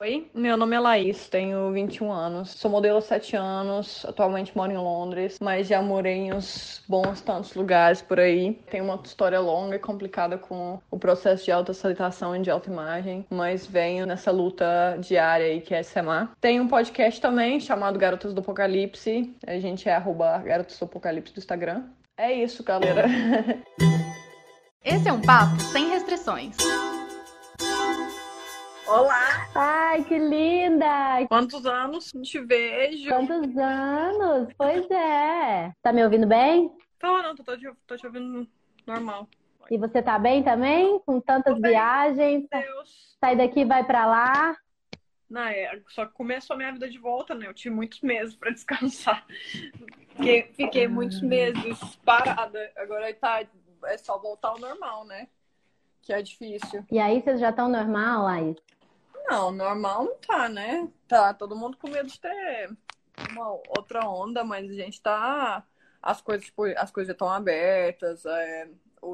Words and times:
Oi, 0.00 0.30
meu 0.32 0.56
nome 0.56 0.76
é 0.76 0.78
Laís, 0.78 1.28
tenho 1.28 1.72
21 1.72 2.12
anos, 2.12 2.50
sou 2.50 2.70
modelo 2.70 2.98
há 2.98 3.00
7 3.00 3.34
anos, 3.34 4.04
atualmente 4.04 4.56
moro 4.56 4.70
em 4.70 4.76
Londres, 4.76 5.38
mas 5.42 5.66
já 5.66 5.82
morei 5.82 6.14
em 6.14 6.32
uns 6.32 6.84
bons 6.88 7.20
tantos 7.20 7.52
lugares 7.54 8.00
por 8.00 8.20
aí. 8.20 8.54
Tenho 8.70 8.84
uma 8.84 9.00
história 9.04 9.40
longa 9.40 9.74
e 9.74 9.78
complicada 9.80 10.38
com 10.38 10.80
o 10.88 10.98
processo 11.00 11.44
de 11.44 11.50
autoaceitação 11.50 12.36
e 12.36 12.40
de 12.40 12.48
autoimagem, 12.48 13.26
mas 13.28 13.66
venho 13.66 14.06
nessa 14.06 14.30
luta 14.30 14.96
diária 15.00 15.46
aí 15.46 15.60
que 15.60 15.74
é 15.74 15.82
SMA. 15.82 16.30
Tenho 16.40 16.62
um 16.62 16.68
podcast 16.68 17.20
também 17.20 17.58
chamado 17.58 17.98
Garotas 17.98 18.32
do 18.32 18.40
Apocalipse, 18.40 19.34
a 19.44 19.58
gente 19.58 19.88
é 19.88 19.96
arroba 19.96 20.38
Garotas 20.38 20.78
do 20.78 20.84
Apocalipse 20.84 21.34
do 21.34 21.38
Instagram. 21.38 21.82
É 22.16 22.32
isso, 22.32 22.62
galera. 22.62 23.06
Esse 24.84 25.08
é 25.08 25.12
um 25.12 25.20
papo 25.20 25.58
sem 25.58 25.88
restrições. 25.88 26.56
Olá! 28.88 29.46
Ai, 29.54 30.02
que 30.04 30.18
linda! 30.18 31.26
Quantos 31.28 31.66
anos? 31.66 32.10
Não 32.14 32.22
te 32.22 32.40
vejo. 32.40 33.10
Quantos 33.10 33.54
anos? 33.58 34.48
Pois 34.56 34.90
é. 34.90 35.74
Tá 35.82 35.92
me 35.92 36.02
ouvindo 36.02 36.26
bem? 36.26 36.72
Tô, 36.98 37.20
não, 37.20 37.34
tô, 37.34 37.44
tô, 37.44 37.54
te, 37.54 37.70
tô 37.86 37.96
te 37.98 38.06
ouvindo 38.06 38.48
normal. 38.86 39.28
E 39.70 39.76
você 39.76 40.00
tá 40.00 40.18
bem 40.18 40.42
também? 40.42 40.98
Com 41.00 41.20
tantas 41.20 41.56
Tô 41.56 41.60
bem, 41.60 41.72
viagens? 41.72 42.48
Deus. 42.50 43.16
Sai 43.20 43.36
daqui, 43.36 43.62
vai 43.62 43.84
pra 43.84 44.06
lá. 44.06 44.56
Não, 45.28 45.42
é, 45.42 45.78
só 45.88 46.06
que 46.06 46.14
começou 46.14 46.54
a 46.54 46.56
minha 46.56 46.72
vida 46.72 46.88
de 46.88 46.98
volta, 46.98 47.34
né? 47.34 47.46
Eu 47.46 47.52
tive 47.52 47.74
muitos 47.74 48.00
meses 48.00 48.34
pra 48.36 48.50
descansar. 48.50 49.26
Fiquei, 50.16 50.44
fiquei 50.54 50.88
muitos 50.88 51.20
meses 51.20 51.78
parada. 52.06 52.72
Agora 52.74 53.12
tá, 53.12 53.44
é 53.84 53.98
só 53.98 54.18
voltar 54.18 54.48
ao 54.48 54.58
normal, 54.58 55.04
né? 55.04 55.28
Que 56.00 56.14
é 56.14 56.22
difícil. 56.22 56.86
E 56.90 56.98
aí, 56.98 57.20
vocês 57.20 57.38
já 57.38 57.50
estão 57.50 57.68
normal, 57.68 58.22
Laís? 58.22 58.56
Não, 59.28 59.52
normal 59.52 60.04
não 60.04 60.16
tá, 60.16 60.48
né? 60.48 60.88
Tá 61.06 61.34
todo 61.34 61.54
mundo 61.54 61.76
com 61.76 61.88
medo 61.88 62.08
de 62.08 62.18
ter 62.18 62.70
uma 63.30 63.50
outra 63.76 64.08
onda, 64.08 64.42
mas 64.42 64.70
a 64.70 64.74
gente 64.74 65.00
tá. 65.02 65.64
As 66.02 66.20
coisas, 66.20 66.46
tipo, 66.46 66.64
as 66.76 66.90
coisas 66.90 67.08
já 67.08 67.12
estão 67.12 67.28
abertas, 67.28 68.24
é, 68.24 68.68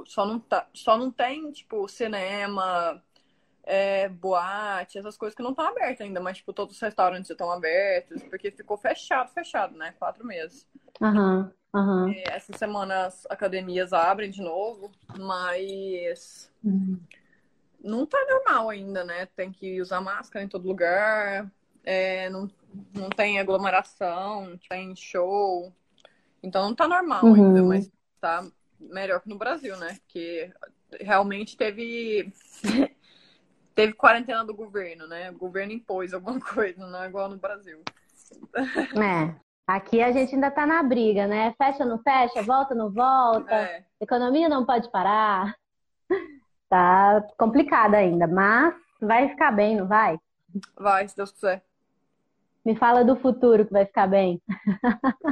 só, 0.06 0.24
não 0.26 0.38
tá, 0.38 0.68
só 0.72 0.96
não 0.96 1.10
tem, 1.10 1.50
tipo, 1.50 1.88
cinema, 1.88 3.02
é, 3.64 4.08
boate, 4.08 4.98
essas 4.98 5.16
coisas 5.16 5.34
que 5.34 5.42
não 5.42 5.50
estão 5.50 5.66
abertas 5.66 6.02
ainda, 6.02 6.20
mas, 6.20 6.36
tipo, 6.36 6.52
todos 6.52 6.76
os 6.76 6.82
restaurantes 6.82 7.28
já 7.28 7.34
estão 7.34 7.50
abertos, 7.50 8.22
porque 8.24 8.50
ficou 8.50 8.76
fechado, 8.76 9.32
fechado, 9.32 9.76
né? 9.76 9.94
Quatro 9.98 10.24
meses. 10.26 10.68
Aham, 11.00 11.50
aham. 11.74 12.10
E 12.10 12.22
essa 12.28 12.56
semana 12.56 13.06
as 13.06 13.26
academias 13.30 13.92
abrem 13.92 14.30
de 14.30 14.42
novo, 14.42 14.92
mas 15.18 16.52
não 17.84 18.06
tá 18.06 18.18
normal 18.28 18.70
ainda, 18.70 19.04
né? 19.04 19.27
Tem 19.36 19.52
que 19.52 19.80
usar 19.80 20.00
máscara 20.00 20.44
em 20.44 20.48
todo 20.48 20.66
lugar, 20.66 21.50
é, 21.84 22.30
não, 22.30 22.50
não 22.94 23.10
tem 23.10 23.38
aglomeração, 23.38 24.46
não 24.48 24.58
tem 24.68 24.96
show. 24.96 25.70
Então 26.42 26.64
não 26.64 26.74
tá 26.74 26.88
normal 26.88 27.24
Uhum. 27.24 27.34
ainda, 27.34 27.62
mas 27.62 27.90
tá 28.20 28.44
melhor 28.80 29.20
que 29.20 29.28
no 29.28 29.36
Brasil, 29.36 29.77
né? 29.77 29.98
Porque 30.02 30.50
realmente 31.00 31.56
teve. 31.56 32.32
Teve 33.74 33.92
quarentena 33.92 34.44
do 34.44 34.55
governo, 34.55 35.08
né? 35.08 35.32
O 35.32 35.34
governo 35.36 35.72
impôs 35.72 36.14
alguma 36.14 36.38
coisa, 36.40 36.86
não 36.86 37.02
é 37.02 37.08
igual 37.08 37.28
no 37.28 37.36
Brasil. 37.36 37.82
É. 38.55 39.34
Aqui 39.66 40.00
a 40.00 40.12
gente 40.12 40.32
ainda 40.32 40.48
tá 40.48 40.64
na 40.64 40.80
briga, 40.82 41.27
né? 41.27 41.52
Fecha, 41.58 41.84
não 41.84 41.98
fecha, 41.98 42.40
volta, 42.42 42.72
não 42.72 42.88
volta. 42.92 43.52
É, 43.52 43.84
Economia 44.00 44.48
não 44.48 44.64
pode 44.64 44.88
parar. 44.92 45.56
Tá 46.68 47.24
complicado 47.38 47.94
ainda, 47.94 48.26
mas 48.26 48.74
vai 49.00 49.28
ficar 49.28 49.52
bem, 49.52 49.76
não 49.76 49.86
vai? 49.86 50.18
vai, 50.78 51.06
se 51.06 51.16
Deus 51.16 51.32
quiser. 51.32 51.64
Me 52.64 52.74
fala 52.76 53.04
do 53.04 53.16
futuro 53.16 53.66
que 53.66 53.72
vai 53.72 53.84
ficar 53.84 54.06
bem. 54.06 54.40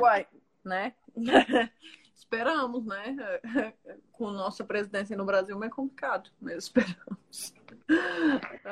Uai, 0.01 0.27
né? 0.65 0.93
Esperamos, 2.15 2.85
né? 2.87 3.17
Com 4.13 4.31
nossa 4.31 4.65
presidência 4.65 5.17
no 5.17 5.25
Brasil 5.25 5.63
é 5.63 5.69
complicado, 5.69 6.31
mas 6.41 6.65
esperamos. 6.65 7.55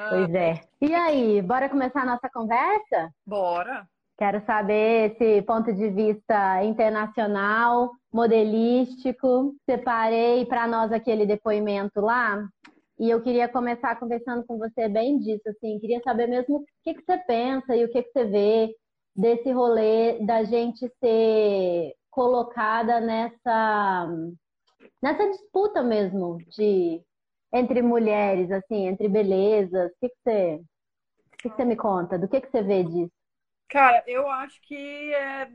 Pois 0.08 0.34
é. 0.34 0.60
E 0.80 0.94
aí, 0.94 1.42
bora 1.42 1.68
começar 1.68 2.02
a 2.02 2.06
nossa 2.06 2.28
conversa? 2.30 3.12
bora. 3.26 3.88
Quero 4.20 4.44
saber 4.44 5.12
esse 5.12 5.40
ponto 5.46 5.72
de 5.72 5.88
vista 5.88 6.62
internacional, 6.62 7.90
modelístico. 8.12 9.54
Separei 9.64 10.44
para 10.44 10.66
nós 10.68 10.92
aquele 10.92 11.24
depoimento 11.24 12.02
lá 12.02 12.46
e 12.98 13.08
eu 13.08 13.22
queria 13.22 13.48
começar 13.48 13.98
conversando 13.98 14.44
com 14.44 14.58
você 14.58 14.90
bem 14.90 15.18
disso, 15.20 15.48
assim. 15.48 15.78
Queria 15.78 16.02
saber 16.02 16.26
mesmo 16.26 16.56
o 16.56 16.64
que 16.84 16.92
que 16.92 17.02
você 17.02 17.16
pensa 17.16 17.74
e 17.74 17.82
o 17.82 17.90
que 17.90 18.02
que 18.02 18.12
você 18.12 18.24
vê 18.26 18.76
desse 19.16 19.50
rolê 19.52 20.18
da 20.26 20.44
gente 20.44 20.86
ser 21.02 21.94
colocada 22.10 23.00
nessa 23.00 24.06
nessa 25.02 25.30
disputa 25.30 25.82
mesmo 25.82 26.36
de 26.50 27.00
entre 27.54 27.80
mulheres, 27.80 28.50
assim, 28.50 28.86
entre 28.86 29.08
belezas. 29.08 29.90
O 29.92 29.94
que 29.98 30.08
que 30.10 30.16
você, 30.22 30.54
o 30.56 31.36
que 31.38 31.48
que 31.48 31.56
você 31.56 31.64
me 31.64 31.74
conta? 31.74 32.18
Do 32.18 32.28
que 32.28 32.38
que 32.38 32.50
você 32.50 32.62
vê 32.62 32.84
disso? 32.84 33.19
Cara, 33.70 34.02
eu 34.04 34.28
acho 34.28 34.60
que 34.62 35.14
é... 35.14 35.48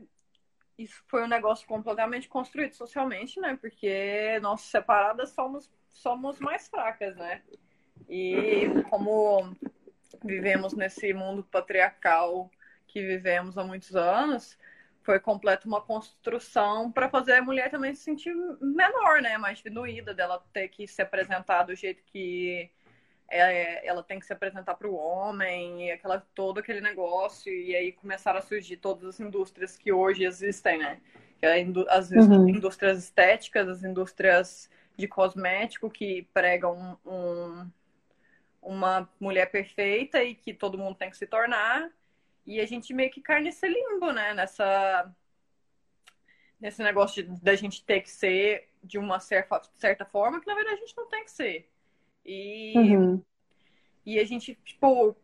isso 0.78 1.04
foi 1.06 1.22
um 1.22 1.28
negócio 1.28 1.68
completamente 1.68 2.28
construído 2.28 2.72
socialmente, 2.72 3.38
né? 3.38 3.58
Porque 3.60 4.38
nós 4.40 4.62
separadas 4.62 5.30
somos, 5.30 5.70
somos 5.90 6.40
mais 6.40 6.66
fracas, 6.66 7.14
né? 7.14 7.42
E 8.08 8.68
como 8.88 9.54
vivemos 10.24 10.72
nesse 10.72 11.12
mundo 11.12 11.44
patriarcal 11.44 12.50
que 12.86 13.02
vivemos 13.02 13.58
há 13.58 13.64
muitos 13.64 13.94
anos, 13.94 14.58
foi 15.02 15.20
completa 15.20 15.68
uma 15.68 15.82
construção 15.82 16.90
para 16.90 17.10
fazer 17.10 17.34
a 17.34 17.42
mulher 17.42 17.70
também 17.70 17.94
se 17.94 18.02
sentir 18.02 18.34
menor, 18.62 19.20
né? 19.20 19.36
Mais 19.36 19.58
diminuída, 19.58 20.14
dela 20.14 20.42
ter 20.54 20.68
que 20.68 20.88
se 20.88 21.02
apresentar 21.02 21.64
do 21.64 21.74
jeito 21.74 22.02
que 22.06 22.70
é, 23.28 23.86
ela 23.86 24.02
tem 24.02 24.18
que 24.18 24.26
se 24.26 24.32
apresentar 24.32 24.74
para 24.74 24.88
o 24.88 24.94
homem, 24.94 25.88
e 25.88 25.90
aquela, 25.92 26.20
todo 26.34 26.58
aquele 26.58 26.80
negócio, 26.80 27.52
e 27.52 27.74
aí 27.74 27.92
começaram 27.92 28.38
a 28.38 28.42
surgir 28.42 28.76
todas 28.76 29.04
as 29.04 29.20
indústrias 29.20 29.76
que 29.76 29.92
hoje 29.92 30.24
existem, 30.24 30.78
né? 30.78 31.00
É 31.42 31.60
As 31.90 32.10
Uhum. 32.10 32.48
indústrias 32.48 32.98
estéticas, 32.98 33.68
as 33.68 33.84
indústrias 33.84 34.70
de 34.96 35.06
cosmético 35.06 35.90
que 35.90 36.22
pregam 36.32 36.98
um- 37.04 37.10
um- 37.12 37.70
uma 38.62 39.08
mulher 39.20 39.50
perfeita 39.50 40.22
e 40.24 40.34
que 40.34 40.54
todo 40.54 40.78
mundo 40.78 40.96
tem 40.96 41.10
que 41.10 41.16
se 41.16 41.26
tornar. 41.26 41.90
E 42.46 42.60
a 42.60 42.66
gente 42.66 42.94
meio 42.94 43.10
que 43.10 43.20
cai 43.20 43.40
nesse 43.42 43.68
limbo, 43.68 44.12
né? 44.12 44.32
Nessa, 44.34 45.14
nesse 46.60 46.82
negócio 46.82 47.22
da 47.42 47.54
gente 47.54 47.84
ter 47.84 48.00
que 48.00 48.10
ser 48.10 48.68
de 48.82 48.98
uma 48.98 49.20
certa, 49.20 49.60
certa 49.74 50.04
forma, 50.04 50.40
que 50.40 50.46
na 50.46 50.54
verdade 50.54 50.76
a 50.76 50.80
gente 50.80 50.96
não 50.96 51.08
tem 51.08 51.24
que 51.24 51.30
ser. 51.30 51.70
E, 52.26 52.98
Uhum. 52.98 53.24
e 54.04 54.18
a 54.18 54.24
gente, 54.24 54.54
tipo, 54.64 55.16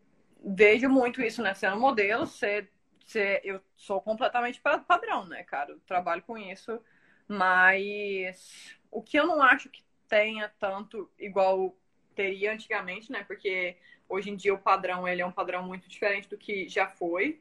vejo 0.45 0.89
muito 0.89 1.23
isso, 1.23 1.43
né? 1.43 1.55
Sendo 1.55 1.79
modelo, 1.79 2.27
ser, 2.27 2.71
ser, 3.07 3.41
eu 3.45 3.61
sou 3.77 4.01
completamente 4.01 4.61
pa- 4.61 4.79
padrão, 4.79 5.27
né, 5.27 5.43
cara? 5.45 5.73
Eu 5.73 5.81
trabalho 5.81 6.23
com 6.23 6.37
isso, 6.37 6.81
mas 7.29 8.77
o 8.91 9.03
que 9.03 9.19
eu 9.19 9.27
não 9.27 9.43
acho 9.43 9.69
que 9.71 9.83
tenha 10.09 10.49
tanto 10.59 11.11
igual 11.19 11.77
teria 12.15 12.53
antigamente, 12.53 13.11
né? 13.13 13.25
Porque 13.25 13.77
hoje 14.09 14.31
em 14.31 14.37
dia 14.37 14.53
o 14.55 14.59
padrão, 14.59 15.07
ele 15.07 15.23
é 15.23 15.27
um 15.27 15.33
padrão 15.33 15.63
muito 15.67 15.89
diferente 15.89 16.29
do 16.29 16.37
que 16.37 16.69
já 16.69 16.89
foi, 16.89 17.41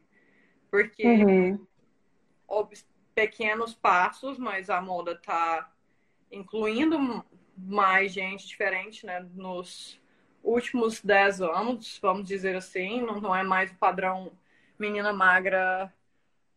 porque 0.72 1.28
Uhum. 1.28 1.68
pequenos 3.14 3.74
passos, 3.74 4.38
mas 4.38 4.70
a 4.70 4.82
moda 4.82 5.16
tá 5.16 5.72
incluindo 6.32 6.98
mais 7.68 8.12
gente 8.14 8.48
diferente, 8.48 9.06
né? 9.06 9.20
Nos 9.36 10.00
últimos 10.44 11.02
10 11.02 11.42
anos, 11.42 12.00
vamos 12.02 12.28
dizer 12.28 12.56
assim, 12.56 13.02
não, 13.02 13.22
não 13.22 13.36
é 13.36 13.44
mais 13.44 13.72
o 13.72 13.76
padrão 13.76 14.32
menina 14.80 15.14
magra, 15.14 15.94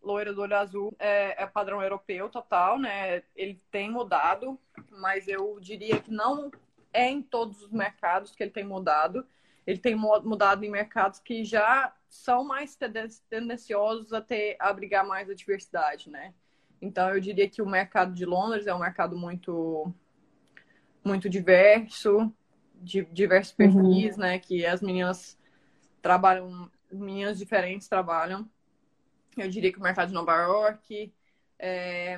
loira 0.03 0.33
do 0.33 0.43
olho 0.43 0.57
azul, 0.57 0.95
é, 0.99 1.43
é 1.43 1.47
padrão 1.47 1.83
europeu 1.83 2.29
total, 2.29 2.79
né? 2.79 3.23
Ele 3.35 3.61
tem 3.71 3.91
mudado, 3.91 4.59
mas 4.91 5.29
eu 5.29 5.59
diria 5.61 6.01
que 6.01 6.11
não 6.11 6.51
é 6.93 7.09
em 7.11 7.23
todos 7.23 7.63
os 7.63 7.71
mercados 7.73 8.35
que 8.35 8.43
ele 8.43 8.51
tem 8.53 8.65
mudado. 8.65 9.27
Ele 9.67 9.79
tem 9.79 9.95
mu- 9.95 10.21
mudado 10.23 10.65
em 10.65 10.71
mercados 10.71 11.19
que 11.21 11.45
já 11.45 11.95
são 12.09 12.45
mais 12.45 12.77
tenden- 12.77 13.09
tendenciosos 13.31 14.13
a 14.13 14.21
ter 14.21 14.57
a 14.61 14.69
abrigar 14.69 15.07
mais 15.07 15.29
a 15.31 15.35
diversidade, 15.35 16.11
né? 16.11 16.35
Então 16.81 17.09
eu 17.11 17.21
diria 17.21 17.49
que 17.49 17.63
o 17.63 17.67
mercado 17.67 18.13
de 18.15 18.27
Londres 18.27 18.67
é 18.67 18.75
um 18.75 18.79
mercado 18.81 19.17
muito 19.17 19.93
muito 21.05 21.29
diverso, 21.29 22.33
de 22.77 23.05
diversos 23.07 23.55
Uhum. 23.59 23.73
perfis, 23.75 24.17
né? 24.17 24.39
Que 24.39 24.65
as 24.67 24.81
meninas 24.81 25.39
trabalham, 26.03 26.71
meninas 26.91 27.39
diferentes 27.39 27.89
trabalham. 27.89 28.49
Eu 29.37 29.49
diria 29.49 29.73
que 29.73 29.79
o 29.79 29.83
mercado 29.83 30.09
de 30.09 30.15
Nova 30.15 30.35
York, 30.35 31.13
é, 31.59 32.17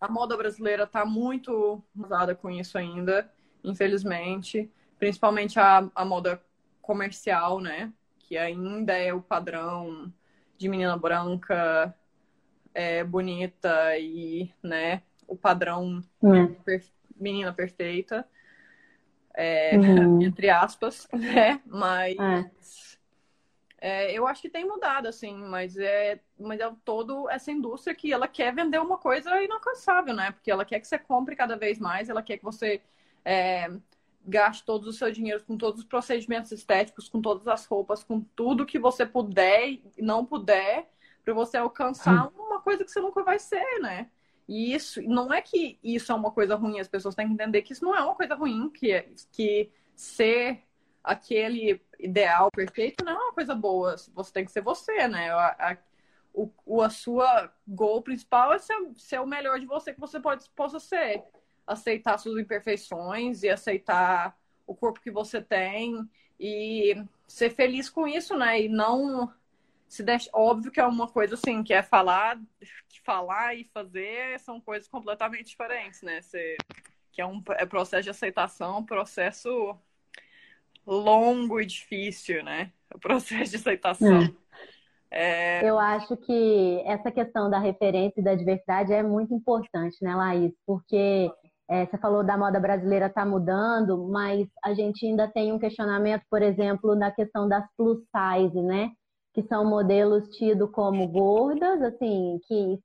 a 0.00 0.08
moda 0.10 0.36
brasileira 0.36 0.84
está 0.84 1.04
muito 1.04 1.82
usada 1.96 2.34
com 2.34 2.50
isso 2.50 2.78
ainda, 2.78 3.30
infelizmente. 3.62 4.70
Principalmente 4.98 5.58
a, 5.60 5.88
a 5.94 6.04
moda 6.04 6.42
comercial, 6.80 7.60
né? 7.60 7.92
que 8.28 8.36
ainda 8.36 8.92
é 8.92 9.12
o 9.12 9.22
padrão 9.22 10.12
de 10.58 10.68
menina 10.68 10.98
branca, 10.98 11.94
é, 12.74 13.02
bonita 13.02 13.98
e, 13.98 14.52
né, 14.62 15.02
o 15.26 15.34
padrão 15.34 16.02
Hum. 16.22 16.54
Menina 17.18 17.52
perfeita, 17.52 18.26
é, 19.34 19.76
Uhum. 19.76 20.22
entre 20.26 20.50
aspas, 20.50 21.08
né? 21.12 21.60
Mas 21.66 22.16
É. 23.80 24.10
é, 24.10 24.12
eu 24.18 24.26
acho 24.26 24.42
que 24.42 24.50
tem 24.50 24.64
mudado, 24.66 25.06
assim, 25.06 25.34
mas 25.36 25.76
é, 25.76 26.20
mas 26.38 26.58
é 26.60 26.70
todo 26.84 27.28
essa 27.30 27.50
indústria 27.52 27.94
que 27.94 28.12
ela 28.12 28.26
quer 28.26 28.52
vender 28.54 28.80
uma 28.80 28.98
coisa 28.98 29.40
inalcançável, 29.42 30.14
né? 30.14 30.32
Porque 30.32 30.50
ela 30.50 30.64
quer 30.64 30.80
que 30.80 30.88
você 30.88 30.98
compre 30.98 31.36
cada 31.36 31.56
vez 31.56 31.78
mais, 31.78 32.08
ela 32.08 32.22
quer 32.22 32.38
que 32.38 32.44
você 32.44 32.80
é, 33.24 33.70
gaste 34.24 34.64
todo 34.64 34.86
o 34.88 34.92
seu 34.92 35.10
dinheiro 35.12 35.44
com 35.44 35.56
todos 35.56 35.80
os 35.80 35.86
procedimentos 35.86 36.50
estéticos, 36.52 37.08
com 37.08 37.20
todas 37.22 37.46
as 37.46 37.66
roupas, 37.66 38.02
com 38.02 38.20
tudo 38.20 38.66
que 38.66 38.78
você 38.78 39.06
puder 39.06 39.68
e 39.70 39.82
não 39.98 40.24
puder, 40.26 40.88
para 41.24 41.34
você 41.34 41.56
alcançar 41.56 42.28
uma 42.36 42.60
coisa 42.60 42.84
que 42.84 42.90
você 42.90 43.00
nunca 43.00 43.22
vai 43.22 43.38
ser, 43.38 43.80
né? 43.80 44.10
E 44.48 44.72
isso, 44.74 45.02
não 45.02 45.32
é 45.32 45.42
que 45.42 45.78
isso 45.84 46.10
é 46.10 46.14
uma 46.14 46.30
coisa 46.30 46.54
ruim, 46.54 46.80
as 46.80 46.88
pessoas 46.88 47.14
têm 47.14 47.26
que 47.26 47.34
entender 47.34 47.60
que 47.62 47.72
isso 47.74 47.84
não 47.84 47.94
é 47.94 48.02
uma 48.02 48.14
coisa 48.14 48.34
ruim, 48.34 48.70
que, 48.70 49.02
que 49.30 49.70
ser 49.94 50.62
aquele 51.04 51.80
ideal 51.98 52.50
perfeito 52.50 53.04
não 53.04 53.12
é 53.12 53.16
uma 53.16 53.32
coisa 53.34 53.54
boa. 53.54 53.94
Você 54.14 54.32
tem 54.32 54.44
que 54.44 54.52
ser 54.52 54.62
você, 54.62 55.06
né? 55.06 55.30
A, 55.30 55.72
a, 55.72 55.76
o, 56.64 56.82
a 56.82 56.88
sua 56.88 57.52
goal 57.66 58.00
principal 58.02 58.52
é 58.52 58.58
ser, 58.58 58.74
ser 58.96 59.20
o 59.20 59.26
melhor 59.26 59.60
de 59.60 59.66
você 59.66 59.92
que 59.92 60.00
você 60.00 60.18
pode, 60.18 60.48
possa 60.50 60.80
ser. 60.80 61.24
Aceitar 61.66 62.18
suas 62.18 62.40
imperfeições 62.40 63.42
e 63.42 63.50
aceitar 63.50 64.38
o 64.66 64.74
corpo 64.74 65.00
que 65.00 65.10
você 65.10 65.42
tem 65.42 66.08
e 66.40 66.94
ser 67.26 67.50
feliz 67.50 67.90
com 67.90 68.06
isso, 68.06 68.36
né? 68.36 68.62
E 68.62 68.68
não 68.68 69.32
se 69.88 70.02
deixa. 70.02 70.28
Óbvio 70.32 70.70
que 70.70 70.80
é 70.80 70.86
uma 70.86 71.08
coisa 71.08 71.34
assim, 71.34 71.62
que 71.62 71.72
é 71.72 71.82
falar, 71.82 72.38
que 72.88 73.00
falar 73.02 73.54
e 73.54 73.64
fazer 73.64 74.38
são 74.40 74.60
coisas 74.60 74.88
completamente 74.88 75.48
diferentes, 75.48 76.02
né? 76.02 76.20
Você, 76.20 76.56
que 77.12 77.20
é 77.20 77.26
um 77.26 77.42
é 77.50 77.66
processo 77.66 78.04
de 78.04 78.10
aceitação, 78.10 78.78
um 78.78 78.84
processo 78.84 79.76
longo 80.86 81.60
e 81.60 81.66
difícil, 81.66 82.44
né? 82.44 82.72
O 82.94 82.98
processo 82.98 83.50
de 83.50 83.56
aceitação. 83.56 84.22
É. 84.22 84.48
É... 85.10 85.68
Eu 85.68 85.78
acho 85.78 86.16
que 86.18 86.82
essa 86.84 87.10
questão 87.10 87.48
da 87.48 87.58
referência 87.58 88.20
e 88.20 88.24
da 88.24 88.34
diversidade 88.34 88.92
é 88.92 89.02
muito 89.02 89.34
importante, 89.34 89.96
né, 90.02 90.14
Laís? 90.14 90.52
Porque 90.66 91.30
é, 91.68 91.86
você 91.86 91.98
falou 91.98 92.24
da 92.24 92.36
moda 92.36 92.58
brasileira 92.60 93.06
está 93.06 93.24
mudando, 93.24 94.08
mas 94.08 94.46
a 94.64 94.72
gente 94.74 95.06
ainda 95.06 95.28
tem 95.28 95.52
um 95.52 95.58
questionamento, 95.58 96.24
por 96.30 96.42
exemplo, 96.42 96.94
na 96.94 97.10
questão 97.10 97.48
das 97.48 97.64
plus 97.76 97.98
size, 97.98 98.60
né? 98.62 98.90
Que 99.34 99.42
são 99.42 99.64
modelos 99.64 100.28
tidos 100.36 100.70
como 100.70 101.06
gordas, 101.08 101.82
assim, 101.82 102.40
que 102.46 102.78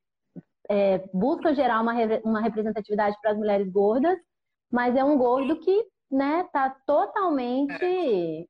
é, 0.70 1.00
buscam 1.14 1.54
gerar 1.54 1.82
uma, 1.82 1.94
uma 2.24 2.42
representatividade 2.42 3.18
para 3.22 3.32
as 3.32 3.38
mulheres 3.38 3.72
gordas, 3.72 4.18
mas 4.72 4.96
é 4.96 5.04
um 5.04 5.18
gordo 5.18 5.60
que 5.60 5.86
né, 6.12 6.44
tá 6.54 6.70
totalmente. 6.86 8.48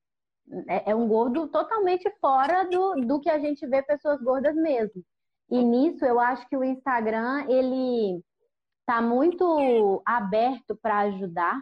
É, 0.68 0.92
é 0.92 0.96
um 0.96 1.08
gordo 1.08 1.48
totalmente 1.48 2.10
fora 2.20 2.64
do, 2.70 2.96
do 2.96 3.20
que 3.20 3.30
a 3.30 3.40
gente 3.40 3.66
vê 3.66 3.82
pessoas 3.82 4.22
gordas 4.22 4.56
mesmo. 4.56 5.02
E 5.50 5.64
nisso 5.64 6.06
eu 6.06 6.20
acho 6.20 6.48
que 6.50 6.58
o 6.58 6.64
Instagram, 6.64 7.46
ele 7.48 8.22
tá 8.86 9.02
muito 9.02 10.02
aberto 10.06 10.78
para 10.82 11.00
ajudar. 11.00 11.62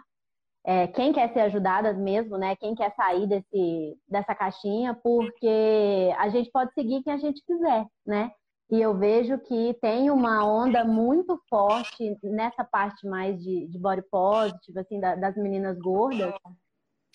É, 0.64 0.88
quem 0.88 1.12
quer 1.12 1.34
ser 1.34 1.42
ajudada 1.42 1.92
mesmo, 1.94 2.38
né? 2.38 2.56
Quem 2.56 2.76
quer 2.76 2.94
sair 2.96 3.28
desse, 3.28 3.98
dessa 4.08 4.36
caixinha, 4.36 4.94
porque 4.94 6.14
a 6.18 6.30
gente 6.30 6.52
pode 6.52 6.72
seguir 6.74 7.02
quem 7.04 7.14
a 7.14 7.18
gente 7.18 7.44
quiser, 7.44 7.86
né? 8.06 8.32
E 8.70 8.80
eu 8.80 8.98
vejo 8.98 9.38
que 9.40 9.74
tem 9.82 10.10
uma 10.10 10.46
onda 10.46 10.86
muito 10.86 11.38
forte 11.50 12.18
nessa 12.24 12.64
parte 12.64 13.06
mais 13.06 13.38
de, 13.44 13.68
de 13.68 13.78
body 13.78 14.04
positive, 14.10 14.80
assim, 14.80 15.00
da, 15.00 15.16
das 15.16 15.36
meninas 15.36 15.78
gordas, 15.78 16.34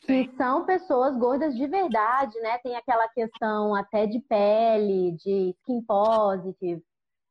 que 0.02 0.30
são 0.36 0.66
pessoas 0.66 1.16
gordas 1.16 1.56
de 1.56 1.66
verdade, 1.66 2.38
né? 2.40 2.58
Tem 2.58 2.76
aquela 2.76 3.08
questão 3.08 3.74
até 3.74 4.06
de 4.06 4.20
pele, 4.20 5.12
de 5.12 5.54
skin 5.62 5.82
positive, 5.86 6.82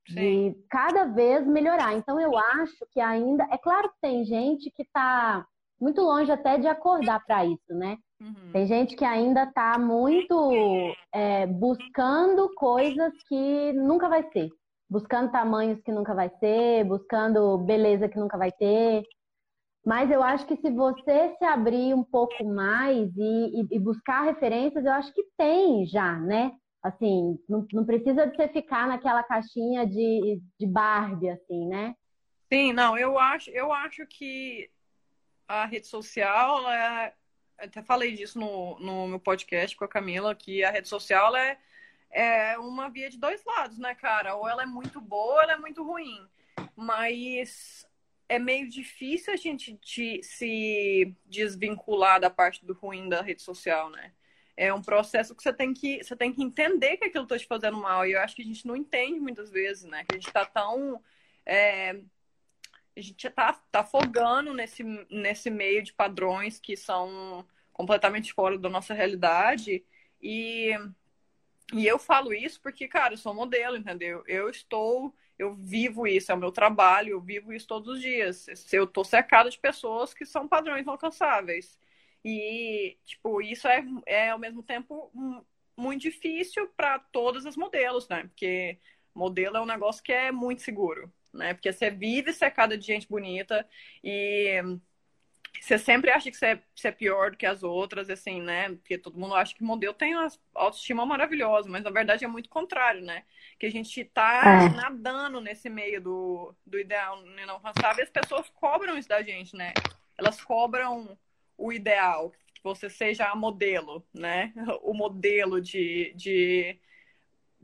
Sim. 0.08 0.52
de 0.52 0.66
cada 0.70 1.06
vez 1.06 1.46
melhorar. 1.46 1.94
Então 1.94 2.20
eu 2.20 2.36
acho 2.36 2.86
que 2.92 3.00
ainda. 3.00 3.48
É 3.52 3.58
claro 3.60 3.90
que 3.90 4.02
tem 4.02 4.26
gente 4.26 4.72
que 4.72 4.82
está 4.82 5.46
muito 5.80 6.02
longe 6.02 6.32
até 6.32 6.58
de 6.58 6.68
acordar 6.68 7.24
para 7.26 7.46
isso, 7.46 7.74
né? 7.74 7.98
Uhum. 8.22 8.52
Tem 8.52 8.66
gente 8.66 8.96
que 8.96 9.04
ainda 9.04 9.44
está 9.44 9.78
muito 9.78 10.94
é, 11.14 11.46
buscando 11.46 12.54
coisas 12.56 13.14
que 13.28 13.74
nunca 13.74 14.08
vai 14.08 14.24
ser, 14.32 14.50
buscando 14.90 15.32
tamanhos 15.32 15.82
que 15.82 15.92
nunca 15.92 16.14
vai 16.14 16.30
ser, 16.40 16.86
buscando 16.86 17.58
beleza 17.60 18.08
que 18.08 18.20
nunca 18.20 18.38
vai 18.38 18.52
ter. 18.52 19.04
Mas 19.86 20.10
eu 20.10 20.24
acho 20.24 20.48
que 20.48 20.56
se 20.58 20.72
você 20.72 21.36
se 21.38 21.46
abrir 21.46 21.94
um 21.94 22.04
pouco 22.04 22.44
mais 22.44 23.08
e, 23.16 23.62
e, 23.62 23.68
e 23.76 23.80
buscar 23.80 24.24
referências, 24.24 24.84
eu 24.84 24.92
acho 24.92 25.14
que 25.14 25.24
tem 25.38 25.86
já, 25.86 26.18
né? 26.20 26.52
Assim, 26.82 27.38
não, 27.48 27.66
não, 27.74 27.86
precisa 27.86 28.26
de 28.26 28.36
você 28.36 28.48
ficar 28.48 28.88
naquela 28.88 29.24
caixinha 29.24 29.86
de, 29.86 30.40
de 30.60 30.68
Barbie, 30.68 31.30
assim, 31.30 31.68
né? 31.68 31.96
Sim, 32.52 32.74
não, 32.74 32.98
eu 32.98 33.18
acho, 33.18 33.50
eu 33.50 33.72
acho 33.74 34.06
que 34.08 34.70
a 35.48 35.66
rede 35.66 35.88
social 35.88 36.70
é 36.72 37.14
até 37.58 37.82
falei 37.82 38.14
disso 38.14 38.40
no, 38.40 38.80
no 38.80 39.08
meu 39.08 39.20
podcast 39.20 39.76
com 39.76 39.86
a 39.86 39.88
Camila, 39.88 40.36
que 40.36 40.64
a 40.64 40.72
rede 40.72 40.88
social 40.88 41.36
é, 41.36 41.58
é 42.12 42.58
uma 42.58 42.90
via 42.90 43.10
de 43.10 43.18
dois 43.18 43.44
lados, 43.46 43.78
né, 43.78 43.96
cara? 43.96 44.36
Ou 44.36 44.48
ela 44.48 44.64
é 44.64 44.66
muito 44.66 45.00
boa 45.00 45.36
ou 45.36 45.42
ela 45.42 45.54
é 45.54 45.58
muito 45.58 45.84
ruim. 45.84 46.28
Mas 46.76 47.88
é 48.28 48.38
meio 48.40 48.68
difícil 48.70 49.34
a 49.34 49.38
gente 49.38 49.74
de, 49.82 50.22
se 50.24 51.16
desvincular 51.26 52.20
da 52.20 52.30
parte 52.30 52.66
do 52.66 52.74
ruim 52.74 53.08
da 53.08 53.22
rede 53.22 53.42
social, 53.42 53.90
né? 53.90 54.12
É 54.58 54.74
um 54.74 54.82
processo 54.82 55.36
que 55.36 55.44
você 55.44 55.52
tem 55.52 55.74
que, 55.74 56.04
você 56.04 56.16
tem 56.16 56.32
que 56.32 56.42
entender 56.42 56.98
que 56.98 57.06
aquilo 57.06 57.24
está 57.24 57.38
te 57.38 57.46
fazendo 57.46 57.78
mal. 57.78 58.06
E 58.06 58.14
eu 58.14 58.22
acho 58.22 58.36
que 58.36 58.42
a 58.42 58.46
gente 58.46 58.66
não 58.66 58.76
entende 58.76 59.20
muitas 59.20 59.52
vezes, 59.52 59.84
né? 59.84 60.06
Que 60.06 60.16
a 60.16 60.18
gente 60.18 60.28
está 60.28 60.46
tão. 60.46 61.02
É, 61.46 62.00
a 62.96 63.02
gente 63.02 63.30
tá, 63.30 63.54
tá 63.72 63.82
afogando 63.82 64.54
nesse, 64.54 64.84
nesse 65.10 65.50
meio 65.50 65.84
de 65.84 65.94
padrões 65.94 66.60
que 66.60 66.78
são 66.78 67.46
completamente 67.74 68.34
fora 68.34 68.58
da 68.58 68.70
nossa 68.70 68.94
realidade. 68.94 69.84
E, 70.22 70.72
e 71.74 71.86
eu 71.86 72.00
falo 72.00 72.34
isso 72.34 72.62
porque, 72.62 72.88
cara, 72.88 73.14
eu 73.14 73.18
sou 73.18 73.34
modelo, 73.34 73.76
entendeu? 73.76 74.24
Eu 74.28 74.50
estou, 74.50 75.14
eu 75.38 75.54
vivo 75.56 76.08
isso, 76.08 76.32
é 76.32 76.36
o 76.36 76.38
meu 76.38 76.52
trabalho, 76.52 77.10
eu 77.12 77.22
vivo 77.22 77.52
isso 77.52 77.68
todos 77.68 77.96
os 77.96 78.02
dias. 78.02 78.48
Eu 78.72 78.88
tô 78.88 79.04
cercada 79.04 79.50
de 79.50 79.60
pessoas 79.60 80.14
que 80.14 80.26
são 80.26 80.48
padrões 80.48 80.88
alcançáveis. 80.88 81.78
E, 82.24 82.98
tipo, 83.06 83.42
isso 83.42 83.68
é, 83.68 83.86
é 84.06 84.30
ao 84.32 84.40
mesmo 84.40 84.64
tempo 84.64 85.12
muito 85.78 86.02
difícil 86.02 86.68
para 86.78 86.98
todas 87.00 87.46
as 87.46 87.58
modelos, 87.58 88.08
né? 88.08 88.24
Porque 88.24 88.80
modelo 89.14 89.58
é 89.58 89.62
um 89.62 89.66
negócio 89.66 90.02
que 90.02 90.14
é 90.14 90.32
muito 90.32 90.62
seguro 90.62 91.12
né? 91.36 91.54
Porque 91.54 91.72
você 91.72 91.90
vive 91.90 92.34
cercada 92.34 92.78
de 92.78 92.86
gente 92.86 93.08
bonita 93.08 93.68
e 94.04 94.62
você 95.62 95.78
sempre 95.78 96.12
acha 96.12 96.30
que 96.30 96.38
você 96.38 96.46
é, 96.48 96.60
você 96.76 96.88
é, 96.90 96.92
pior 96.92 97.32
do 97.32 97.38
que 97.38 97.46
as 97.46 97.64
outras, 97.64 98.10
assim, 98.10 98.42
né? 98.42 98.70
Porque 98.70 98.98
todo 98.98 99.20
mundo 99.20 99.36
acha 99.36 99.56
que 99.56 99.64
modelo 99.64 99.94
tem 99.94 100.16
uma 100.16 100.28
autoestima 100.54 101.06
maravilhosa, 101.06 101.70
mas 101.70 101.84
na 101.84 101.90
verdade 101.90 102.26
é 102.26 102.28
muito 102.28 102.50
contrário, 102.50 103.02
né? 103.02 103.24
Que 103.60 103.66
a 103.66 103.72
gente 103.72 104.04
tá 104.06 104.44
é. 104.46 104.70
nadando 104.70 105.40
nesse 105.42 105.70
meio 105.70 106.02
do, 106.02 106.56
do 106.66 106.80
ideal 106.80 107.22
não 107.22 107.56
alcançável 107.56 108.00
e 108.00 108.04
as 108.04 108.10
pessoas 108.10 108.50
cobram 108.50 108.98
isso 108.98 109.10
da 109.10 109.22
gente, 109.22 109.56
né? 109.56 109.74
Elas 110.18 110.42
cobram 110.42 111.18
o 111.58 111.72
ideal, 111.72 112.32
que 112.54 112.64
você 112.64 112.90
seja 112.90 113.26
a 113.26 113.36
modelo, 113.36 114.06
né? 114.14 114.54
O 114.84 114.94
modelo 114.94 115.62
de, 115.62 116.14
de 116.16 116.80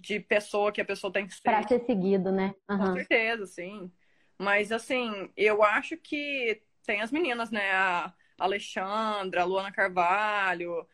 de 0.01 0.20
pessoa 0.20 0.72
que 0.72 0.81
a 0.81 0.86
pessoa 0.86 1.13
tem 1.13 1.27
que 1.27 1.34
ser. 1.34 1.41
Para 1.43 1.67
ser 1.67 1.86
seguido, 1.86 2.31
né? 2.31 2.53
Uhum. 2.70 2.77
Com 2.77 2.93
certeza, 2.93 3.46
sim. 3.46 3.91
Mas, 4.38 4.72
assim, 4.72 5.29
eu 5.38 5.63
acho 5.63 5.96
que 5.98 6.62
tem 6.86 7.01
as 7.01 7.12
meninas, 7.12 7.51
né? 7.51 7.72
A 7.72 8.13
Alexandra, 8.39 9.41
a 9.41 9.46
Luana 9.46 9.72
Carvalho, 9.72 10.86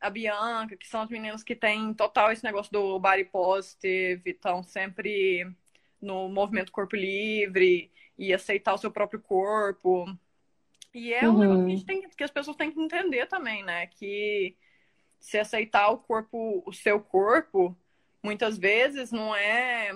a 0.00 0.10
Bianca, 0.10 0.76
que 0.76 0.86
são 0.86 1.02
as 1.02 1.10
meninas 1.10 1.42
que 1.42 1.54
têm 1.54 1.92
total 1.92 2.32
esse 2.32 2.44
negócio 2.44 2.72
do 2.72 2.98
body 2.98 3.24
positive, 3.24 4.30
estão 4.30 4.62
sempre 4.62 5.46
no 6.00 6.28
movimento 6.28 6.72
corpo 6.72 6.96
livre 6.96 7.90
e 8.16 8.32
aceitar 8.32 8.74
o 8.74 8.78
seu 8.78 8.90
próprio 8.90 9.20
corpo. 9.20 10.06
E 10.94 11.12
é 11.12 11.28
uhum. 11.28 11.64
um 11.64 11.76
que, 11.76 11.84
tem, 11.84 12.08
que 12.08 12.24
as 12.24 12.30
pessoas 12.30 12.56
têm 12.56 12.70
que 12.70 12.80
entender 12.80 13.26
também, 13.26 13.62
né? 13.62 13.86
Que 13.86 14.56
se 15.18 15.38
aceitar 15.38 15.88
o 15.90 15.98
corpo, 15.98 16.62
o 16.66 16.72
seu 16.72 17.00
corpo, 17.00 17.76
muitas 18.22 18.58
vezes 18.58 19.10
não 19.10 19.34
é 19.34 19.92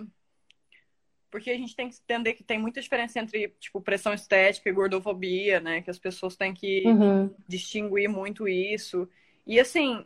porque 1.31 1.51
a 1.51 1.57
gente 1.57 1.77
tem 1.77 1.89
que 1.89 1.97
entender 1.97 2.35
que 2.35 2.43
tem 2.43 2.59
muita 2.59 2.81
diferença 2.81 3.19
entre 3.19 3.49
tipo 3.61 3.81
pressão 3.81 4.15
estética 4.15 4.71
e 4.71 4.73
gordofobia, 4.73 5.61
né? 5.61 5.83
Que 5.83 5.91
as 5.91 5.99
pessoas 5.99 6.37
têm 6.37 6.55
que 6.55 6.83
uhum. 6.87 7.35
distinguir 7.47 8.09
muito 8.09 8.49
isso. 8.49 9.09
E 9.47 9.61
assim, 9.61 10.05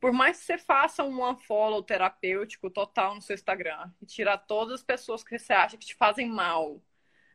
por 0.00 0.12
mais 0.12 0.40
que 0.40 0.44
você 0.44 0.58
faça 0.58 1.04
um 1.04 1.28
unfollow 1.28 1.82
terapêutico 1.82 2.70
total 2.70 3.14
no 3.14 3.22
seu 3.22 3.34
Instagram 3.34 3.90
e 4.02 4.06
tirar 4.06 4.38
todas 4.38 4.74
as 4.74 4.82
pessoas 4.82 5.22
que 5.22 5.38
você 5.38 5.52
acha 5.52 5.76
que 5.76 5.86
te 5.86 5.94
fazem 5.94 6.28
mal, 6.28 6.82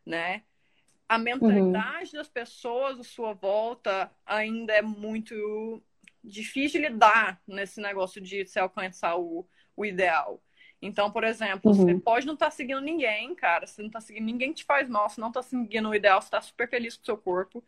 né? 0.05 0.43
A 1.07 1.17
mentalidade 1.17 2.11
uhum. 2.11 2.17
das 2.17 2.29
pessoas 2.29 2.99
à 2.99 3.03
sua 3.03 3.33
volta 3.33 4.11
ainda 4.25 4.73
é 4.73 4.81
muito 4.81 5.81
difícil 6.23 6.81
de 6.81 6.87
lidar 6.87 7.41
nesse 7.47 7.81
negócio 7.81 8.21
de 8.21 8.45
se 8.45 8.59
alcançar 8.59 9.17
o, 9.17 9.47
o 9.75 9.85
ideal. 9.85 10.41
Então, 10.81 11.11
por 11.11 11.23
exemplo, 11.23 11.71
uhum. 11.71 11.77
você 11.77 11.95
pode 11.99 12.25
não 12.25 12.33
estar 12.33 12.47
tá 12.47 12.51
seguindo 12.51 12.81
ninguém, 12.81 13.35
cara. 13.35 13.67
Você 13.67 13.81
não 13.81 13.87
está 13.87 14.01
seguindo 14.01 14.25
ninguém 14.25 14.49
que 14.49 14.59
te 14.59 14.65
faz 14.65 14.89
mal, 14.89 15.07
você 15.07 15.21
não 15.21 15.27
está 15.27 15.43
seguindo 15.43 15.89
o 15.89 15.95
ideal, 15.95 16.19
você 16.19 16.27
está 16.27 16.41
super 16.41 16.67
feliz 16.67 16.95
com 16.97 17.03
o 17.03 17.05
seu 17.05 17.17
corpo. 17.17 17.63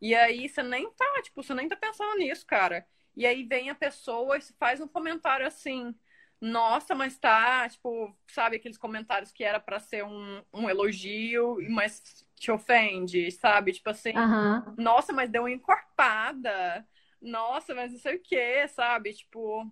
E 0.00 0.14
aí 0.14 0.48
você 0.48 0.62
nem 0.62 0.90
tá, 0.92 1.22
tipo, 1.22 1.42
você 1.42 1.54
nem 1.54 1.68
tá 1.68 1.76
pensando 1.76 2.18
nisso, 2.18 2.44
cara. 2.46 2.86
E 3.16 3.26
aí 3.26 3.42
vem 3.42 3.70
a 3.70 3.74
pessoa 3.74 4.36
e 4.36 4.42
faz 4.58 4.80
um 4.80 4.86
comentário 4.86 5.46
assim, 5.46 5.94
nossa, 6.40 6.94
mas 6.94 7.18
tá, 7.18 7.68
tipo, 7.68 8.14
sabe 8.28 8.56
aqueles 8.56 8.78
comentários 8.78 9.32
que 9.32 9.42
era 9.42 9.58
para 9.58 9.80
ser 9.80 10.04
um, 10.04 10.42
um 10.52 10.68
elogio, 10.68 11.56
mas 11.70 12.24
te 12.36 12.52
ofende, 12.52 13.30
sabe? 13.32 13.72
Tipo 13.72 13.90
assim, 13.90 14.12
uhum. 14.16 14.74
nossa, 14.76 15.12
mas 15.12 15.30
deu 15.30 15.42
uma 15.42 15.50
encorpada. 15.50 16.86
Nossa, 17.20 17.74
mas 17.74 17.92
não 17.92 17.98
sei 17.98 18.16
o 18.16 18.22
que, 18.22 18.68
sabe? 18.68 19.12
Tipo, 19.12 19.68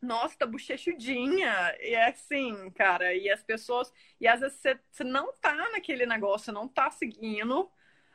nossa, 0.00 0.38
tá 0.38 0.46
bochechudinha. 0.46 1.76
E 1.80 1.94
é 1.94 2.08
assim, 2.08 2.70
cara, 2.70 3.14
e 3.14 3.30
as 3.30 3.42
pessoas. 3.42 3.92
E 4.20 4.26
às 4.26 4.40
vezes 4.40 4.58
você, 4.58 4.78
você 4.90 5.04
não 5.04 5.32
tá 5.40 5.54
naquele 5.72 6.06
negócio, 6.06 6.52
não 6.52 6.68
tá 6.68 6.90
seguindo 6.90 7.70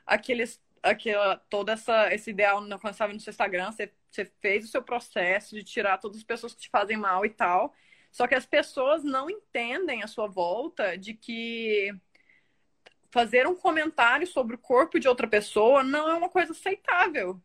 aqueles 0.05 0.61
aquela, 0.83 1.37
todo 1.49 1.69
essa, 1.69 2.13
esse 2.13 2.29
ideal 2.29 2.59
não 2.59 2.75
alcançável 2.75 3.15
no 3.15 3.21
seu 3.21 3.31
Instagram, 3.31 3.71
você, 3.71 3.91
você 4.11 4.25
fez 4.41 4.65
o 4.65 4.67
seu 4.67 4.83
processo 4.83 5.55
de 5.55 5.63
tirar 5.63 5.97
todas 5.97 6.17
as 6.17 6.23
pessoas 6.23 6.53
que 6.53 6.61
te 6.61 6.69
fazem 6.69 6.97
mal 6.97 7.25
e 7.25 7.29
tal. 7.29 7.73
Só 8.11 8.27
que 8.27 8.35
as 8.35 8.45
pessoas 8.45 9.03
não 9.03 9.29
entendem 9.29 10.03
a 10.03 10.07
sua 10.07 10.27
volta 10.27 10.97
de 10.97 11.13
que 11.13 11.95
fazer 13.09 13.47
um 13.47 13.55
comentário 13.55 14.27
sobre 14.27 14.55
o 14.55 14.59
corpo 14.59 14.99
de 14.99 15.07
outra 15.07 15.27
pessoa 15.27 15.83
não 15.83 16.09
é 16.09 16.13
uma 16.13 16.29
coisa 16.29 16.51
aceitável. 16.51 17.41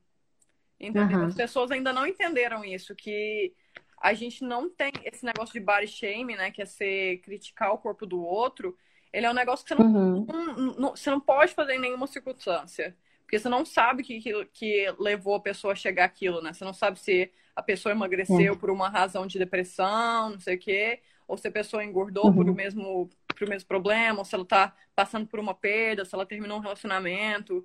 Entendeu? 0.78 1.18
Uhum. 1.18 1.26
As 1.26 1.34
pessoas 1.34 1.70
ainda 1.70 1.92
não 1.92 2.06
entenderam 2.06 2.64
isso, 2.64 2.94
que 2.94 3.54
a 4.00 4.14
gente 4.14 4.44
não 4.44 4.68
tem 4.68 4.92
esse 5.04 5.24
negócio 5.24 5.52
de 5.52 5.60
body 5.60 5.86
shame, 5.86 6.36
né? 6.36 6.50
Que 6.50 6.62
é 6.62 6.66
ser 6.66 7.18
criticar 7.18 7.72
o 7.72 7.78
corpo 7.78 8.06
do 8.06 8.22
outro. 8.22 8.76
Ele 9.12 9.26
é 9.26 9.30
um 9.30 9.34
negócio 9.34 9.64
que 9.64 9.74
você 9.74 9.82
não, 9.82 9.94
uhum. 9.94 10.26
não, 10.26 10.54
não, 10.54 10.90
você 10.90 11.10
não 11.10 11.20
pode 11.20 11.54
fazer 11.54 11.74
em 11.74 11.80
nenhuma 11.80 12.06
circunstância. 12.06 12.96
Porque 13.22 13.38
você 13.38 13.48
não 13.48 13.64
sabe 13.64 14.02
que, 14.02 14.20
que, 14.20 14.44
que 14.46 14.94
levou 14.98 15.34
a 15.34 15.40
pessoa 15.40 15.72
a 15.72 15.76
chegar 15.76 16.04
aquilo, 16.04 16.40
né? 16.40 16.52
Você 16.52 16.64
não 16.64 16.72
sabe 16.72 16.98
se 16.98 17.30
a 17.54 17.62
pessoa 17.62 17.92
emagreceu 17.92 18.54
é. 18.54 18.56
por 18.56 18.70
uma 18.70 18.88
razão 18.88 19.26
de 19.26 19.38
depressão, 19.38 20.30
não 20.30 20.40
sei 20.40 20.56
o 20.56 20.58
quê, 20.58 21.00
ou 21.26 21.36
se 21.36 21.48
a 21.48 21.52
pessoa 21.52 21.84
engordou 21.84 22.26
uhum. 22.26 22.34
por 22.34 22.48
o 22.48 22.54
mesmo, 22.54 23.10
por 23.26 23.46
o 23.46 23.50
mesmo 23.50 23.68
problema, 23.68 24.20
ou 24.20 24.24
se 24.24 24.34
ela 24.34 24.44
tá 24.44 24.74
passando 24.94 25.26
por 25.26 25.38
uma 25.40 25.54
perda, 25.54 26.04
se 26.04 26.14
ela 26.14 26.24
terminou 26.24 26.56
um 26.56 26.62
relacionamento. 26.62 27.64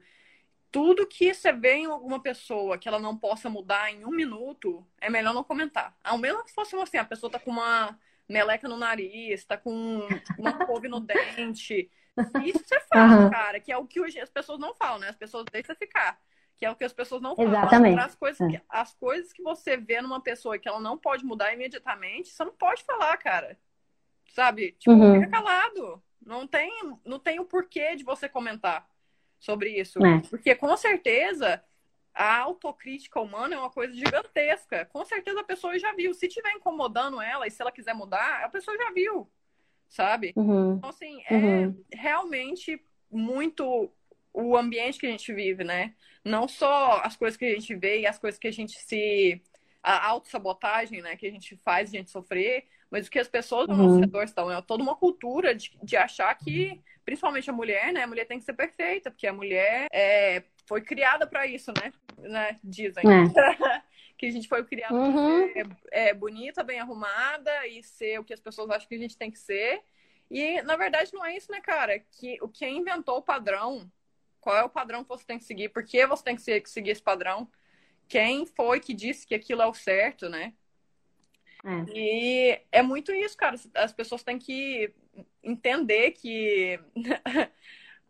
Tudo 0.74 1.08
que 1.08 1.34
você 1.34 1.54
vê 1.54 1.76
em 1.76 1.86
alguma 1.86 2.20
pessoa 2.20 2.78
que 2.78 2.88
ela 2.88 3.00
não 3.00 3.16
possa 3.16 3.50
mudar 3.50 3.90
em 3.94 4.04
um 4.04 4.10
minuto, 4.10 4.86
é 5.00 5.10
melhor 5.10 5.34
não 5.34 5.44
comentar. 5.44 5.96
Ao 6.04 6.18
menos 6.18 6.42
que 6.42 6.52
fosse 6.52 6.76
assim, 6.76 6.98
a 6.98 7.06
pessoa 7.06 7.32
tá 7.32 7.40
com 7.40 7.52
uma 7.52 7.98
meleca 8.28 8.68
no 8.68 8.76
nariz, 8.76 9.46
tá 9.46 9.56
com 9.56 10.08
uma 10.38 10.66
couve 10.66 10.88
no 10.88 11.00
dente, 11.00 11.90
isso 12.44 12.64
você 12.66 12.80
fala, 12.82 13.24
uhum. 13.24 13.30
cara, 13.30 13.60
que 13.60 13.72
é 13.72 13.78
o 13.78 13.88
que 13.88 14.00
hoje 14.00 14.20
as 14.20 14.30
pessoas 14.30 14.60
não 14.60 14.74
falam, 14.76 15.00
né? 15.00 15.10
As 15.10 15.16
pessoas 15.16 15.46
deixam 15.52 15.76
ficar. 15.76 16.20
Que 16.58 16.66
é 16.66 16.72
o 16.72 16.76
que 16.76 16.84
as 16.84 16.94
pessoas 16.94 17.22
não 17.22 17.36
falam. 17.36 17.52
Exatamente. 17.52 18.00
As 18.00 18.16
coisas, 18.16 18.42
é. 18.42 18.48
que, 18.48 18.62
as 18.70 18.94
coisas 18.94 19.34
que 19.34 19.42
você 19.42 19.76
vê 19.76 20.02
numa 20.02 20.22
pessoa 20.22 20.58
que 20.58 20.68
ela 20.68 20.80
não 20.80 20.98
pode 20.98 21.26
mudar 21.26 21.54
imediatamente, 21.54 22.30
você 22.30 22.44
não 22.44 22.54
pode 22.54 22.84
falar, 22.84 23.18
cara. 23.18 23.60
Sabe? 24.30 24.74
Tipo, 24.74 24.92
uhum. 24.92 25.22
fica 25.22 25.32
calado. 25.32 26.02
Não 26.24 26.48
tem, 26.48 26.72
não 27.04 27.20
tem 27.20 27.40
o 27.40 27.46
porquê 27.46 27.96
de 27.96 28.04
você 28.04 28.30
comentar 28.30 28.88
sobre 29.44 29.70
isso. 29.70 30.04
É. 30.06 30.22
Porque 30.30 30.56
com 30.56 30.76
certeza 30.78 31.62
a 32.14 32.38
autocrítica 32.40 33.20
humana 33.20 33.56
é 33.56 33.60
uma 33.60 33.70
coisa 33.70 33.94
gigantesca. 33.94 34.86
Com 34.86 35.04
certeza 35.04 35.42
a 35.42 35.44
pessoa 35.44 35.78
já 35.78 35.94
viu. 35.94 36.14
Se 36.14 36.28
estiver 36.28 36.52
incomodando 36.52 37.20
ela 37.20 37.48
e 37.48 37.52
se 37.52 37.62
ela 37.62 37.72
quiser 37.72 37.94
mudar, 37.94 38.44
a 38.44 38.50
pessoa 38.50 38.78
já 38.78 38.92
viu 38.92 39.28
sabe? 39.94 40.34
Uhum. 40.36 40.76
Então, 40.78 40.90
assim, 40.90 41.22
é 41.30 41.36
uhum. 41.36 41.84
realmente 41.94 42.82
muito 43.12 43.92
o 44.34 44.58
ambiente 44.58 44.98
que 44.98 45.06
a 45.06 45.12
gente 45.12 45.32
vive, 45.32 45.64
né? 45.64 45.94
Não 46.26 46.48
só 46.48 47.00
as 47.04 47.16
coisas 47.16 47.38
que 47.38 47.46
a 47.46 47.54
gente 47.54 47.76
vê 47.76 48.02
e 48.02 48.08
as 48.08 48.18
coisas 48.18 48.40
que 48.40 48.48
a 48.48 48.52
gente 48.52 48.74
se. 48.80 49.40
a 49.84 50.08
autossabotagem, 50.08 51.02
né? 51.02 51.16
Que 51.16 51.28
a 51.28 51.32
gente 51.32 51.56
faz 51.58 51.90
a 51.90 51.92
gente 51.98 52.10
sofrer, 52.10 52.66
mas 52.94 53.08
o 53.08 53.10
que 53.10 53.18
as 53.18 53.28
pessoas 53.28 53.68
no 53.68 53.74
uhum. 53.74 53.88
nosso 53.88 54.00
redor 54.02 54.22
estão. 54.22 54.52
É 54.52 54.62
toda 54.62 54.84
uma 54.84 54.96
cultura 54.96 55.56
de, 55.56 55.76
de 55.82 55.98
achar 55.98 56.32
que, 56.36 56.80
principalmente 57.04 57.50
a 57.50 57.54
mulher, 57.54 57.92
né? 57.92 58.04
A 58.04 58.08
mulher 58.08 58.28
tem 58.28 58.38
que 58.38 58.46
ser 58.46 58.54
perfeita, 58.54 59.10
porque 59.10 59.26
a 59.26 59.34
mulher 59.34 59.88
é, 59.92 60.44
foi 60.68 60.80
criada 60.80 61.26
para 61.26 61.48
isso, 61.48 61.74
né? 61.76 61.92
né? 62.20 62.60
Dizem. 62.64 63.04
É. 63.04 63.82
que 64.16 64.28
a 64.28 64.32
gente 64.32 64.48
foi 64.48 64.64
criada 64.64 64.94
uhum. 64.94 65.52
ser 65.52 65.68
é, 65.92 66.14
bonita, 66.14 66.64
bem 66.64 66.80
arrumada 66.80 67.66
e 67.66 67.82
ser 67.82 68.20
o 68.20 68.24
que 68.24 68.32
as 68.32 68.40
pessoas 68.40 68.70
acham 68.70 68.88
que 68.88 68.94
a 68.94 69.00
gente 69.00 69.18
tem 69.18 69.32
que 69.32 69.40
ser. 69.40 69.82
E, 70.30 70.62
na 70.62 70.76
verdade, 70.76 71.12
não 71.16 71.26
é 71.26 71.36
isso, 71.36 71.52
né, 71.52 71.62
cara? 71.62 71.98
Que 71.98 72.38
o 72.44 72.48
que 72.48 72.68
inventou 72.68 73.18
o 73.18 73.24
padrão, 73.24 73.92
qual 74.40 74.56
é 74.56 74.64
o 74.64 74.70
padrão 74.70 75.02
que 75.02 75.10
você 75.10 75.26
tem 75.26 75.40
que 75.40 75.46
seguir, 75.46 75.70
por 75.70 75.84
que 75.84 76.06
você 76.06 76.24
tem 76.24 76.36
que 76.36 76.70
seguir 76.70 76.92
esse 76.92 77.02
padrão, 77.02 77.50
quem 78.08 78.46
foi 78.46 78.80
que 78.80 78.94
disse 78.94 79.26
que 79.26 79.34
aquilo 79.34 79.64
é 79.64 79.66
o 79.66 79.74
certo, 79.74 80.30
né? 80.30 80.54
É. 81.66 81.86
E 81.94 82.62
é 82.72 82.82
muito 82.82 83.12
isso, 83.12 83.38
cara. 83.38 83.56
As 83.76 83.94
pessoas 83.94 84.24
têm 84.24 84.38
que 84.38 84.94
entender 85.42 86.12
que 86.12 86.80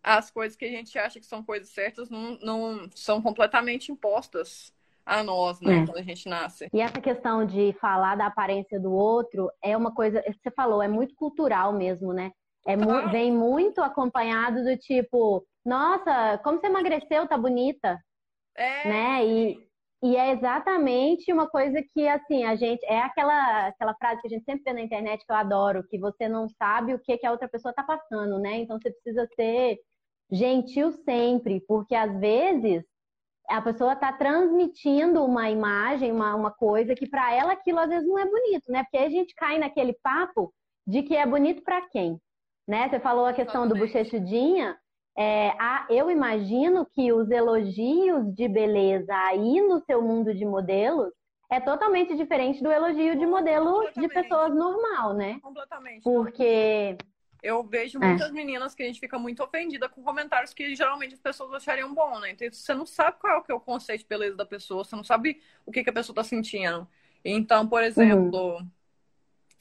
as 0.04 0.32
coisas 0.32 0.58
que 0.58 0.66
a 0.66 0.70
gente 0.70 0.98
acha 0.98 1.20
que 1.20 1.26
são 1.26 1.44
coisas 1.44 1.70
certas 1.70 2.10
não, 2.10 2.38
não 2.42 2.90
são 2.96 3.22
completamente 3.22 3.92
impostas 3.92 4.74
a 5.06 5.22
nós, 5.22 5.60
né, 5.60 5.80
é. 5.80 5.86
quando 5.86 5.98
a 5.98 6.04
gente 6.04 6.30
nasce. 6.30 6.70
E 6.74 6.82
essa 6.82 7.02
questão 7.02 7.46
de 7.46 7.74
falar 7.74 8.16
da 8.16 8.28
aparência 8.28 8.80
do 8.80 8.94
outro 8.94 9.52
é 9.62 9.76
uma 9.76 9.94
coisa, 9.94 10.24
você 10.26 10.50
falou, 10.52 10.82
é 10.82 10.88
muito 10.88 11.14
cultural 11.16 11.74
mesmo, 11.74 12.14
né? 12.14 12.32
É 12.66 12.78
mu 12.78 13.10
vem 13.10 13.32
muito 13.32 13.82
acompanhado 13.82 14.64
do 14.64 14.78
tipo, 14.78 15.46
nossa, 15.66 16.38
como 16.44 16.60
você 16.60 16.68
emagreceu, 16.68 17.28
tá 17.28 17.38
bonita. 17.38 18.00
É. 18.56 18.88
Né? 18.88 19.26
E, 19.26 19.68
e 20.04 20.18
é 20.18 20.34
exatamente 20.34 21.32
uma 21.32 21.48
coisa 21.50 21.82
que, 21.94 22.06
assim, 22.10 22.44
a 22.44 22.56
gente. 22.56 22.84
É 22.86 23.00
aquela, 23.00 23.68
aquela 23.68 23.96
frase 23.96 24.22
que 24.22 24.28
a 24.28 24.30
gente 24.32 24.44
sempre 24.44 24.64
vê 24.66 24.74
na 24.74 24.82
internet 24.82 25.26
que 25.26 25.32
eu 25.32 25.36
adoro, 25.38 25.88
que 25.88 25.98
você 25.98 26.28
não 26.28 26.50
sabe 26.50 26.94
o 26.94 27.00
que, 27.00 27.18
que 27.18 27.26
a 27.26 27.32
outra 27.32 27.48
pessoa 27.48 27.74
tá 27.74 27.84
passando, 27.84 28.38
né? 28.38 28.58
Então 28.58 28.78
você 28.78 28.92
precisa 28.92 29.26
ser 29.34 29.80
gentil 30.30 30.92
sempre, 31.06 31.62
porque 31.68 31.96
às 31.96 32.20
vezes 32.20 32.84
a 33.50 33.62
pessoa 33.62 33.94
está 33.94 34.12
transmitindo 34.12 35.24
uma 35.24 35.50
imagem, 35.50 36.12
uma, 36.12 36.36
uma 36.36 36.52
coisa 36.52 36.96
que 36.96 37.08
para 37.10 37.34
ela 37.34 37.54
aquilo 37.54 37.80
às 37.80 37.90
vezes 37.90 38.08
não 38.08 38.20
é 38.20 38.26
bonito, 38.26 38.70
né? 38.70 38.84
Porque 38.84 38.98
aí 38.98 39.06
a 39.06 39.10
gente 39.10 39.34
cai 39.36 39.58
naquele 39.58 39.94
papo 40.04 40.54
de 40.86 41.04
que 41.04 41.16
é 41.16 41.26
bonito 41.26 41.64
para 41.64 41.82
quem, 41.90 42.20
né? 42.68 42.90
Você 42.90 43.00
falou 43.00 43.26
a 43.26 43.34
questão 43.34 43.66
do 43.68 43.76
bochechudinha. 43.76 44.78
É, 45.16 45.50
a, 45.60 45.86
eu 45.90 46.10
imagino 46.10 46.86
que 46.86 47.14
os 47.14 47.30
elogios 47.30 48.34
de 48.34 48.48
beleza 48.48 49.16
aí 49.28 49.62
no 49.62 49.80
seu 49.86 50.02
mundo 50.02 50.34
de 50.34 50.44
modelos 50.44 51.14
é 51.50 51.60
totalmente 51.60 52.16
diferente 52.16 52.64
do 52.64 52.72
elogio 52.72 53.16
de 53.18 53.26
modelo 53.26 53.88
de 53.96 54.08
pessoas 54.08 54.56
normal, 54.56 55.14
né? 55.14 55.40
Completamente. 55.40 56.02
Porque 56.02 56.98
eu 57.44 57.64
vejo 57.64 58.00
é. 58.02 58.08
muitas 58.08 58.30
é. 58.30 58.32
meninas 58.32 58.74
que 58.74 58.82
a 58.82 58.86
gente 58.88 59.00
fica 59.00 59.20
muito 59.20 59.44
ofendida 59.44 59.88
com 59.88 60.02
comentários 60.02 60.54
que 60.54 60.76
geralmente 60.76 61.14
as 61.14 61.20
pessoas 61.20 61.54
achariam 61.54 61.94
bom, 61.94 62.20
né? 62.20 62.32
Então 62.32 62.48
você 62.52 62.74
não 62.74 62.86
sabe 62.86 63.20
qual 63.20 63.34
é 63.34 63.38
o, 63.38 63.44
que 63.44 63.52
é 63.52 63.56
o 63.56 63.60
conceito 63.60 64.02
de 64.02 64.08
beleza 64.08 64.36
da 64.36 64.46
pessoa, 64.46 64.84
você 64.84 64.96
não 64.96 65.04
sabe 65.04 65.42
o 65.66 65.72
que, 65.72 65.84
que 65.84 65.90
a 65.90 65.94
pessoa 65.94 66.16
tá 66.16 66.24
sentindo. 66.24 66.88
Então, 67.24 67.68
por 67.68 67.84
exemplo, 67.84 68.58
uhum. 68.58 68.70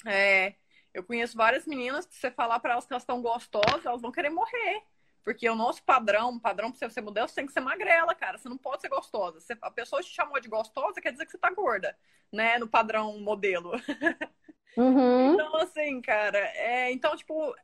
é, 0.07 0.55
eu 0.95 1.05
conheço 1.05 1.37
várias 1.37 1.67
meninas 1.67 2.07
que 2.07 2.15
você 2.15 2.31
falar 2.31 2.59
para 2.61 2.73
elas 2.73 2.87
que 2.87 2.93
elas 2.93 3.03
estão 3.03 3.21
gostosas, 3.21 3.85
elas 3.85 4.01
vão 4.01 4.13
querer 4.13 4.31
morrer. 4.31 4.83
Porque 5.25 5.49
o 5.49 5.55
nosso 5.55 5.83
padrão, 5.85 6.39
padrão 6.39 6.71
pra 6.71 6.79
você 6.79 6.91
ser 6.91 7.01
modelo, 7.01 7.29
você 7.29 7.37
tem 7.37 7.47
que 7.47 7.53
ser 7.53 7.61
magrela, 7.61 8.15
cara. 8.15 8.39
Você 8.39 8.49
não 8.49 8.59
pode 8.59 8.83
ser 8.83 8.89
gostosa. 8.89 9.41
Você, 9.41 9.57
a 9.61 9.71
pessoa 9.71 10.03
te 10.03 10.09
chamou 10.09 10.41
de 10.41 10.49
gostosa, 10.49 11.01
quer 11.01 11.13
dizer 11.13 11.25
que 11.27 11.31
você 11.31 11.39
tá 11.39 11.51
gorda, 11.51 11.97
né? 12.33 12.59
No 12.59 12.69
padrão 12.69 13.19
modelo. 13.21 13.73
Uhum. 14.77 15.35
Então, 15.35 15.55
assim, 15.57 16.01
cara, 16.01 16.39
é, 16.39 16.91
então, 16.91 17.15
tipo, 17.15 17.55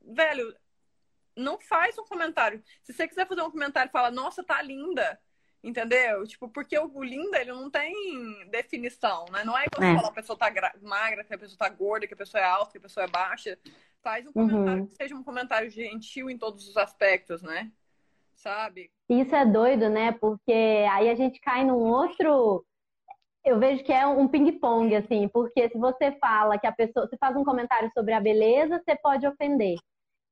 velho, 0.00 0.54
não 1.36 1.58
faz 1.58 1.98
um 1.98 2.04
comentário. 2.04 2.62
Se 2.82 2.92
você 2.92 3.08
quiser 3.08 3.26
fazer 3.26 3.42
um 3.42 3.50
comentário 3.50 3.88
e 3.88 3.92
falar, 3.92 4.10
nossa, 4.10 4.44
tá 4.44 4.60
linda, 4.62 5.20
entendeu? 5.62 6.26
Tipo, 6.26 6.48
porque 6.48 6.78
o 6.78 7.02
linda, 7.02 7.40
ele 7.40 7.52
não 7.52 7.70
tem 7.70 8.48
definição, 8.50 9.24
né? 9.30 9.44
Não 9.44 9.56
é 9.56 9.64
igual 9.66 9.90
é. 9.90 9.96
falar 9.96 10.12
que 10.12 10.18
a 10.18 10.22
pessoa 10.22 10.38
tá 10.38 10.52
magra, 10.82 11.24
que 11.24 11.34
a 11.34 11.38
pessoa 11.38 11.58
tá 11.58 11.68
gorda, 11.68 12.06
que 12.06 12.14
a 12.14 12.16
pessoa 12.16 12.40
é 12.40 12.44
alta, 12.44 12.72
que 12.72 12.78
a 12.78 12.82
pessoa 12.82 13.04
é 13.04 13.08
baixa. 13.08 13.58
Faz 14.02 14.26
um 14.26 14.32
comentário 14.32 14.80
uhum. 14.80 14.86
que 14.86 14.94
seja 14.94 15.14
um 15.14 15.22
comentário 15.22 15.70
gentil 15.70 16.28
em 16.28 16.36
todos 16.36 16.68
os 16.68 16.76
aspectos, 16.76 17.42
né? 17.42 17.70
Sabe? 18.34 18.90
Isso 19.08 19.34
é 19.34 19.46
doido, 19.46 19.88
né? 19.88 20.12
Porque 20.12 20.52
aí 20.90 21.08
a 21.08 21.14
gente 21.14 21.40
cai 21.40 21.64
num 21.64 21.78
outro 21.78 22.64
eu 23.44 23.58
vejo 23.58 23.82
que 23.82 23.92
é 23.92 24.06
um 24.06 24.28
ping-pong, 24.28 24.94
assim, 24.94 25.26
porque 25.28 25.68
se 25.68 25.76
você 25.76 26.12
fala 26.12 26.58
que 26.58 26.66
a 26.66 26.72
pessoa, 26.72 27.08
se 27.08 27.16
faz 27.16 27.36
um 27.36 27.44
comentário 27.44 27.90
sobre 27.92 28.14
a 28.14 28.20
beleza, 28.20 28.80
você 28.80 28.94
pode 28.96 29.26
ofender. 29.26 29.76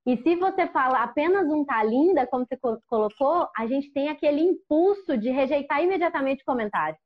E 0.06 0.16
se 0.22 0.36
você 0.36 0.66
fala 0.68 1.02
apenas 1.02 1.46
um 1.46 1.64
tá 1.64 1.82
linda, 1.82 2.26
como 2.26 2.46
você 2.46 2.56
colocou, 2.86 3.48
a 3.56 3.66
gente 3.66 3.92
tem 3.92 4.08
aquele 4.08 4.40
impulso 4.40 5.16
de 5.16 5.30
rejeitar 5.30 5.82
imediatamente 5.82 6.42
o 6.42 6.46
comentário, 6.46 6.98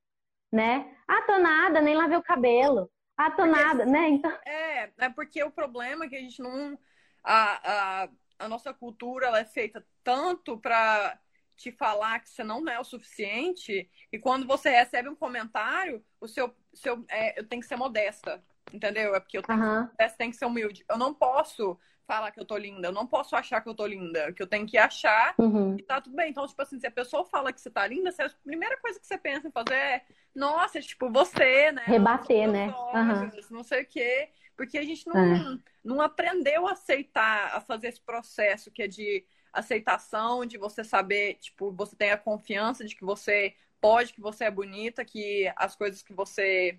né? 0.53 0.97
Ah, 1.07 1.23
tô 1.23 1.39
nada, 1.39 1.81
nem 1.81 1.95
lavei 1.95 2.17
o 2.17 2.23
cabelo. 2.23 2.91
Ah, 3.17 3.31
tô 3.31 3.45
porque, 3.45 3.51
nada, 3.51 3.87
né? 3.87 4.09
Então... 4.09 4.31
É, 4.45 4.91
é 4.97 5.09
porque 5.09 5.43
o 5.43 5.51
problema 5.51 6.05
é 6.05 6.09
que 6.09 6.17
a 6.17 6.21
gente 6.21 6.41
não... 6.41 6.79
A, 7.23 8.03
a, 8.05 8.09
a 8.41 8.49
nossa 8.49 8.73
cultura, 8.73 9.27
ela 9.27 9.41
é 9.41 9.45
feita 9.45 9.85
tanto 10.03 10.59
para 10.59 11.19
te 11.57 11.73
falar 11.73 12.21
que 12.21 12.29
você 12.29 12.43
não 12.43 12.69
é 12.69 12.79
o 12.79 12.85
suficiente 12.85 13.89
e 14.13 14.19
quando 14.19 14.47
você 14.47 14.71
recebe 14.71 15.09
um 15.09 15.15
comentário, 15.15 16.05
o 16.21 16.27
seu, 16.27 16.55
seu 16.73 17.05
é, 17.09 17.39
eu 17.39 17.47
tenho 17.47 17.63
que 17.63 17.69
ser 17.69 17.77
modesta, 17.77 18.43
entendeu? 18.73 19.15
É 19.15 19.21
porque 19.21 19.39
eu 19.39 19.43
tenho, 19.43 19.61
uhum. 19.61 19.89
que, 19.89 20.09
tem 20.19 20.31
que 20.31 20.37
ser 20.37 20.47
humilde. 20.47 20.85
Eu 20.89 20.99
não 20.99 21.15
posso 21.15 21.79
falar 22.07 22.31
que 22.31 22.41
eu 22.41 22.45
tô 22.45 22.57
linda, 22.57 22.89
eu 22.89 22.93
não 22.93 23.07
posso 23.07 23.35
achar 23.35 23.61
que 23.61 23.69
eu 23.69 23.75
tô 23.75 23.87
linda, 23.87 24.33
que 24.33 24.43
eu 24.43 24.47
tenho 24.47 24.67
que 24.67 24.77
achar 24.77 25.35
uhum. 25.39 25.77
e 25.79 25.83
tá 25.83 26.01
tudo 26.01 26.17
bem. 26.17 26.31
Então, 26.31 26.47
tipo 26.47 26.61
assim, 26.61 26.79
se 26.79 26.87
a 26.87 26.91
pessoa 26.91 27.25
fala 27.25 27.53
que 27.53 27.61
você 27.61 27.71
tá 27.71 27.87
linda, 27.87 28.11
a 28.11 28.29
primeira 28.45 28.77
coisa 28.79 29.01
que 29.01 29.07
você 29.07 29.19
pensa 29.19 29.49
em 29.49 29.51
fazer 29.51 29.75
é, 29.75 30.03
nossa, 30.35 30.81
tipo, 30.81 31.11
você, 31.11 31.73
né? 31.73 31.83
Rebater, 31.87 32.51
né? 32.51 32.73
Olhos, 32.77 33.51
uhum. 33.51 33.57
Não 33.57 33.63
sei 33.63 33.83
o 33.83 33.87
quê. 33.87 34.29
Porque 34.57 34.79
a 34.79 34.83
gente 34.85 35.07
não, 35.07 35.17
é. 35.17 35.59
não 35.83 36.01
aprendeu 36.01 36.69
a 36.69 36.73
aceitar, 36.73 37.57
a 37.57 37.61
fazer 37.61 37.89
esse 37.89 38.01
processo 38.01 38.71
que 38.71 38.83
é 38.83 38.87
de 38.87 39.25
aceitação, 39.53 40.45
de 40.45 40.59
você 40.59 40.85
saber, 40.85 41.35
tipo, 41.35 41.73
você 41.73 41.97
tem 41.97 42.11
a 42.11 42.17
confiança 42.17 42.85
de 42.85 42.95
que 42.95 43.05
você 43.05 43.55
pode, 43.81 44.13
que 44.13 44.21
você 44.21 44.45
é 44.45 44.51
bonita, 44.51 45.05
que 45.05 45.53
as 45.57 45.77
coisas 45.77 46.03
que 46.03 46.13
você 46.13 46.79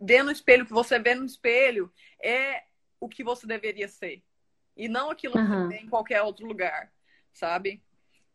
vê 0.00 0.22
no 0.22 0.30
espelho, 0.30 0.66
que 0.66 0.72
você 0.72 0.98
vê 0.98 1.14
no 1.14 1.24
espelho, 1.24 1.90
é 2.22 2.64
o 3.04 3.08
que 3.08 3.22
você 3.22 3.46
deveria 3.46 3.88
ser. 3.88 4.22
E 4.76 4.88
não 4.88 5.10
aquilo 5.10 5.36
uhum. 5.36 5.44
que 5.44 5.50
você 5.50 5.68
vê 5.68 5.76
em 5.84 5.88
qualquer 5.88 6.22
outro 6.22 6.46
lugar, 6.46 6.90
sabe? 7.32 7.82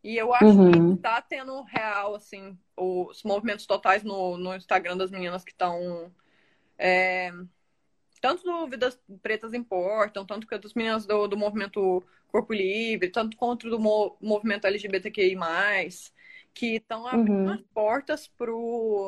E 0.04 0.16
eu 0.16 0.34
acho 0.34 0.46
uhum. 0.46 0.96
que 0.96 1.02
tá 1.02 1.22
tendo 1.22 1.62
real, 1.64 2.16
assim, 2.16 2.58
os 2.78 3.24
movimentos 3.24 3.66
totais 3.66 4.04
no, 4.04 4.38
no 4.38 4.56
Instagram 4.56 4.96
das 4.96 5.12
meninas 5.12 5.44
que 5.44 5.52
estão. 5.52 6.14
É, 6.78 7.34
tanto 8.22 8.44
do 8.44 8.68
Vidas 8.68 8.98
Pretas 9.22 9.54
Importam, 9.54 10.26
tanto 10.26 10.48
que 10.48 10.58
das 10.58 10.74
meninas 10.74 11.06
do, 11.06 11.28
do 11.28 11.38
movimento 11.38 12.02
Corpo 12.28 12.54
Livre, 12.54 13.10
tanto 13.10 13.36
contra 13.36 13.70
do 13.70 13.80
mo 13.80 14.16
movimento 14.22 14.66
LGBTQI, 14.66 15.36
que 16.54 16.76
estão 16.76 17.06
abrindo 17.06 17.48
uhum. 17.48 17.54
as 17.54 17.62
portas 17.74 18.32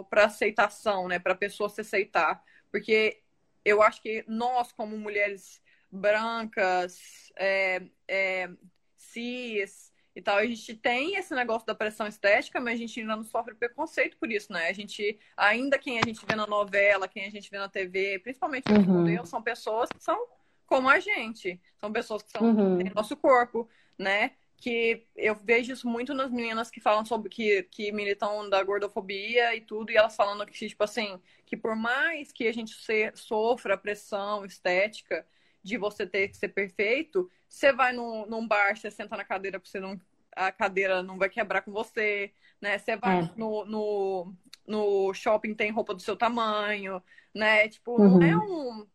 para 0.10 0.25
aceitação, 0.25 1.08
né? 1.08 1.20
Para 1.20 1.34
a 1.34 1.38
pessoa 1.38 1.70
se 1.70 1.82
aceitar. 1.82 2.44
Porque 2.70 3.22
eu 3.63 3.82
acho 3.82 4.01
que 4.01 4.24
nós, 4.27 4.72
como 4.72 4.98
mulheres 4.98 5.62
brancas, 5.91 7.32
é, 7.36 7.82
é, 8.08 8.50
cis 8.96 9.91
e 10.15 10.22
tal, 10.22 10.38
a 10.38 10.46
gente 10.46 10.75
tem 10.75 11.15
esse 11.15 11.34
negócio 11.34 11.65
da 11.65 11.75
pressão 11.75 12.08
estética, 12.08 12.60
mas 12.60 12.74
a 12.74 12.77
gente 12.77 13.00
ainda 13.00 13.15
não 13.15 13.24
sofre 13.24 13.56
preconceito 13.56 14.18
por 14.18 14.30
isso, 14.32 14.51
né? 14.51 14.68
A 14.68 14.74
gente, 14.74 15.18
ainda 15.38 15.77
quem 15.77 16.00
a 16.00 16.01
gente 16.06 16.25
vê 16.25 16.36
na 16.36 16.48
novela, 16.48 17.08
quem 17.08 17.25
a 17.25 17.30
gente 17.30 17.50
vê 17.50 17.58
na 17.58 17.70
TV, 17.70 18.20
principalmente 18.20 18.70
no 18.70 18.80
uhum. 18.80 19.00
modelo, 19.00 19.25
são 19.25 19.41
pessoas 19.41 19.89
que 19.89 20.03
são 20.03 20.27
como 20.65 20.89
a 20.89 21.00
gente. 21.00 21.60
São 21.77 21.91
pessoas 21.91 22.24
que 22.24 22.32
são 22.32 22.41
uhum. 22.41 22.80
nosso 22.96 23.15
corpo, 23.15 23.70
né? 23.98 24.32
Que 24.62 25.08
eu 25.15 25.36
vejo 25.36 25.74
isso 25.74 25.88
muito 25.88 26.13
nas 26.13 26.32
meninas 26.32 26.70
que 26.70 26.80
falam 26.80 27.03
sobre 27.03 27.30
que, 27.30 27.63
que 27.63 27.91
militam 27.91 28.48
da 28.48 28.63
gordofobia 28.63 29.56
e 29.56 29.62
tudo, 29.62 29.91
e 29.91 29.98
elas 29.98 30.15
falando 30.15 30.46
que, 30.46 30.53
tipo 30.53 30.84
assim, 30.84 31.20
que 31.46 31.58
por 31.58 31.75
mais 31.75 32.32
que 32.32 32.48
a 32.48 32.53
gente 32.53 32.74
se, 32.75 33.12
sofra 33.15 33.77
pressão 33.77 34.46
estética 34.46 35.25
de 35.63 35.77
você 35.77 36.06
ter 36.06 36.27
que 36.27 36.38
ser 36.38 36.50
perfeito, 36.50 37.30
você 37.50 37.74
vai 37.74 37.92
num, 37.92 38.25
num 38.27 38.48
bar, 38.48 38.77
você 38.77 38.92
senta 38.92 39.18
na 39.18 39.25
cadeira, 39.25 39.59
você 39.59 39.79
não, 39.79 40.00
a 40.36 40.51
cadeira 40.51 41.01
não 41.01 41.18
vai 41.18 41.27
quebrar 41.27 41.62
com 41.62 41.72
você, 41.72 42.31
né? 42.62 42.77
Você 42.77 42.96
vai 42.96 43.20
é. 43.20 43.31
no, 43.36 43.66
no, 43.66 44.33
no 44.68 45.14
shopping, 45.14 45.55
tem 45.55 45.72
roupa 45.72 45.94
do 45.94 46.01
seu 46.01 46.16
tamanho, 46.16 47.01
né? 47.33 47.68
Tipo, 47.68 48.00
uhum. 48.00 48.20
não 48.20 48.24
é 48.24 48.38
um 48.38 48.88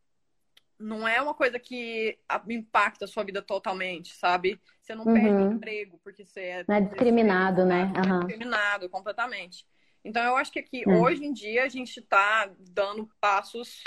não 0.78 1.06
é 1.06 1.20
uma 1.20 1.34
coisa 1.34 1.58
que 1.58 2.18
impacta 2.48 3.04
a 3.04 3.08
sua 3.08 3.24
vida 3.24 3.40
totalmente, 3.40 4.14
sabe? 4.14 4.60
Você 4.80 4.94
não 4.94 5.04
uhum. 5.04 5.14
perde 5.14 5.54
emprego 5.54 6.00
porque 6.02 6.24
você 6.24 6.40
é. 6.40 6.64
Não 6.68 6.74
é 6.76 6.80
discriminado, 6.80 7.64
né? 7.64 7.92
Uhum. 7.96 8.16
É 8.16 8.18
discriminado 8.18 8.88
completamente. 8.88 9.66
Então, 10.04 10.22
eu 10.22 10.36
acho 10.36 10.52
que 10.52 10.60
aqui, 10.60 10.84
é. 10.86 10.88
hoje 10.88 11.24
em 11.24 11.32
dia, 11.32 11.64
a 11.64 11.68
gente 11.68 11.98
está 11.98 12.50
dando 12.70 13.08
passos 13.20 13.82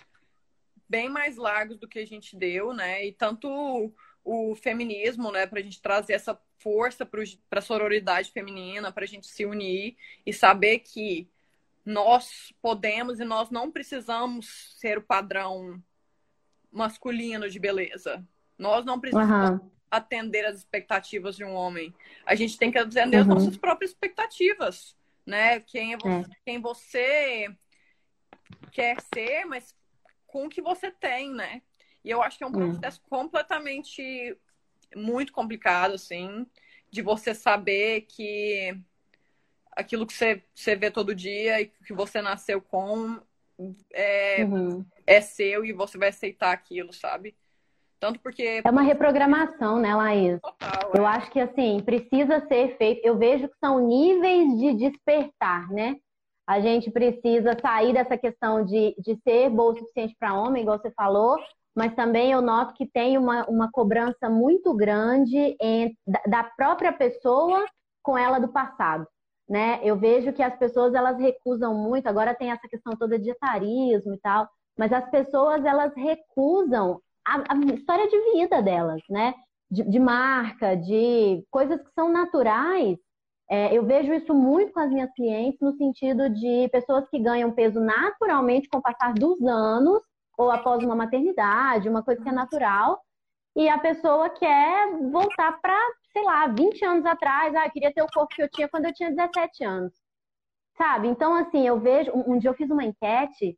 bem 0.88 1.08
mais 1.08 1.38
largos 1.38 1.78
do 1.78 1.88
que 1.88 1.99
a 1.99 2.06
gente 2.06 2.36
deu, 2.36 2.73
né? 2.73 3.06
E 3.06 3.13
tanto 3.13 3.47
o, 3.47 3.93
o 4.23 4.56
feminismo, 4.56 5.32
né, 5.32 5.45
para 5.45 5.60
a 5.60 5.63
gente 5.63 5.82
trazer 5.82 6.13
essa 6.13 6.38
força 6.58 7.06
para 7.06 7.60
a 7.60 7.62
sororidade 7.62 8.32
feminina, 8.32 8.91
para 8.91 9.06
a 9.06 9.08
gente 9.08 9.28
se 9.28 9.45
unir 9.45 9.95
e 10.25 10.34
saber 10.34 10.80
que 10.80 11.30
nós 11.86 12.54
podemos 12.62 13.19
e 13.19 13.23
nós 13.23 13.49
não 13.49 13.71
precisamos 13.71 14.75
ser 14.78 14.97
o 14.97 15.04
padrão 15.04 15.82
masculino 16.71 17.49
de 17.49 17.60
beleza. 17.60 18.25
Nós 18.58 18.86
não 18.86 18.99
precisamos 18.99 19.62
uhum. 19.62 19.71
atender 19.89 20.45
as 20.45 20.58
expectativas 20.58 21.36
de 21.36 21.43
um 21.43 21.53
homem. 21.53 21.93
A 22.25 22.36
gente 22.36 22.58
tem 22.58 22.71
que 22.71 22.77
atender 22.77 23.17
uhum. 23.17 23.21
as 23.21 23.27
nossas 23.27 23.58
próprias 23.58 23.91
expectativas, 23.91 24.95
né? 25.25 25.60
Quem, 25.62 25.93
é 25.93 25.97
você, 25.97 26.32
é. 26.32 26.36
quem 26.45 26.62
você 26.62 27.55
quer 28.71 28.97
ser, 29.13 29.45
mas 29.45 29.75
com 30.27 30.45
o 30.45 30.49
que 30.49 30.62
você 30.62 30.91
tem, 30.91 31.32
né? 31.32 31.62
E 32.03 32.10
eu 32.10 32.21
acho 32.21 32.38
que 32.38 32.43
é 32.43 32.47
um 32.47 32.55
uhum. 32.55 32.71
processo 32.71 33.01
completamente 33.10 34.38
muito 34.95 35.32
complicado, 35.32 35.93
assim, 35.93 36.45
de 36.89 37.01
você 37.01 37.34
saber 37.34 38.01
que 38.01 38.75
aquilo 39.71 40.05
que 40.05 40.13
você, 40.13 40.43
você 40.53 40.75
vê 40.75 40.89
todo 40.91 41.15
dia 41.15 41.62
e 41.62 41.67
que 41.67 41.93
você 41.93 42.21
nasceu 42.21 42.62
com 42.62 43.21
é, 43.93 44.43
uhum. 44.45 44.86
É 45.10 45.22
seu 45.22 45.65
e 45.65 45.74
você 45.74 45.98
vai 45.98 46.10
aceitar 46.10 46.52
aquilo, 46.52 46.93
sabe? 46.93 47.36
Tanto 48.00 48.19
porque. 48.19 48.62
É 48.63 48.69
uma 48.69 48.84
reprogramação, 48.84 49.80
né, 49.80 49.93
Laís? 49.95 50.39
Total, 50.39 50.91
é. 50.93 51.00
Eu 51.00 51.06
acho 51.06 51.32
que, 51.32 51.39
assim, 51.39 51.82
precisa 51.84 52.45
ser 52.48 52.78
feito. 52.78 53.04
Eu 53.04 53.17
vejo 53.17 53.50
que 53.50 53.58
são 53.60 53.86
níveis 53.86 54.58
de 54.58 54.74
despertar, 54.76 55.67
né? 55.72 55.95
A 56.48 56.60
gente 56.60 56.89
precisa 56.91 57.58
sair 57.60 57.93
dessa 57.93 58.17
questão 58.17 58.63
de, 58.63 58.95
de 58.98 59.19
ser 59.24 59.50
boa 59.50 59.74
o 59.74 59.78
suficiente 59.78 60.15
para 60.19 60.34
homem, 60.34 60.62
igual 60.62 60.80
você 60.80 60.91
falou, 60.91 61.38
mas 61.76 61.93
também 61.93 62.32
eu 62.32 62.41
noto 62.41 62.74
que 62.74 62.88
tem 62.88 63.17
uma, 63.17 63.45
uma 63.48 63.69
cobrança 63.72 64.30
muito 64.30 64.74
grande 64.74 65.56
em, 65.62 65.95
da, 66.08 66.22
da 66.28 66.43
própria 66.43 66.91
pessoa 66.91 67.65
com 68.02 68.17
ela 68.17 68.39
do 68.39 68.48
passado 68.48 69.06
né? 69.50 69.80
Eu 69.84 69.98
vejo 69.98 70.32
que 70.32 70.43
as 70.43 70.56
pessoas 70.58 70.93
elas 70.93 71.17
recusam 71.17 71.74
muito. 71.74 72.08
Agora 72.08 72.36
tem 72.36 72.52
essa 72.52 72.67
questão 72.67 72.95
toda 72.95 73.17
de 73.17 73.32
etarismo 73.32 74.13
e 74.13 74.19
tal, 74.19 74.48
mas 74.80 74.94
as 74.94 75.10
pessoas 75.10 75.65
elas 75.65 75.94
recusam 75.94 77.02
a, 77.28 77.54
a 77.54 77.76
história 77.76 78.08
de 78.08 78.32
vida 78.32 78.62
delas, 78.62 79.02
né? 79.10 79.34
De, 79.70 79.84
de, 79.84 80.00
marca, 80.00 80.76
de 80.76 81.44
coisas 81.52 81.82
que 81.82 81.92
são 81.92 82.10
naturais. 82.10 82.98
É, 83.52 83.76
eu 83.76 83.86
vejo 83.86 84.13
isso 84.13 84.34
muito 84.34 84.72
com 84.72 84.80
as 84.80 84.89
minhas 84.89 85.12
clientes 85.13 85.60
no 85.60 85.74
sentido 85.74 86.30
de 86.30 86.70
pessoas 86.72 87.08
que 87.10 87.20
ganham 87.20 87.52
peso 87.52 87.82
naturalmente 87.82 88.70
com 88.70 88.78
o 88.78 88.82
passar 88.82 89.13
dos 89.13 89.42
anos 89.44 90.02
ou 90.38 90.50
após 90.50 90.82
uma 90.82 90.96
maternidade, 90.96 91.89
uma 91.89 92.02
coisa 92.02 92.22
que 92.22 92.30
é 92.30 92.32
natural, 92.32 93.02
e 93.58 93.68
a 93.68 93.78
pessoa 93.78 94.30
quer 94.30 94.98
voltar 95.12 95.60
para 95.60 95.78
sei 96.13 96.24
lá, 96.24 96.48
20 96.48 96.86
anos 96.86 97.06
atrás, 97.06 97.54
ah, 97.54 97.65
eu 97.65 97.72
queria 97.72 97.94
ter 97.94 98.02
o 98.02 98.08
corpo 98.08 98.34
que 98.34 98.42
eu 98.42 98.50
tinha 98.50 98.70
quando 98.70 98.86
eu 98.86 98.94
tinha 98.94 99.12
17 99.12 99.63
anos. 99.63 99.94
Sabe? 100.78 101.08
Então, 101.08 101.34
assim, 101.36 101.68
eu 101.68 101.80
vejo. 101.80 102.12
Um, 102.12 102.34
um 102.34 102.39
dia 102.39 102.50
eu 102.50 102.54
fiz 102.54 102.70
uma 102.72 102.84
enquete, 102.84 103.58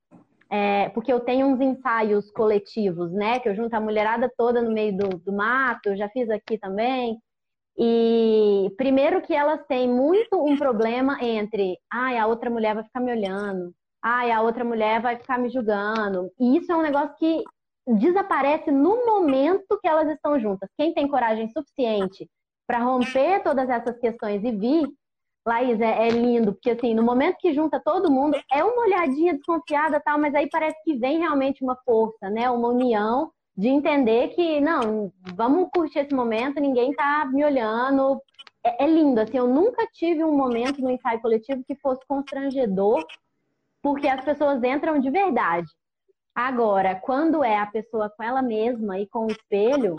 é, 0.51 0.89
porque 0.89 1.11
eu 1.11 1.21
tenho 1.21 1.47
uns 1.47 1.61
ensaios 1.61 2.29
coletivos, 2.29 3.11
né? 3.13 3.39
Que 3.39 3.47
eu 3.47 3.55
junto 3.55 3.73
a 3.73 3.79
mulherada 3.79 4.29
toda 4.37 4.61
no 4.61 4.71
meio 4.71 4.97
do, 4.97 5.17
do 5.17 5.31
mato, 5.31 5.87
eu 5.87 5.95
já 5.95 6.09
fiz 6.09 6.29
aqui 6.29 6.57
também. 6.57 7.17
E 7.77 8.69
primeiro 8.77 9.21
que 9.21 9.33
elas 9.33 9.65
têm 9.65 9.87
muito 9.87 10.43
um 10.43 10.57
problema 10.57 11.17
entre, 11.23 11.77
ai, 11.91 12.17
a 12.17 12.27
outra 12.27 12.49
mulher 12.49 12.75
vai 12.75 12.83
ficar 12.83 12.99
me 12.99 13.11
olhando, 13.13 13.73
ai, 14.03 14.29
a 14.29 14.41
outra 14.41 14.65
mulher 14.65 15.01
vai 15.01 15.15
ficar 15.15 15.39
me 15.39 15.49
julgando. 15.49 16.29
E 16.37 16.57
isso 16.57 16.69
é 16.69 16.75
um 16.75 16.81
negócio 16.81 17.15
que 17.17 17.41
desaparece 17.87 18.71
no 18.71 19.05
momento 19.05 19.79
que 19.81 19.87
elas 19.87 20.09
estão 20.09 20.37
juntas. 20.37 20.69
Quem 20.77 20.93
tem 20.93 21.07
coragem 21.07 21.49
suficiente 21.49 22.29
para 22.67 22.79
romper 22.79 23.41
todas 23.41 23.69
essas 23.69 23.97
questões 23.99 24.43
e 24.43 24.51
vir, 24.51 24.87
Laís, 25.45 25.79
é, 25.81 26.07
é, 26.07 26.09
lindo, 26.09 26.53
porque 26.53 26.71
assim, 26.71 26.93
no 26.93 27.01
momento 27.01 27.37
que 27.39 27.53
junta 27.53 27.81
todo 27.83 28.11
mundo, 28.11 28.39
é 28.51 28.63
uma 28.63 28.83
olhadinha 28.83 29.33
desconfiada 29.33 29.99
tal, 29.99 30.19
mas 30.19 30.35
aí 30.35 30.47
parece 30.49 30.77
que 30.83 30.95
vem 30.95 31.19
realmente 31.19 31.63
uma 31.63 31.75
força, 31.83 32.29
né? 32.29 32.49
Uma 32.49 32.69
união 32.69 33.31
de 33.57 33.67
entender 33.67 34.29
que, 34.29 34.61
não, 34.61 35.11
vamos 35.35 35.69
curtir 35.73 35.99
esse 35.99 36.13
momento, 36.13 36.59
ninguém 36.59 36.93
tá 36.93 37.27
me 37.31 37.43
olhando. 37.43 38.21
É, 38.63 38.83
é 38.83 38.87
lindo, 38.87 39.19
assim, 39.19 39.37
eu 39.37 39.47
nunca 39.47 39.87
tive 39.93 40.23
um 40.23 40.35
momento 40.35 40.81
no 40.81 40.91
ensaio 40.91 41.21
coletivo 41.21 41.63
que 41.65 41.75
fosse 41.75 42.05
constrangedor 42.07 43.03
porque 43.81 44.07
as 44.07 44.23
pessoas 44.23 44.63
entram 44.63 44.99
de 44.99 45.09
verdade. 45.09 45.67
Agora, 46.35 46.95
quando 46.95 47.43
é 47.43 47.57
a 47.57 47.65
pessoa 47.65 48.09
com 48.09 48.23
ela 48.23 48.41
mesma 48.41 48.99
e 48.99 49.07
com 49.07 49.25
o 49.25 49.31
espelho, 49.31 49.95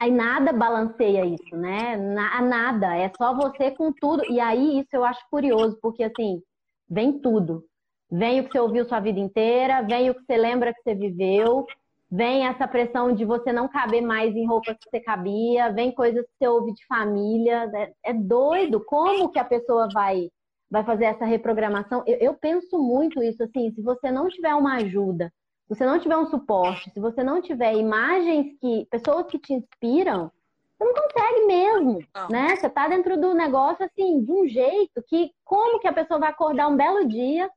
aí 0.00 0.10
nada 0.10 0.52
balanceia 0.52 1.26
isso, 1.26 1.54
né? 1.54 1.96
Nada, 1.96 2.96
é 2.96 3.12
só 3.16 3.34
você 3.34 3.70
com 3.70 3.92
tudo. 3.92 4.24
E 4.30 4.40
aí 4.40 4.80
isso 4.80 4.88
eu 4.94 5.04
acho 5.04 5.20
curioso, 5.30 5.78
porque 5.80 6.02
assim, 6.02 6.42
vem 6.88 7.20
tudo. 7.20 7.64
Vem 8.10 8.40
o 8.40 8.44
que 8.44 8.52
você 8.52 8.60
ouviu 8.60 8.88
sua 8.88 8.98
vida 8.98 9.20
inteira, 9.20 9.82
vem 9.82 10.10
o 10.10 10.14
que 10.14 10.24
você 10.24 10.36
lembra 10.36 10.74
que 10.74 10.82
você 10.82 10.94
viveu, 10.94 11.64
vem 12.10 12.46
essa 12.46 12.66
pressão 12.66 13.12
de 13.12 13.24
você 13.24 13.52
não 13.52 13.68
caber 13.68 14.02
mais 14.02 14.34
em 14.34 14.46
roupas 14.46 14.76
que 14.78 14.90
você 14.90 15.00
cabia, 15.00 15.70
vem 15.72 15.92
coisas 15.92 16.24
que 16.24 16.32
você 16.38 16.48
ouve 16.48 16.72
de 16.72 16.84
família. 16.86 17.70
É, 17.74 18.10
é 18.10 18.14
doido. 18.14 18.82
Como 18.84 19.30
que 19.30 19.38
a 19.38 19.44
pessoa 19.44 19.86
vai, 19.92 20.28
vai 20.68 20.82
fazer 20.82 21.04
essa 21.04 21.26
reprogramação? 21.26 22.02
Eu, 22.06 22.16
eu 22.18 22.34
penso 22.34 22.78
muito 22.78 23.22
isso, 23.22 23.42
assim, 23.44 23.70
se 23.72 23.82
você 23.82 24.10
não 24.10 24.28
tiver 24.28 24.54
uma 24.54 24.76
ajuda, 24.76 25.30
você 25.70 25.86
não 25.86 26.00
tiver 26.00 26.16
um 26.16 26.26
suporte, 26.26 26.90
se 26.90 26.98
você 26.98 27.22
não 27.22 27.40
tiver 27.40 27.74
imagens 27.74 28.58
que. 28.60 28.88
pessoas 28.90 29.26
que 29.28 29.38
te 29.38 29.54
inspiram, 29.54 30.32
você 30.76 30.84
não 30.84 30.94
consegue 30.94 31.46
mesmo, 31.46 32.04
não. 32.12 32.28
né? 32.28 32.56
Você 32.56 32.68
tá 32.68 32.88
dentro 32.88 33.16
do 33.16 33.32
negócio 33.34 33.84
assim, 33.84 34.24
de 34.24 34.32
um 34.32 34.48
jeito 34.48 35.00
que 35.06 35.30
como 35.44 35.78
que 35.78 35.86
a 35.86 35.92
pessoa 35.92 36.18
vai 36.18 36.30
acordar 36.30 36.66
um 36.66 36.76
belo 36.76 37.06
dia 37.06 37.48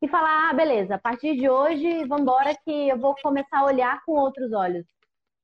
e 0.00 0.08
falar, 0.08 0.48
ah, 0.48 0.54
beleza, 0.54 0.94
a 0.94 0.98
partir 0.98 1.36
de 1.36 1.50
hoje, 1.50 2.06
vamos 2.06 2.22
embora 2.22 2.56
que 2.64 2.88
eu 2.88 2.98
vou 2.98 3.14
começar 3.22 3.58
a 3.58 3.66
olhar 3.66 4.02
com 4.06 4.12
outros 4.12 4.54
olhos. 4.54 4.86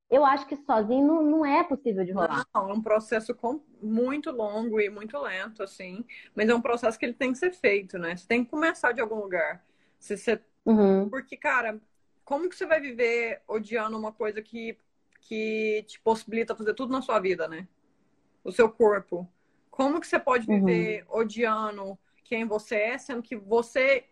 Eu 0.08 0.24
acho 0.24 0.46
que 0.46 0.56
sozinho 0.56 1.06
não, 1.06 1.22
não 1.22 1.44
é 1.44 1.64
possível 1.64 2.02
de 2.02 2.12
rolar. 2.12 2.46
Não, 2.54 2.70
é 2.70 2.72
um 2.72 2.80
processo 2.80 3.36
muito 3.82 4.30
longo 4.30 4.80
e 4.80 4.88
muito 4.88 5.18
lento, 5.18 5.62
assim. 5.62 6.02
Mas 6.34 6.48
é 6.48 6.54
um 6.54 6.62
processo 6.62 6.98
que 6.98 7.04
ele 7.04 7.12
tem 7.12 7.32
que 7.32 7.38
ser 7.38 7.52
feito, 7.52 7.98
né? 7.98 8.16
Você 8.16 8.26
tem 8.26 8.42
que 8.42 8.50
começar 8.50 8.92
de 8.92 9.02
algum 9.02 9.16
lugar. 9.16 9.62
Se 9.98 10.16
você... 10.16 10.40
Uhum. 10.64 11.10
Porque, 11.10 11.36
cara, 11.36 11.78
como 12.26 12.48
que 12.48 12.56
você 12.56 12.66
vai 12.66 12.80
viver 12.80 13.40
odiando 13.46 13.96
uma 13.96 14.12
coisa 14.12 14.42
que, 14.42 14.76
que 15.20 15.84
te 15.86 16.00
possibilita 16.00 16.56
fazer 16.56 16.74
tudo 16.74 16.92
na 16.92 17.00
sua 17.00 17.20
vida, 17.20 17.46
né? 17.46 17.68
O 18.42 18.50
seu 18.50 18.68
corpo. 18.68 19.26
Como 19.70 20.00
que 20.00 20.06
você 20.08 20.18
pode 20.18 20.50
uhum. 20.50 20.58
viver 20.66 21.06
uhum. 21.08 21.20
odiando 21.20 21.98
quem 22.24 22.44
você 22.44 22.74
é, 22.74 22.98
sendo 22.98 23.22
que 23.22 23.36
você 23.36 24.06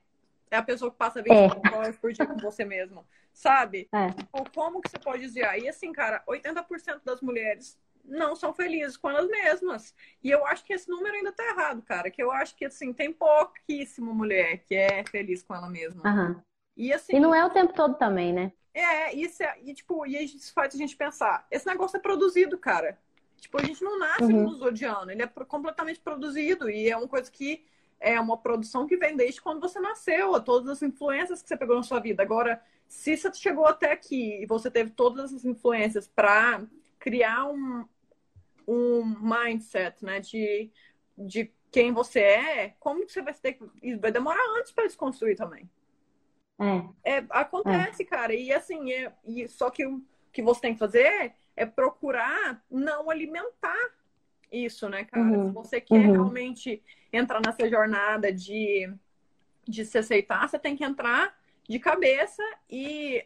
é 0.49 0.57
a 0.57 0.63
pessoa 0.63 0.93
que 0.93 0.97
passa 0.97 1.21
24 1.21 1.61
é. 1.61 1.77
horas 1.77 1.99
por 1.99 2.13
dia 2.13 2.25
com 2.25 2.37
você 2.37 2.65
mesma, 2.65 3.05
sabe? 3.33 3.89
É. 3.93 4.07
Ou 4.33 4.45
como 4.55 4.81
que 4.81 4.91
você 4.91 4.99
pode 4.99 5.21
dizer? 5.23 5.47
E 5.59 5.69
assim, 5.69 5.93
cara, 5.93 6.23
80% 6.29 7.01
das 7.05 7.21
mulheres 7.21 7.77
não 8.05 8.37
são 8.37 8.55
felizes 8.55 8.97
com 8.97 9.11
elas 9.11 9.27
mesmas. 9.27 9.93
E 10.23 10.31
eu 10.31 10.47
acho 10.47 10.65
que 10.65 10.73
esse 10.73 10.89
número 10.89 11.17
ainda 11.17 11.33
tá 11.33 11.45
errado, 11.45 11.83
cara. 11.83 12.11
Que 12.13 12.23
eu 12.23 12.31
acho 12.31 12.55
que, 12.55 12.67
assim, 12.67 12.93
tem 12.93 13.13
pouquíssima 13.13 14.13
mulher 14.15 14.59
que 14.59 14.77
é 14.77 15.05
feliz 15.05 15.43
com 15.43 15.55
ela 15.55 15.69
mesma. 15.69 16.03
Uhum. 16.05 16.43
E, 16.77 16.93
assim, 16.93 17.17
e 17.17 17.21
não 17.21 17.35
é 17.35 17.45
o 17.45 17.51
tempo 17.51 17.73
todo 17.73 17.95
também, 17.95 18.33
né? 18.33 18.53
É, 18.73 19.15
isso 19.15 19.43
é, 19.43 19.57
e 19.63 19.73
tipo, 19.73 20.05
e 20.05 20.25
isso 20.25 20.53
faz 20.53 20.75
a 20.75 20.79
gente 20.79 20.97
pensar, 20.97 21.47
esse 21.51 21.67
negócio 21.67 21.97
é 21.97 22.01
produzido, 22.01 22.59
cara. 22.59 22.99
Tipo, 23.39 23.61
a 23.61 23.65
gente 23.65 23.85
não 23.85 23.99
nasce 23.99 24.25
uhum. 24.25 24.45
nos 24.45 24.63
odiando, 24.63 25.11
ele 25.11 25.23
é 25.23 25.27
completamente 25.27 26.01
produzido 26.01 26.69
e 26.69 26.91
é 26.91 26.97
uma 26.97 27.07
coisa 27.07 27.31
que 27.31 27.65
é 28.01 28.19
uma 28.19 28.37
produção 28.37 28.87
que 28.87 28.97
vem 28.97 29.17
desde 29.17 29.41
quando 29.41 29.61
você 29.61 29.79
nasceu, 29.79 30.41
todas 30.41 30.69
as 30.69 30.83
influências 30.83 31.43
que 31.43 31.49
você 31.49 31.57
pegou 31.57 31.77
na 31.77 31.83
sua 31.83 32.01
vida. 32.01 32.23
Agora, 32.23 32.61
se 32.89 33.17
você 33.17 33.33
chegou 33.35 33.67
até 33.67 33.93
aqui 33.93 34.43
e 34.43 34.47
você 34.47 34.71
teve 34.71 34.91
todas 34.91 35.27
essas 35.27 35.45
influências 35.45 36.09
para 36.09 36.63
criar 36.99 37.47
um, 37.47 37.85
um 38.67 39.05
mindset, 39.21 40.05
né, 40.05 40.21
de, 40.21 40.71
de 41.17 41.53
quem 41.71 41.93
você 41.93 42.21
é, 42.21 42.75
como 42.79 43.05
que 43.07 43.13
você 43.13 43.23
vai 43.23 43.35
ter 43.35 43.55
que. 43.55 43.97
Vai 43.97 44.13
demorar 44.13 44.43
antes 44.59 44.73
para 44.73 44.87
desconstruir 44.87 45.37
também. 45.37 45.69
É. 46.61 47.17
é 47.17 47.27
acontece, 47.31 48.03
é. 48.03 48.07
cara. 48.07 48.35
E 48.35 48.53
assim, 48.53 48.93
é, 48.93 49.13
e, 49.25 49.49
só 49.49 49.71
que 49.71 49.87
o 49.87 50.03
que 50.33 50.43
você 50.43 50.61
tem 50.61 50.73
que 50.73 50.79
fazer 50.79 51.33
é 51.57 51.65
procurar 51.65 52.63
não 52.71 53.11
alimentar 53.11 53.91
isso, 54.51 54.89
né, 54.89 55.05
cara? 55.05 55.25
Uhum. 55.25 55.47
Se 55.47 55.53
você 55.53 55.81
quer 55.81 56.07
uhum. 56.07 56.13
realmente 56.13 56.83
entrar 57.13 57.41
nessa 57.45 57.69
jornada 57.69 58.33
de, 58.33 58.93
de 59.67 59.85
se 59.85 59.99
aceitar, 59.99 60.49
você 60.49 60.59
tem 60.59 60.77
que 60.77 60.85
entrar 60.85 61.37
de 61.69 61.79
cabeça 61.79 62.43
e 62.71 63.25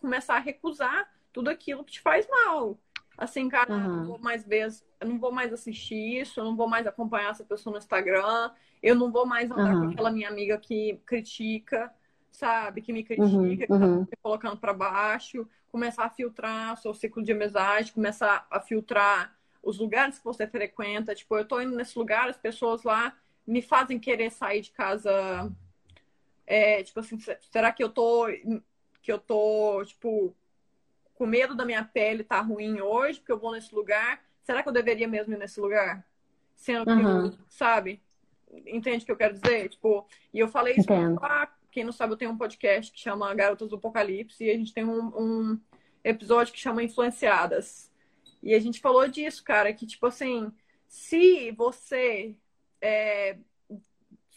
começar 0.00 0.36
a 0.36 0.40
recusar 0.40 1.10
tudo 1.32 1.48
aquilo 1.48 1.84
que 1.84 1.92
te 1.92 2.00
faz 2.00 2.28
mal. 2.28 2.78
Assim, 3.16 3.48
cara, 3.48 3.72
uhum. 3.72 3.96
não 3.96 4.06
vou 4.06 4.18
mais 4.18 4.46
ver, 4.46 4.68
eu 5.00 5.08
não 5.08 5.18
vou 5.18 5.30
mais 5.30 5.52
assistir 5.52 6.20
isso, 6.20 6.40
eu 6.40 6.44
não 6.44 6.56
vou 6.56 6.68
mais 6.68 6.86
acompanhar 6.86 7.30
essa 7.30 7.44
pessoa 7.44 7.72
no 7.72 7.78
Instagram, 7.78 8.50
eu 8.82 8.94
não 8.94 9.10
vou 9.12 9.26
mais 9.26 9.50
andar 9.50 9.78
com 9.78 9.90
aquela 9.90 10.10
minha 10.10 10.28
amiga 10.28 10.56
que 10.56 10.98
critica, 11.04 11.92
sabe? 12.30 12.82
Que 12.82 12.92
me 12.92 13.02
critica, 13.02 13.32
uhum. 13.32 13.56
que 13.56 13.66
tá 13.66 13.78
me 13.78 14.06
colocando 14.22 14.56
para 14.56 14.72
baixo, 14.72 15.46
começar 15.70 16.04
a 16.04 16.10
filtrar 16.10 16.74
o 16.74 16.76
seu 16.76 16.94
ciclo 16.94 17.22
de 17.22 17.32
amizade, 17.32 17.92
começar 17.92 18.46
a 18.50 18.60
filtrar 18.60 19.36
os 19.62 19.78
lugares 19.78 20.18
que 20.18 20.24
você 20.24 20.46
frequenta. 20.46 21.14
Tipo, 21.14 21.36
eu 21.36 21.44
tô 21.44 21.60
indo 21.60 21.76
nesse 21.76 21.98
lugar, 21.98 22.28
as 22.28 22.36
pessoas 22.36 22.82
lá 22.82 23.16
me 23.46 23.62
fazem 23.62 23.98
querer 23.98 24.30
sair 24.30 24.60
de 24.60 24.70
casa. 24.70 25.50
É, 26.46 26.82
tipo 26.82 27.00
assim, 27.00 27.18
será 27.50 27.72
que 27.72 27.82
eu 27.82 27.88
tô. 27.88 28.26
Que 29.02 29.10
eu 29.10 29.18
tô, 29.18 29.82
tipo, 29.84 30.34
com 31.14 31.26
medo 31.26 31.54
da 31.54 31.64
minha 31.64 31.84
pele 31.84 32.24
tá 32.24 32.40
ruim 32.40 32.80
hoje, 32.80 33.18
porque 33.18 33.32
eu 33.32 33.38
vou 33.38 33.52
nesse 33.52 33.74
lugar. 33.74 34.22
Será 34.42 34.62
que 34.62 34.68
eu 34.68 34.72
deveria 34.72 35.06
mesmo 35.06 35.34
ir 35.34 35.38
nesse 35.38 35.60
lugar? 35.60 36.04
Sendo 36.54 36.84
que, 36.84 36.92
uhum. 36.92 37.32
sabe? 37.48 38.02
Entende 38.66 39.02
o 39.02 39.06
que 39.06 39.12
eu 39.12 39.16
quero 39.16 39.34
dizer? 39.34 39.68
Tipo, 39.68 40.06
e 40.32 40.38
eu 40.38 40.48
falei 40.48 40.74
isso 40.76 40.90
lá, 41.20 41.52
quem 41.70 41.84
não 41.84 41.92
sabe, 41.92 42.12
eu 42.12 42.16
tenho 42.16 42.30
um 42.30 42.38
podcast 42.38 42.92
que 42.92 42.98
chama 42.98 43.34
Garotas 43.34 43.68
do 43.68 43.76
Apocalipse 43.76 44.44
e 44.44 44.50
a 44.50 44.56
gente 44.56 44.74
tem 44.74 44.84
um, 44.84 45.06
um 45.16 45.60
episódio 46.02 46.52
que 46.52 46.60
chama 46.60 46.82
Influenciadas. 46.82 47.90
E 48.42 48.54
a 48.54 48.60
gente 48.60 48.80
falou 48.80 49.06
disso, 49.06 49.44
cara, 49.44 49.72
que 49.72 49.86
tipo 49.86 50.06
assim, 50.06 50.50
se 50.88 51.50
você 51.52 52.34
é, 52.80 53.36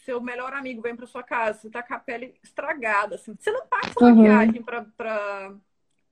seu 0.04 0.20
melhor 0.22 0.54
amigo 0.54 0.82
vem 0.82 0.96
para 0.96 1.08
sua 1.08 1.24
casa, 1.24 1.60
você 1.60 1.70
tá 1.70 1.82
com 1.82 1.94
a 1.94 2.00
pele 2.00 2.36
estragada, 2.44 3.16
assim, 3.16 3.36
você 3.38 3.52
não 3.52 3.66
passa 3.68 3.94
uma 4.00 4.10
uhum. 4.10 4.24
viagem 4.24 4.62
para 4.62 4.86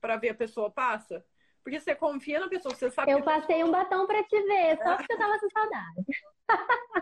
para 0.00 0.16
ver 0.16 0.30
a 0.30 0.34
pessoa 0.34 0.68
passa? 0.68 1.24
Porque 1.62 1.78
você 1.78 1.94
confia 1.94 2.40
na 2.40 2.48
pessoa, 2.48 2.74
você 2.74 2.90
sabe. 2.90 3.12
Eu 3.12 3.22
passei 3.22 3.58
pessoa... 3.58 3.68
um 3.68 3.70
batom 3.70 4.06
para 4.06 4.24
te 4.24 4.42
ver, 4.42 4.78
só 4.82 4.96
porque 4.96 5.12
eu 5.12 5.18
tava 5.18 5.38
com 5.38 5.50
saudade. 5.50 6.04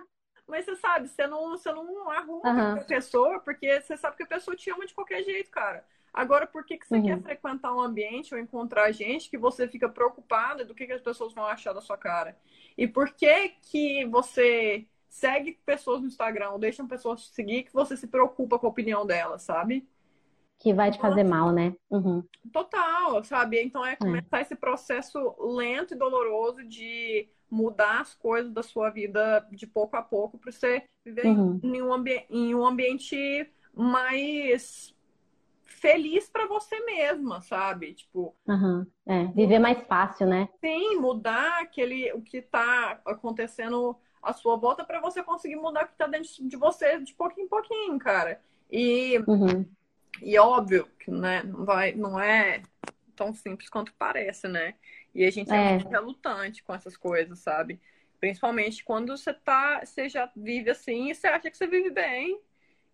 Mas 0.50 0.64
você 0.64 0.76
sabe, 0.76 1.08
você 1.08 1.26
não, 1.26 1.50
você 1.50 1.72
não 1.72 2.10
arruma 2.10 2.50
uhum. 2.50 2.72
a 2.72 2.84
pessoa, 2.84 3.38
porque 3.40 3.80
você 3.80 3.96
sabe 3.96 4.16
que 4.16 4.24
a 4.24 4.26
pessoa 4.26 4.56
te 4.56 4.70
ama 4.70 4.84
de 4.84 4.94
qualquer 4.94 5.22
jeito, 5.22 5.50
cara. 5.50 5.84
Agora, 6.12 6.46
por 6.46 6.64
que, 6.64 6.76
que 6.76 6.86
você 6.86 6.96
uhum. 6.96 7.04
quer 7.04 7.22
frequentar 7.22 7.72
um 7.72 7.80
ambiente 7.80 8.34
ou 8.34 8.40
encontrar 8.40 8.90
gente 8.90 9.30
que 9.30 9.38
você 9.38 9.68
fica 9.68 9.88
preocupado 9.88 10.64
do 10.64 10.74
que, 10.74 10.86
que 10.86 10.92
as 10.92 11.00
pessoas 11.00 11.32
vão 11.32 11.46
achar 11.46 11.72
da 11.72 11.80
sua 11.80 11.96
cara? 11.96 12.36
E 12.76 12.86
por 12.86 13.12
que 13.12 13.50
que 13.62 14.04
você 14.06 14.86
segue 15.08 15.58
pessoas 15.64 16.00
no 16.00 16.06
Instagram 16.06 16.50
ou 16.50 16.58
deixa 16.58 16.84
pessoas 16.86 17.22
te 17.22 17.34
seguir 17.34 17.64
que 17.64 17.72
você 17.72 17.96
se 17.96 18.06
preocupa 18.06 18.58
com 18.58 18.66
a 18.66 18.70
opinião 18.70 19.06
delas, 19.06 19.42
sabe? 19.42 19.88
Que 20.58 20.74
vai 20.74 20.90
te 20.90 20.98
fazer 20.98 21.24
mal, 21.24 21.52
né? 21.52 21.74
Uhum. 21.90 22.22
Total, 22.52 23.22
sabe? 23.24 23.62
Então 23.62 23.84
é, 23.84 23.92
é 23.92 23.96
começar 23.96 24.38
é. 24.38 24.42
esse 24.42 24.54
processo 24.54 25.34
lento 25.56 25.94
e 25.94 25.96
doloroso 25.96 26.64
de 26.64 27.28
mudar 27.50 28.00
as 28.00 28.14
coisas 28.14 28.52
da 28.52 28.62
sua 28.62 28.90
vida 28.90 29.46
de 29.50 29.66
pouco 29.66 29.96
a 29.96 30.02
pouco 30.02 30.38
para 30.38 30.52
você 30.52 30.84
viver 31.04 31.26
uhum. 31.26 31.60
em, 31.62 31.82
um 31.82 32.04
em 32.30 32.54
um 32.54 32.64
ambiente 32.64 33.50
mais 33.74 34.94
feliz 35.80 36.28
para 36.28 36.46
você 36.46 36.78
mesma, 36.84 37.40
sabe? 37.40 37.94
Tipo, 37.94 38.36
uhum. 38.46 38.86
é, 39.06 39.24
viver 39.26 39.58
mais 39.58 39.82
fácil, 39.86 40.26
né? 40.26 40.48
Sim, 40.60 40.96
mudar 40.98 41.62
aquele 41.62 42.12
o 42.12 42.20
que 42.20 42.38
está 42.38 43.00
acontecendo 43.04 43.96
à 44.22 44.32
sua 44.32 44.56
volta 44.56 44.84
para 44.84 45.00
você 45.00 45.22
conseguir 45.22 45.56
mudar 45.56 45.84
o 45.84 45.86
que 45.86 45.92
está 45.92 46.06
dentro 46.06 46.30
de 46.46 46.56
você 46.56 47.00
de 47.00 47.14
pouquinho 47.14 47.46
em 47.46 47.48
pouquinho, 47.48 47.98
cara. 47.98 48.40
E 48.70 49.18
uhum. 49.26 49.66
e 50.22 50.38
óbvio 50.38 50.86
que 50.98 51.10
né, 51.10 51.42
não 51.42 51.64
vai, 51.64 51.92
não 51.92 52.20
é 52.20 52.62
tão 53.16 53.32
simples 53.32 53.70
quanto 53.70 53.92
parece, 53.98 54.48
né? 54.48 54.74
E 55.14 55.24
a 55.24 55.30
gente 55.30 55.52
é, 55.52 55.56
é 55.56 55.58
muito 55.60 55.88
relutante 55.88 56.62
com 56.62 56.74
essas 56.74 56.96
coisas, 56.96 57.38
sabe? 57.40 57.80
Principalmente 58.18 58.84
quando 58.84 59.16
você 59.16 59.32
tá, 59.32 59.80
você 59.84 60.08
já 60.08 60.30
vive 60.36 60.70
assim 60.70 61.10
e 61.10 61.14
você 61.14 61.26
acha 61.26 61.50
que 61.50 61.56
você 61.56 61.66
vive 61.66 61.90
bem 61.90 62.40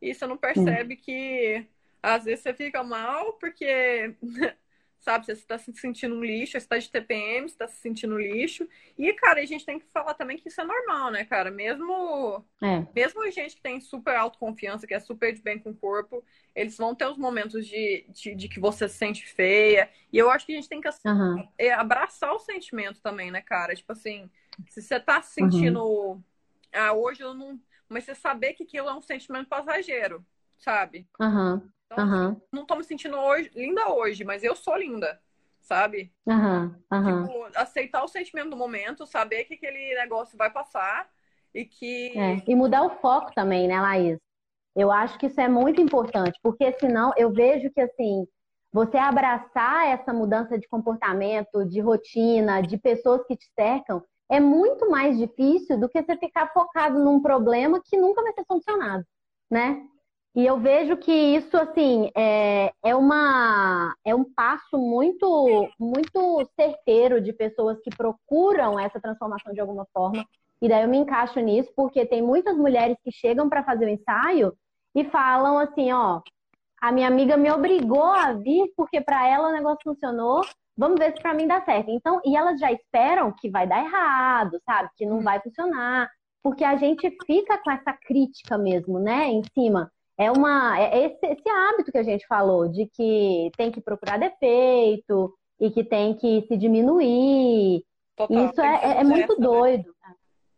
e 0.00 0.14
você 0.14 0.26
não 0.26 0.36
percebe 0.36 0.96
que 0.96 1.66
às 2.02 2.24
vezes 2.24 2.40
você 2.42 2.54
fica 2.54 2.82
mal 2.84 3.34
porque, 3.34 4.14
sabe, 5.00 5.26
você 5.26 5.32
está 5.32 5.56
se 5.58 5.72
sentindo 5.74 6.14
um 6.14 6.24
lixo, 6.24 6.52
você 6.52 6.58
está 6.58 6.78
de 6.78 6.90
TPM, 6.90 7.48
você 7.48 7.54
está 7.54 7.68
se 7.68 7.76
sentindo 7.76 8.18
lixo. 8.18 8.68
E, 8.98 9.12
cara, 9.14 9.40
a 9.40 9.44
gente 9.44 9.64
tem 9.64 9.78
que 9.78 9.86
falar 9.92 10.14
também 10.14 10.36
que 10.36 10.48
isso 10.48 10.60
é 10.60 10.64
normal, 10.64 11.10
né, 11.10 11.24
cara? 11.24 11.50
Mesmo, 11.50 12.44
é. 12.62 12.86
mesmo 12.94 13.30
gente 13.30 13.56
que 13.56 13.62
tem 13.62 13.80
super 13.80 14.16
autoconfiança, 14.16 14.86
que 14.86 14.94
é 14.94 15.00
super 15.00 15.32
de 15.32 15.42
bem 15.42 15.58
com 15.58 15.70
o 15.70 15.76
corpo, 15.76 16.24
eles 16.54 16.76
vão 16.76 16.94
ter 16.94 17.06
os 17.06 17.16
momentos 17.16 17.66
de, 17.66 18.04
de, 18.08 18.34
de 18.34 18.48
que 18.48 18.58
você 18.58 18.88
se 18.88 18.96
sente 18.96 19.26
feia. 19.26 19.88
E 20.12 20.18
eu 20.18 20.30
acho 20.30 20.46
que 20.46 20.52
a 20.52 20.56
gente 20.56 20.68
tem 20.68 20.80
que 20.80 20.88
assim, 20.88 21.08
uhum. 21.08 21.48
abraçar 21.76 22.32
o 22.32 22.38
sentimento 22.38 23.00
também, 23.00 23.30
né, 23.30 23.40
cara? 23.40 23.74
Tipo 23.74 23.92
assim, 23.92 24.30
se 24.68 24.82
você 24.82 24.98
tá 24.98 25.22
se 25.22 25.34
sentindo. 25.34 25.84
Uhum. 25.84 26.22
Ah, 26.72 26.92
hoje 26.92 27.22
eu 27.22 27.32
não. 27.32 27.60
Mas 27.88 28.04
você 28.04 28.14
saber 28.14 28.54
que 28.54 28.64
aquilo 28.64 28.88
é 28.88 28.94
um 28.94 29.00
sentimento 29.00 29.48
passageiro 29.48 30.24
sabe? 30.58 31.06
Uhum. 31.20 31.62
Então, 31.90 32.04
uhum. 32.04 32.40
Não 32.52 32.66
tô 32.66 32.76
me 32.76 32.84
sentindo 32.84 33.16
hoje, 33.16 33.50
linda 33.54 33.92
hoje, 33.92 34.24
mas 34.24 34.42
eu 34.42 34.54
sou 34.56 34.76
linda, 34.76 35.20
sabe? 35.60 36.12
Uhum. 36.26 36.74
Uhum. 36.92 37.26
Tipo, 37.26 37.48
aceitar 37.54 38.04
o 38.04 38.08
sentimento 38.08 38.50
do 38.50 38.56
momento, 38.56 39.06
saber 39.06 39.44
que 39.44 39.54
aquele 39.54 39.94
negócio 39.94 40.36
vai 40.36 40.50
passar 40.50 41.08
e 41.54 41.64
que. 41.64 42.18
É. 42.18 42.42
E 42.46 42.54
mudar 42.54 42.82
o 42.82 42.90
foco 42.98 43.32
também, 43.34 43.68
né, 43.68 43.80
Laís? 43.80 44.18
Eu 44.74 44.90
acho 44.90 45.18
que 45.18 45.26
isso 45.26 45.40
é 45.40 45.48
muito 45.48 45.80
importante, 45.80 46.38
porque 46.42 46.70
senão 46.72 47.12
eu 47.16 47.32
vejo 47.32 47.70
que 47.70 47.80
assim, 47.80 48.26
você 48.70 48.98
abraçar 48.98 49.88
essa 49.88 50.12
mudança 50.12 50.58
de 50.58 50.68
comportamento, 50.68 51.64
de 51.64 51.80
rotina, 51.80 52.60
de 52.60 52.76
pessoas 52.76 53.24
que 53.26 53.34
te 53.34 53.46
cercam, 53.54 54.04
é 54.28 54.38
muito 54.38 54.90
mais 54.90 55.16
difícil 55.16 55.80
do 55.80 55.88
que 55.88 56.02
você 56.02 56.16
ficar 56.18 56.52
focado 56.52 57.02
num 57.02 57.22
problema 57.22 57.80
que 57.82 57.96
nunca 57.96 58.22
vai 58.22 58.34
ser 58.34 58.44
solucionado, 58.44 59.04
né? 59.50 59.82
E 60.36 60.44
eu 60.44 60.60
vejo 60.60 60.98
que 60.98 61.10
isso, 61.10 61.56
assim, 61.56 62.10
é, 62.14 62.70
é, 62.84 62.94
uma, 62.94 63.96
é 64.04 64.14
um 64.14 64.22
passo 64.22 64.76
muito, 64.76 65.66
muito 65.80 66.46
certeiro 66.54 67.22
de 67.22 67.32
pessoas 67.32 67.80
que 67.80 67.88
procuram 67.88 68.78
essa 68.78 69.00
transformação 69.00 69.54
de 69.54 69.60
alguma 69.60 69.86
forma. 69.94 70.22
E 70.60 70.68
daí 70.68 70.82
eu 70.82 70.90
me 70.90 70.98
encaixo 70.98 71.40
nisso, 71.40 71.72
porque 71.74 72.04
tem 72.04 72.20
muitas 72.20 72.54
mulheres 72.54 72.98
que 73.02 73.10
chegam 73.10 73.48
para 73.48 73.64
fazer 73.64 73.86
o 73.86 73.88
ensaio 73.88 74.52
e 74.94 75.04
falam 75.04 75.58
assim, 75.58 75.90
ó, 75.90 76.20
a 76.82 76.92
minha 76.92 77.08
amiga 77.08 77.38
me 77.38 77.50
obrigou 77.50 78.04
a 78.04 78.34
vir 78.34 78.70
porque 78.76 79.00
para 79.00 79.26
ela 79.26 79.48
o 79.48 79.52
negócio 79.52 79.84
funcionou, 79.84 80.42
vamos 80.76 80.98
ver 80.98 81.14
se 81.14 81.22
para 81.22 81.32
mim 81.32 81.46
dá 81.46 81.64
certo. 81.64 81.90
Então, 81.90 82.20
e 82.26 82.36
elas 82.36 82.60
já 82.60 82.70
esperam 82.70 83.32
que 83.32 83.48
vai 83.48 83.66
dar 83.66 83.82
errado, 83.82 84.60
sabe? 84.66 84.90
Que 84.98 85.06
não 85.06 85.20
vai 85.20 85.40
funcionar, 85.40 86.10
porque 86.42 86.62
a 86.62 86.76
gente 86.76 87.10
fica 87.26 87.56
com 87.56 87.70
essa 87.70 87.94
crítica 87.94 88.58
mesmo, 88.58 88.98
né, 88.98 89.28
em 89.28 89.42
cima 89.54 89.90
é 90.18 90.30
uma 90.30 90.78
é 90.80 91.06
esse, 91.06 91.26
esse 91.26 91.48
hábito 91.48 91.92
que 91.92 91.98
a 91.98 92.02
gente 92.02 92.26
falou 92.26 92.68
de 92.68 92.86
que 92.86 93.50
tem 93.56 93.70
que 93.70 93.80
procurar 93.80 94.18
defeito 94.18 95.36
e 95.60 95.70
que 95.70 95.84
tem 95.84 96.14
que 96.14 96.42
se 96.48 96.56
diminuir. 96.56 97.84
Total, 98.16 98.44
Isso 98.46 98.60
é, 98.60 98.74
é, 98.82 99.00
é 99.00 99.04
muito 99.04 99.38
né? 99.38 99.46
doido. 99.46 99.94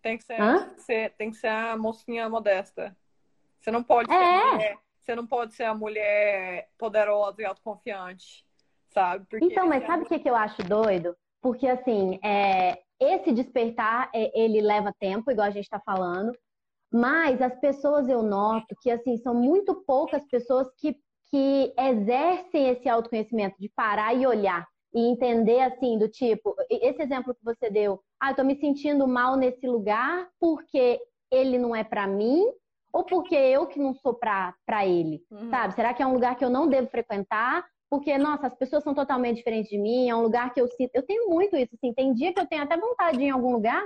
Tem 0.00 0.16
que 0.16 0.24
ser, 0.24 0.70
ser, 0.78 1.10
tem 1.18 1.30
que 1.30 1.36
ser 1.36 1.48
a 1.48 1.76
mocinha 1.76 2.28
modesta. 2.28 2.96
Você 3.58 3.70
não 3.70 3.82
pode 3.82 4.08
ser 4.08 4.16
é. 4.16 4.52
mulher, 4.52 4.78
você 5.02 5.14
não 5.14 5.26
pode 5.26 5.54
ser 5.54 5.64
a 5.64 5.74
mulher 5.74 6.68
poderosa 6.78 7.42
e 7.42 7.44
autoconfiante, 7.44 8.44
sabe? 8.90 9.26
Porque 9.28 9.44
então, 9.44 9.66
mas 9.66 9.84
sabe 9.84 10.04
o 10.04 10.06
que, 10.06 10.20
que 10.20 10.30
eu 10.30 10.36
acho 10.36 10.62
doido? 10.62 11.16
Porque 11.42 11.66
assim, 11.66 12.20
é, 12.22 12.80
esse 13.00 13.32
despertar, 13.32 14.08
é, 14.14 14.40
ele 14.40 14.60
leva 14.60 14.94
tempo, 14.98 15.30
igual 15.30 15.48
a 15.48 15.50
gente 15.50 15.64
está 15.64 15.80
falando, 15.80 16.32
mas 16.92 17.40
as 17.42 17.59
pessoas 17.61 18.09
eu 18.09 18.22
noto 18.22 18.74
que 18.81 18.90
assim 18.90 19.16
são 19.18 19.35
muito 19.35 19.74
poucas 19.87 20.24
pessoas 20.29 20.68
que, 20.79 20.96
que 21.31 21.74
exercem 21.79 22.68
esse 22.68 22.88
autoconhecimento 22.88 23.57
de 23.59 23.68
parar 23.68 24.14
e 24.14 24.27
olhar 24.27 24.66
e 24.94 25.01
entender 25.11 25.61
assim 25.61 25.98
do 25.98 26.09
tipo, 26.09 26.55
esse 26.70 27.03
exemplo 27.03 27.35
que 27.35 27.44
você 27.44 27.70
deu, 27.70 28.01
ah, 28.20 28.31
eu 28.31 28.37
tô 28.37 28.44
me 28.44 28.57
sentindo 28.57 29.07
mal 29.07 29.37
nesse 29.37 29.66
lugar 29.66 30.29
porque 30.40 30.98
ele 31.31 31.59
não 31.59 31.77
é 31.77 31.85
para 31.85 32.07
mim 32.07 32.44
ou 32.92 33.05
porque 33.05 33.35
eu 33.35 33.66
que 33.66 33.79
não 33.79 33.94
sou 33.94 34.14
para 34.14 34.55
ele, 34.87 35.22
uhum. 35.31 35.51
sabe? 35.51 35.74
Será 35.74 35.92
que 35.92 36.03
é 36.03 36.07
um 36.07 36.14
lugar 36.14 36.37
que 36.37 36.44
eu 36.44 36.51
não 36.51 36.66
devo 36.66 36.88
frequentar? 36.88 37.64
Porque, 37.90 38.16
nossa, 38.18 38.46
as 38.46 38.55
pessoas 38.55 38.83
são 38.83 38.94
totalmente 38.94 39.38
diferentes 39.38 39.70
de 39.70 39.79
mim, 39.79 40.09
é 40.09 40.14
um 40.14 40.22
lugar 40.22 40.53
que 40.53 40.61
eu 40.61 40.68
sinto. 40.68 40.90
Eu 40.94 41.05
tenho 41.07 41.29
muito 41.31 41.57
isso, 41.57 41.74
assim. 41.74 41.92
Tem 41.94 42.12
dia 42.12 42.33
que 42.33 42.40
eu 42.40 42.46
tenho 42.46 42.62
até 42.62 42.77
vontade 42.77 43.16
de 43.16 43.24
ir 43.24 43.29
em 43.29 43.31
algum 43.31 43.53
lugar, 43.53 43.83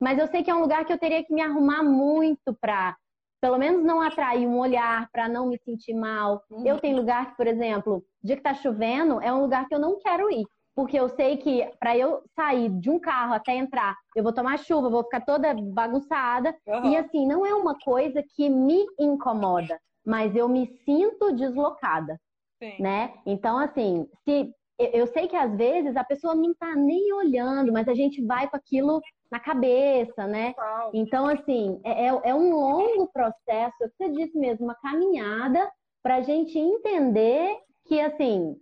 mas 0.00 0.18
eu 0.18 0.26
sei 0.28 0.42
que 0.42 0.50
é 0.50 0.54
um 0.54 0.62
lugar 0.62 0.84
que 0.84 0.92
eu 0.92 0.98
teria 0.98 1.22
que 1.22 1.32
me 1.32 1.42
arrumar 1.42 1.82
muito 1.82 2.56
para, 2.60 2.96
pelo 3.40 3.58
menos, 3.58 3.84
não 3.84 4.00
atrair 4.00 4.46
um 4.46 4.58
olhar, 4.58 5.08
para 5.12 5.28
não 5.28 5.48
me 5.48 5.58
sentir 5.58 5.94
mal. 5.94 6.42
Uhum. 6.50 6.66
Eu 6.66 6.78
tenho 6.78 6.96
lugar 6.96 7.30
que, 7.30 7.36
por 7.36 7.46
exemplo, 7.46 8.02
dia 8.22 8.36
que 8.36 8.42
tá 8.42 8.54
chovendo, 8.54 9.20
é 9.20 9.32
um 9.32 9.42
lugar 9.42 9.68
que 9.68 9.74
eu 9.74 9.78
não 9.78 9.98
quero 9.98 10.30
ir. 10.30 10.44
Porque 10.74 10.98
eu 10.98 11.08
sei 11.10 11.36
que 11.36 11.68
para 11.78 11.96
eu 11.96 12.22
sair 12.34 12.70
de 12.70 12.88
um 12.88 12.98
carro 12.98 13.34
até 13.34 13.54
entrar, 13.54 13.94
eu 14.16 14.22
vou 14.22 14.32
tomar 14.32 14.58
chuva, 14.58 14.88
vou 14.88 15.02
ficar 15.04 15.20
toda 15.20 15.52
bagunçada. 15.54 16.56
Uhum. 16.66 16.86
E 16.86 16.96
assim, 16.96 17.26
não 17.26 17.44
é 17.44 17.54
uma 17.54 17.76
coisa 17.78 18.22
que 18.34 18.48
me 18.48 18.86
incomoda, 18.98 19.78
mas 20.06 20.34
eu 20.34 20.48
me 20.48 20.66
sinto 20.84 21.32
deslocada. 21.32 22.18
Sim. 22.62 22.80
Né? 22.80 23.12
Então, 23.26 23.58
assim, 23.58 24.06
se 24.24 24.50
eu 24.78 25.06
sei 25.08 25.28
que 25.28 25.36
às 25.36 25.54
vezes 25.54 25.96
a 25.96 26.04
pessoa 26.04 26.34
não 26.34 26.54
tá 26.54 26.74
nem 26.74 27.12
olhando, 27.12 27.72
mas 27.72 27.88
a 27.88 27.94
gente 27.94 28.24
vai 28.24 28.48
com 28.48 28.56
aquilo 28.56 29.00
na 29.30 29.38
cabeça, 29.38 30.26
né? 30.26 30.54
Então, 30.92 31.26
assim, 31.26 31.80
é, 31.84 32.06
é, 32.06 32.20
é 32.24 32.34
um 32.34 32.52
longo 32.52 33.06
processo, 33.12 33.76
é 33.82 33.88
você 33.88 34.10
disse 34.10 34.36
mesmo, 34.36 34.64
uma 34.64 34.74
caminhada 34.74 35.70
para 36.02 36.16
a 36.16 36.22
gente 36.22 36.58
entender 36.58 37.56
que, 37.86 38.00
assim, 38.00 38.56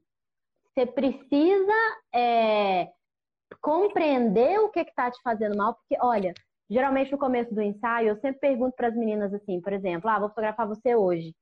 você 0.74 0.85
precisa 0.85 1.72
é, 2.14 2.88
compreender 3.61 4.59
o 4.61 4.68
que 4.68 4.81
está 4.81 5.11
te 5.11 5.20
fazendo 5.22 5.57
mal, 5.57 5.74
porque, 5.74 5.96
olha, 6.00 6.35
geralmente 6.70 7.11
no 7.11 7.18
começo 7.18 7.54
do 7.54 7.62
ensaio, 7.62 8.09
eu 8.09 8.20
sempre 8.20 8.40
pergunto 8.40 8.74
para 8.76 8.88
as 8.88 8.94
meninas 8.94 9.33
assim, 9.33 9.61
por 9.61 9.72
exemplo, 9.72 10.09
ah, 10.11 10.18
vou 10.18 10.28
fotografar 10.28 10.68
você 10.68 10.94
hoje. 10.94 11.35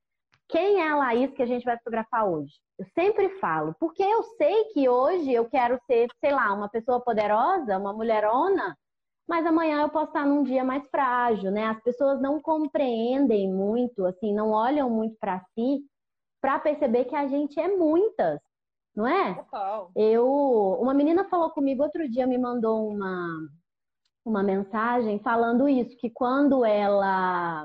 Quem 0.49 0.81
é 0.81 0.89
a 0.89 0.97
Laís 0.97 1.33
que 1.33 1.43
a 1.43 1.47
gente 1.47 1.65
vai 1.65 1.77
fotografar 1.77 2.29
hoje? 2.29 2.53
Eu 2.79 2.87
sempre 2.95 3.29
falo, 3.41 3.75
porque 3.81 4.03
eu 4.03 4.23
sei 4.23 4.65
que 4.67 4.89
hoje 4.89 5.33
eu 5.33 5.49
quero 5.49 5.79
ser, 5.87 6.09
sei 6.21 6.31
lá, 6.31 6.53
uma 6.53 6.69
pessoa 6.69 7.01
poderosa, 7.01 7.79
uma 7.79 7.93
mulherona, 7.93 8.77
mas 9.29 9.45
amanhã 9.47 9.83
eu 9.83 9.89
posso 9.89 10.07
estar 10.09 10.25
num 10.25 10.43
dia 10.43 10.65
mais 10.65 10.87
frágil, 10.89 11.51
né? 11.51 11.67
As 11.67 11.83
pessoas 11.83 12.21
não 12.21 12.41
compreendem 12.41 13.53
muito, 13.53 14.05
assim, 14.07 14.35
não 14.35 14.51
olham 14.51 14.89
muito 14.89 15.17
para 15.19 15.41
si 15.55 15.85
para 16.41 16.59
perceber 16.61 17.07
que 17.07 17.17
a 17.17 17.27
gente 17.27 17.59
é 17.59 17.69
muitas, 17.77 18.41
não 18.95 19.07
é? 19.07 19.35
Total. 19.35 19.91
Eu, 19.97 20.79
uma 20.81 20.95
menina 20.95 21.25
falou 21.25 21.51
comigo 21.51 21.83
outro 21.83 22.09
dia, 22.09 22.27
me 22.27 22.39
mandou 22.39 22.89
uma 22.89 23.49
uma 24.25 24.43
mensagem 24.43 25.21
falando 25.21 25.69
isso, 25.69 25.97
que 25.99 26.11
quando 26.11 26.65
ela 26.65 27.65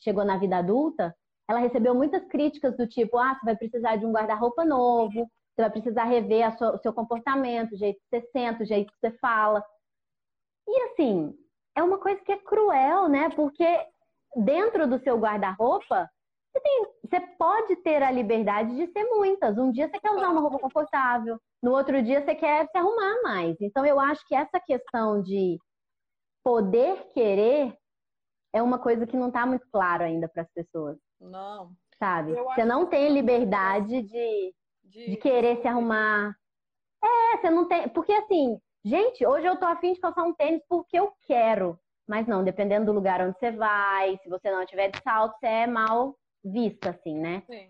chegou 0.00 0.24
na 0.24 0.38
vida 0.38 0.56
adulta, 0.56 1.14
ela 1.46 1.58
recebeu 1.58 1.94
muitas 1.94 2.24
críticas 2.24 2.76
do 2.76 2.86
tipo, 2.86 3.18
ah, 3.18 3.34
você 3.34 3.44
vai 3.44 3.56
precisar 3.56 3.96
de 3.96 4.06
um 4.06 4.12
guarda-roupa 4.12 4.64
novo, 4.64 5.28
você 5.54 5.62
vai 5.62 5.70
precisar 5.70 6.04
rever 6.04 6.56
sua, 6.56 6.74
o 6.76 6.78
seu 6.78 6.92
comportamento, 6.94 7.72
o 7.72 7.76
jeito 7.76 7.98
que 8.00 8.18
você 8.18 8.26
senta, 8.32 8.62
o 8.62 8.66
jeito 8.66 8.90
que 8.92 8.98
você 9.00 9.16
fala. 9.18 9.62
E 10.68 10.82
assim, 10.82 11.34
é 11.74 11.82
uma 11.82 11.98
coisa 11.98 12.20
que 12.20 12.30
é 12.30 12.36
cruel, 12.36 13.08
né? 13.08 13.30
Porque 13.30 13.66
dentro 14.36 14.86
do 14.86 14.98
seu 14.98 15.16
guarda-roupa, 15.18 16.08
você, 16.52 16.60
tem, 16.60 16.86
você 17.02 17.20
pode 17.38 17.76
ter 17.76 18.02
a 18.02 18.10
liberdade 18.10 18.76
de 18.76 18.86
ser 18.92 19.04
muitas. 19.04 19.56
Um 19.56 19.72
dia 19.72 19.88
você 19.88 19.98
quer 19.98 20.12
usar 20.12 20.28
uma 20.28 20.42
roupa 20.42 20.58
confortável, 20.58 21.38
no 21.62 21.72
outro 21.72 22.02
dia 22.02 22.22
você 22.22 22.34
quer 22.34 22.66
se 22.68 22.76
arrumar 22.76 23.22
mais. 23.22 23.56
Então 23.60 23.86
eu 23.86 23.98
acho 23.98 24.22
que 24.26 24.34
essa 24.34 24.60
questão 24.60 25.22
de 25.22 25.58
poder 26.44 27.08
querer 27.14 27.74
é 28.52 28.62
uma 28.62 28.78
coisa 28.78 29.06
que 29.06 29.16
não 29.16 29.28
está 29.28 29.46
muito 29.46 29.66
claro 29.70 30.04
ainda 30.04 30.28
para 30.28 30.42
as 30.42 30.52
pessoas. 30.52 30.98
Não. 31.20 31.72
Sabe? 31.98 32.34
Você 32.34 32.64
não 32.64 32.86
tem 32.86 33.08
liberdade 33.08 34.02
de, 34.02 34.54
de... 34.84 35.10
de 35.10 35.16
querer 35.16 35.60
se 35.60 35.68
arrumar. 35.68 36.34
É, 37.02 37.36
você 37.36 37.50
não 37.50 37.66
tem. 37.66 37.88
Porque 37.88 38.12
assim, 38.12 38.58
Gente, 38.84 39.26
hoje 39.26 39.46
eu 39.46 39.56
tô 39.56 39.66
afim 39.66 39.92
de 39.92 40.00
calçar 40.00 40.24
um 40.24 40.34
tênis 40.34 40.62
porque 40.68 40.98
eu 40.98 41.12
quero. 41.26 41.78
Mas 42.08 42.26
não, 42.26 42.42
dependendo 42.42 42.86
do 42.86 42.92
lugar 42.92 43.20
onde 43.20 43.38
você 43.38 43.50
vai, 43.50 44.16
se 44.22 44.28
você 44.28 44.50
não 44.50 44.64
tiver 44.64 44.90
de 44.90 45.02
salto, 45.02 45.36
você 45.38 45.46
é 45.46 45.66
mal 45.66 46.16
vista, 46.42 46.90
assim, 46.90 47.18
né? 47.18 47.42
Sim. 47.46 47.68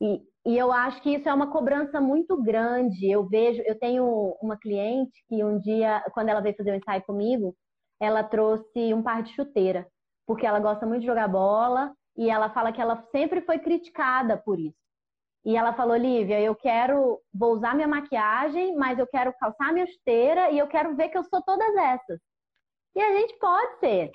E, 0.00 0.22
e 0.46 0.56
eu 0.56 0.72
acho 0.72 1.02
que 1.02 1.10
isso 1.14 1.28
é 1.28 1.34
uma 1.34 1.50
cobrança 1.50 2.00
muito 2.00 2.40
grande. 2.40 3.10
Eu 3.10 3.26
vejo, 3.26 3.62
eu 3.66 3.78
tenho 3.78 4.36
uma 4.40 4.56
cliente 4.56 5.12
que 5.28 5.42
um 5.42 5.58
dia, 5.58 6.02
quando 6.12 6.28
ela 6.28 6.40
veio 6.40 6.56
fazer 6.56 6.72
um 6.72 6.76
ensaio 6.76 7.02
comigo, 7.02 7.56
ela 8.00 8.22
trouxe 8.22 8.94
um 8.94 9.02
par 9.02 9.22
de 9.22 9.34
chuteira, 9.34 9.86
porque 10.26 10.46
ela 10.46 10.60
gosta 10.60 10.86
muito 10.86 11.00
de 11.00 11.06
jogar 11.06 11.28
bola 11.28 11.92
e 12.16 12.30
ela 12.30 12.50
fala 12.50 12.72
que 12.72 12.80
ela 12.80 13.04
sempre 13.10 13.42
foi 13.42 13.58
criticada 13.58 14.36
por 14.36 14.58
isso. 14.58 14.78
E 15.44 15.56
ela 15.56 15.72
falou, 15.72 15.96
Lívia, 15.96 16.40
eu 16.40 16.54
quero, 16.54 17.18
vou 17.32 17.54
usar 17.54 17.74
minha 17.74 17.88
maquiagem, 17.88 18.76
mas 18.76 18.98
eu 18.98 19.06
quero 19.06 19.32
calçar 19.34 19.72
minha 19.72 19.86
esteira 19.86 20.50
e 20.50 20.58
eu 20.58 20.68
quero 20.68 20.94
ver 20.94 21.08
que 21.08 21.16
eu 21.16 21.24
sou 21.24 21.42
todas 21.42 21.74
essas. 21.76 22.20
E 22.94 23.00
a 23.00 23.18
gente 23.18 23.38
pode 23.38 23.78
ser, 23.78 24.10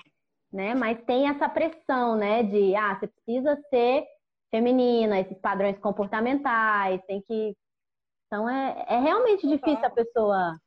né? 0.51 0.75
Mas 0.75 1.03
tem 1.05 1.27
essa 1.27 1.49
pressão, 1.49 2.15
né? 2.15 2.43
De, 2.43 2.75
ah, 2.75 2.95
você 2.95 3.07
precisa 3.07 3.59
ser 3.69 4.05
feminina, 4.51 5.19
esses 5.19 5.37
padrões 5.39 5.77
comportamentais, 5.79 7.01
tem 7.07 7.21
que. 7.21 7.55
Então 8.27 8.47
é, 8.49 8.85
é 8.87 8.99
realmente 8.99 9.47
difícil 9.47 9.85
a 9.85 9.89
pessoa 9.89 10.59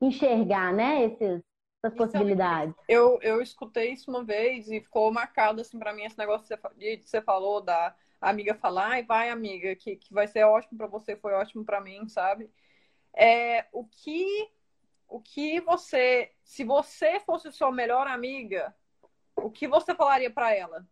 enxergar, 0.00 0.72
né? 0.72 1.04
Esses, 1.04 1.42
essas 1.82 1.96
possibilidades. 1.96 2.74
Eu, 2.88 3.18
eu 3.22 3.40
escutei 3.40 3.92
isso 3.92 4.10
uma 4.10 4.24
vez 4.24 4.68
e 4.68 4.80
ficou 4.80 5.12
marcado 5.12 5.60
assim 5.60 5.78
para 5.78 5.92
mim 5.92 6.04
esse 6.04 6.18
negócio 6.18 6.46
que 6.76 7.02
você 7.02 7.22
falou 7.22 7.60
da 7.60 7.94
a 8.20 8.30
amiga 8.30 8.54
falar, 8.54 8.88
ai, 8.88 9.02
vai, 9.02 9.30
amiga, 9.30 9.74
que, 9.74 9.96
que 9.96 10.12
vai 10.12 10.26
ser 10.26 10.44
ótimo 10.44 10.76
para 10.76 10.86
você, 10.86 11.16
foi 11.16 11.32
ótimo 11.32 11.64
para 11.64 11.80
mim, 11.80 12.08
sabe? 12.08 12.50
É, 13.14 13.66
o 13.72 13.84
que 13.84 14.50
o 15.08 15.20
que 15.20 15.60
você, 15.60 16.30
se 16.44 16.62
você 16.62 17.18
fosse 17.20 17.50
sua 17.50 17.72
melhor 17.72 18.06
amiga, 18.06 18.72
o 19.34 19.50
que 19.50 19.66
você 19.66 19.92
falaria 19.92 20.30
para 20.30 20.54
ela? 20.54 20.86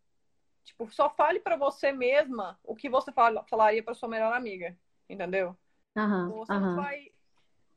Tipo, 0.65 0.91
só 0.91 1.09
fale 1.09 1.39
para 1.39 1.57
você 1.57 1.93
mesma 1.93 2.59
o 2.65 2.75
que 2.75 2.91
você 2.91 3.13
fala, 3.13 3.45
falaria 3.45 3.83
para 3.83 3.95
sua 3.95 4.09
melhor 4.09 4.35
amiga, 4.35 4.77
entendeu? 5.09 5.57
Uhum, 5.97 6.31
você 6.33 6.53
uhum. 6.53 6.75
vai 6.75 7.13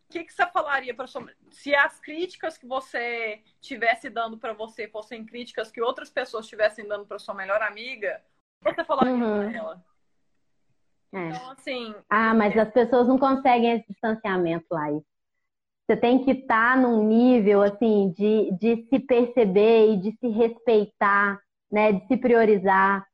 o 0.10 0.12
que, 0.12 0.26
que 0.26 0.34
você 0.34 0.46
falaria 0.48 0.94
para 0.94 1.08
sua 1.08 1.26
se 1.50 1.74
as 1.74 2.00
críticas 2.00 2.58
que 2.58 2.66
você 2.66 3.42
tivesse 3.62 4.10
dando 4.10 4.38
para 4.38 4.52
você 4.52 4.88
fossem 4.90 5.26
críticas 5.26 5.72
que 5.72 5.82
outras 5.82 6.10
pessoas 6.10 6.46
estivessem 6.46 6.86
dando 6.86 7.06
para 7.06 7.18
sua 7.18 7.34
melhor 7.34 7.62
amiga, 7.62 8.22
você 8.64 8.84
falaria 8.84 9.14
uhum. 9.14 9.50
para 9.50 9.58
ela? 9.58 9.84
É. 11.14 11.30
Então, 11.30 11.52
assim. 11.52 11.96
Ah, 12.10 12.34
mas 12.34 12.58
as 12.58 12.72
pessoas 12.72 13.08
não 13.08 13.18
conseguem 13.18 13.72
esse 13.72 13.88
distanciamento 13.90 14.66
lá. 14.72 14.88
Você 15.86 15.98
tem 15.98 16.24
que 16.24 16.32
estar 16.32 16.76
tá 16.76 16.82
num 16.82 17.04
nível, 17.04 17.62
assim, 17.62 18.14
de, 18.16 18.52
de 18.54 18.88
se 18.88 19.00
perceber 19.00 19.94
e 19.94 19.98
de 19.98 20.12
se 20.18 20.28
respeitar, 20.30 21.40
né? 21.72 21.92
De 21.94 22.08
se 22.08 22.18
priorizar. 22.18 23.06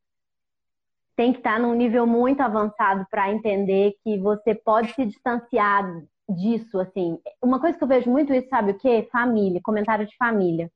Tem 1.15 1.31
que 1.31 1.39
estar 1.39 1.53
tá 1.53 1.59
num 1.59 1.73
nível 1.73 2.05
muito 2.05 2.41
avançado 2.41 3.05
para 3.09 3.31
entender 3.31 3.95
que 4.03 4.19
você 4.19 4.53
pode 4.53 4.93
se 4.93 5.05
distanciar 5.05 5.83
disso, 6.29 6.79
assim. 6.79 7.17
Uma 7.41 7.59
coisa 7.59 7.77
que 7.77 7.83
eu 7.83 7.87
vejo 7.87 8.11
muito 8.11 8.33
isso, 8.33 8.49
sabe 8.49 8.71
o 8.71 8.77
quê? 8.77 9.07
Família, 9.11 9.61
comentário 9.63 10.05
de 10.05 10.15
família. 10.17 10.69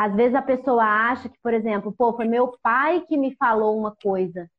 Às 0.00 0.14
vezes 0.14 0.34
a 0.34 0.40
pessoa 0.40 0.82
acha 0.82 1.28
que, 1.28 1.38
por 1.42 1.52
exemplo, 1.52 1.92
pô, 1.92 2.14
foi 2.14 2.24
meu 2.24 2.56
pai 2.62 3.02
que 3.02 3.18
me 3.18 3.36
falou 3.36 3.78
uma 3.78 3.94
coisa 3.94 4.50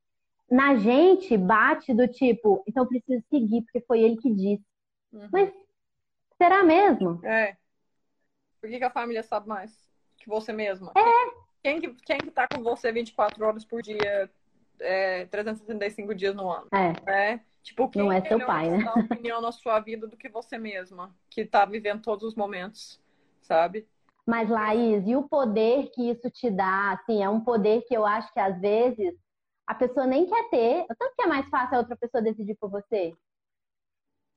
na 0.48 0.76
gente 0.76 1.36
bate 1.36 1.96
do 1.96 2.08
tipo, 2.08 2.64
então 2.68 2.84
eu 2.84 2.88
preciso 2.88 3.24
seguir, 3.28 3.64
porque 3.64 3.82
foi 3.82 4.02
ele 4.02 4.18
que 4.18 4.30
disse. 4.32 4.64
Uhum. 5.12 5.28
Mas 5.32 5.52
será 6.38 6.62
mesmo? 6.62 7.20
É. 7.26 7.58
Por 8.60 8.70
que, 8.70 8.78
que, 8.78 8.84
a 8.84 8.92
família 8.92 9.24
sabe 9.24 9.48
mais 9.50 9.76
que 10.16 10.30
você 10.30 10.54
mesma? 10.54 10.92
É. 10.96 11.42
Quem 11.64 11.82
que, 11.82 11.90
quem 12.06 12.20
que 12.20 12.30
tá 12.30 12.48
com 12.48 12.62
você 12.62 12.92
24 12.92 13.44
horas 13.44 13.66
por 13.66 13.82
dia, 13.82 14.30
é, 14.80 15.26
365 15.26 16.14
dias 16.14 16.36
no 16.36 16.52
ano? 16.52 16.68
É. 16.72 17.12
é. 17.12 17.40
Tipo, 17.64 17.90
quem 17.90 18.04
não 18.04 18.12
é 18.12 18.22
seu 18.22 18.46
pai, 18.46 18.70
né? 18.70 18.92
Opinião 18.96 19.42
na 19.42 19.52
sua 19.52 19.80
vida 19.80 20.06
do 20.06 20.16
que 20.16 20.30
você 20.30 20.60
mesma, 20.60 21.16
que 21.32 21.46
tá 21.46 21.66
vivendo 21.66 22.04
todos 22.04 22.26
os 22.26 22.36
momentos, 22.36 23.02
sabe? 23.42 23.88
Mas, 24.28 24.50
Laís, 24.50 25.06
e 25.08 25.16
o 25.16 25.28
poder 25.28 25.90
que 25.94 26.10
isso 26.10 26.30
te 26.30 26.50
dá? 26.50 26.92
Assim, 26.92 27.24
é 27.24 27.30
um 27.30 27.42
poder 27.44 27.82
que 27.84 27.94
eu 27.94 28.06
acho 28.06 28.32
que 28.34 28.40
às 28.40 28.60
vezes 28.60 29.14
a 29.68 29.74
pessoa 29.74 30.06
nem 30.06 30.26
quer 30.28 30.50
ter. 30.50 30.86
Tanto 30.88 31.16
que 31.16 31.24
é 31.24 31.28
mais 31.28 31.48
fácil 31.50 31.76
a 31.76 31.80
outra 31.80 31.96
pessoa 31.98 32.22
decidir 32.22 32.56
por 32.60 32.70
você. 32.70 33.14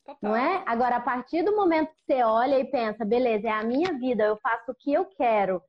Total. 0.05 0.19
Não 0.23 0.37
é? 0.37 0.63
Agora, 0.67 0.97
a 0.97 1.01
partir 1.01 1.43
do 1.43 1.57
momento 1.57 1.95
que 1.95 2.03
você 2.07 2.23
olha 2.23 2.59
e 2.59 2.65
pensa, 2.65 3.05
beleza, 3.05 3.49
é 3.49 3.53
a 3.53 3.65
minha 3.65 3.99
vida, 3.99 4.25
eu 4.25 4.37
faço 4.37 4.71
o 4.71 4.75
que 4.75 4.93
eu 4.93 5.07
quero 5.07 5.63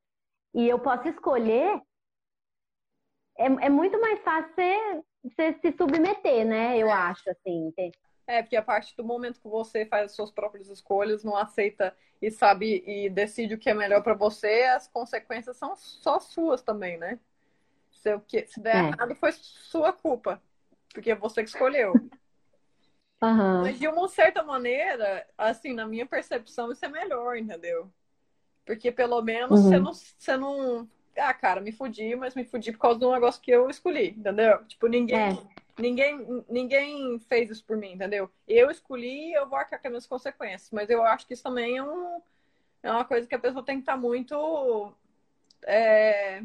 e 0.53 0.67
eu 0.67 0.79
posso 0.79 1.07
escolher, 1.07 1.81
é, 3.37 3.45
é 3.45 3.69
muito 3.69 3.99
mais 3.99 4.21
fácil 4.21 4.53
você, 4.55 5.03
você, 5.23 5.53
se 5.59 5.77
submeter, 5.77 6.45
né? 6.45 6.77
Eu 6.77 6.89
acho, 6.91 7.29
assim. 7.29 7.73
É, 8.27 8.41
porque 8.41 8.55
a 8.55 8.61
partir 8.61 8.95
do 8.95 9.03
momento 9.03 9.39
que 9.39 9.47
você 9.47 9.85
faz 9.85 10.05
as 10.05 10.11
suas 10.13 10.31
próprias 10.31 10.67
escolhas, 10.67 11.23
não 11.23 11.35
aceita 11.35 11.95
e 12.21 12.31
sabe 12.31 12.83
e 12.87 13.09
decide 13.09 13.53
o 13.53 13.57
que 13.57 13.69
é 13.69 13.73
melhor 13.73 14.01
para 14.01 14.15
você, 14.15 14.63
as 14.63 14.87
consequências 14.87 15.57
são 15.57 15.75
só 15.75 16.19
suas 16.19 16.61
também, 16.61 16.97
né? 16.97 17.19
Se, 17.91 18.13
o 18.13 18.19
que, 18.19 18.45
se 18.47 18.59
der 18.59 18.75
é. 18.75 18.87
errado, 18.87 19.15
foi 19.15 19.31
sua 19.31 19.93
culpa. 19.93 20.41
Porque 20.93 21.11
é 21.11 21.15
você 21.15 21.43
que 21.43 21.49
escolheu. 21.49 21.93
Uhum. 23.21 23.61
Mas 23.61 23.79
de 23.79 23.87
uma 23.87 24.07
certa 24.07 24.43
maneira, 24.43 25.25
assim, 25.37 25.73
na 25.73 25.85
minha 25.87 26.05
percepção, 26.05 26.71
isso 26.71 26.85
é 26.85 26.89
melhor, 26.89 27.37
entendeu? 27.37 27.91
Porque 28.65 28.91
pelo 28.91 29.21
menos 29.21 29.59
uhum. 29.59 29.69
você, 29.69 29.79
não, 29.79 29.93
você 29.93 30.37
não. 30.37 30.89
Ah, 31.17 31.33
cara, 31.33 31.61
me 31.61 31.71
fudi, 31.71 32.15
mas 32.15 32.35
me 32.35 32.43
fudi 32.43 32.71
por 32.71 32.79
causa 32.79 32.99
de 32.99 33.05
um 33.05 33.13
negócio 33.13 33.41
que 33.41 33.51
eu 33.51 33.69
escolhi, 33.69 34.09
entendeu? 34.09 34.63
Tipo, 34.65 34.87
ninguém. 34.87 35.17
É. 35.17 35.54
Ninguém, 35.77 36.43
ninguém 36.49 37.19
fez 37.19 37.49
isso 37.49 37.65
por 37.65 37.75
mim, 37.75 37.93
entendeu? 37.93 38.31
Eu 38.47 38.71
escolhi 38.71 39.33
eu 39.33 39.47
vou 39.47 39.59
arcar 39.59 39.81
com 39.81 39.87
as 39.87 39.91
minhas 39.91 40.07
consequências. 40.07 40.71
Mas 40.71 40.89
eu 40.89 41.03
acho 41.03 41.27
que 41.27 41.33
isso 41.33 41.43
também 41.43 41.77
é, 41.77 41.83
um, 41.83 42.21
é 42.81 42.91
uma 42.91 43.05
coisa 43.05 43.27
que 43.27 43.35
a 43.35 43.39
pessoa 43.39 43.63
tem 43.63 43.77
que 43.77 43.81
estar 43.81 43.97
muito. 43.97 44.93
É, 45.63 46.41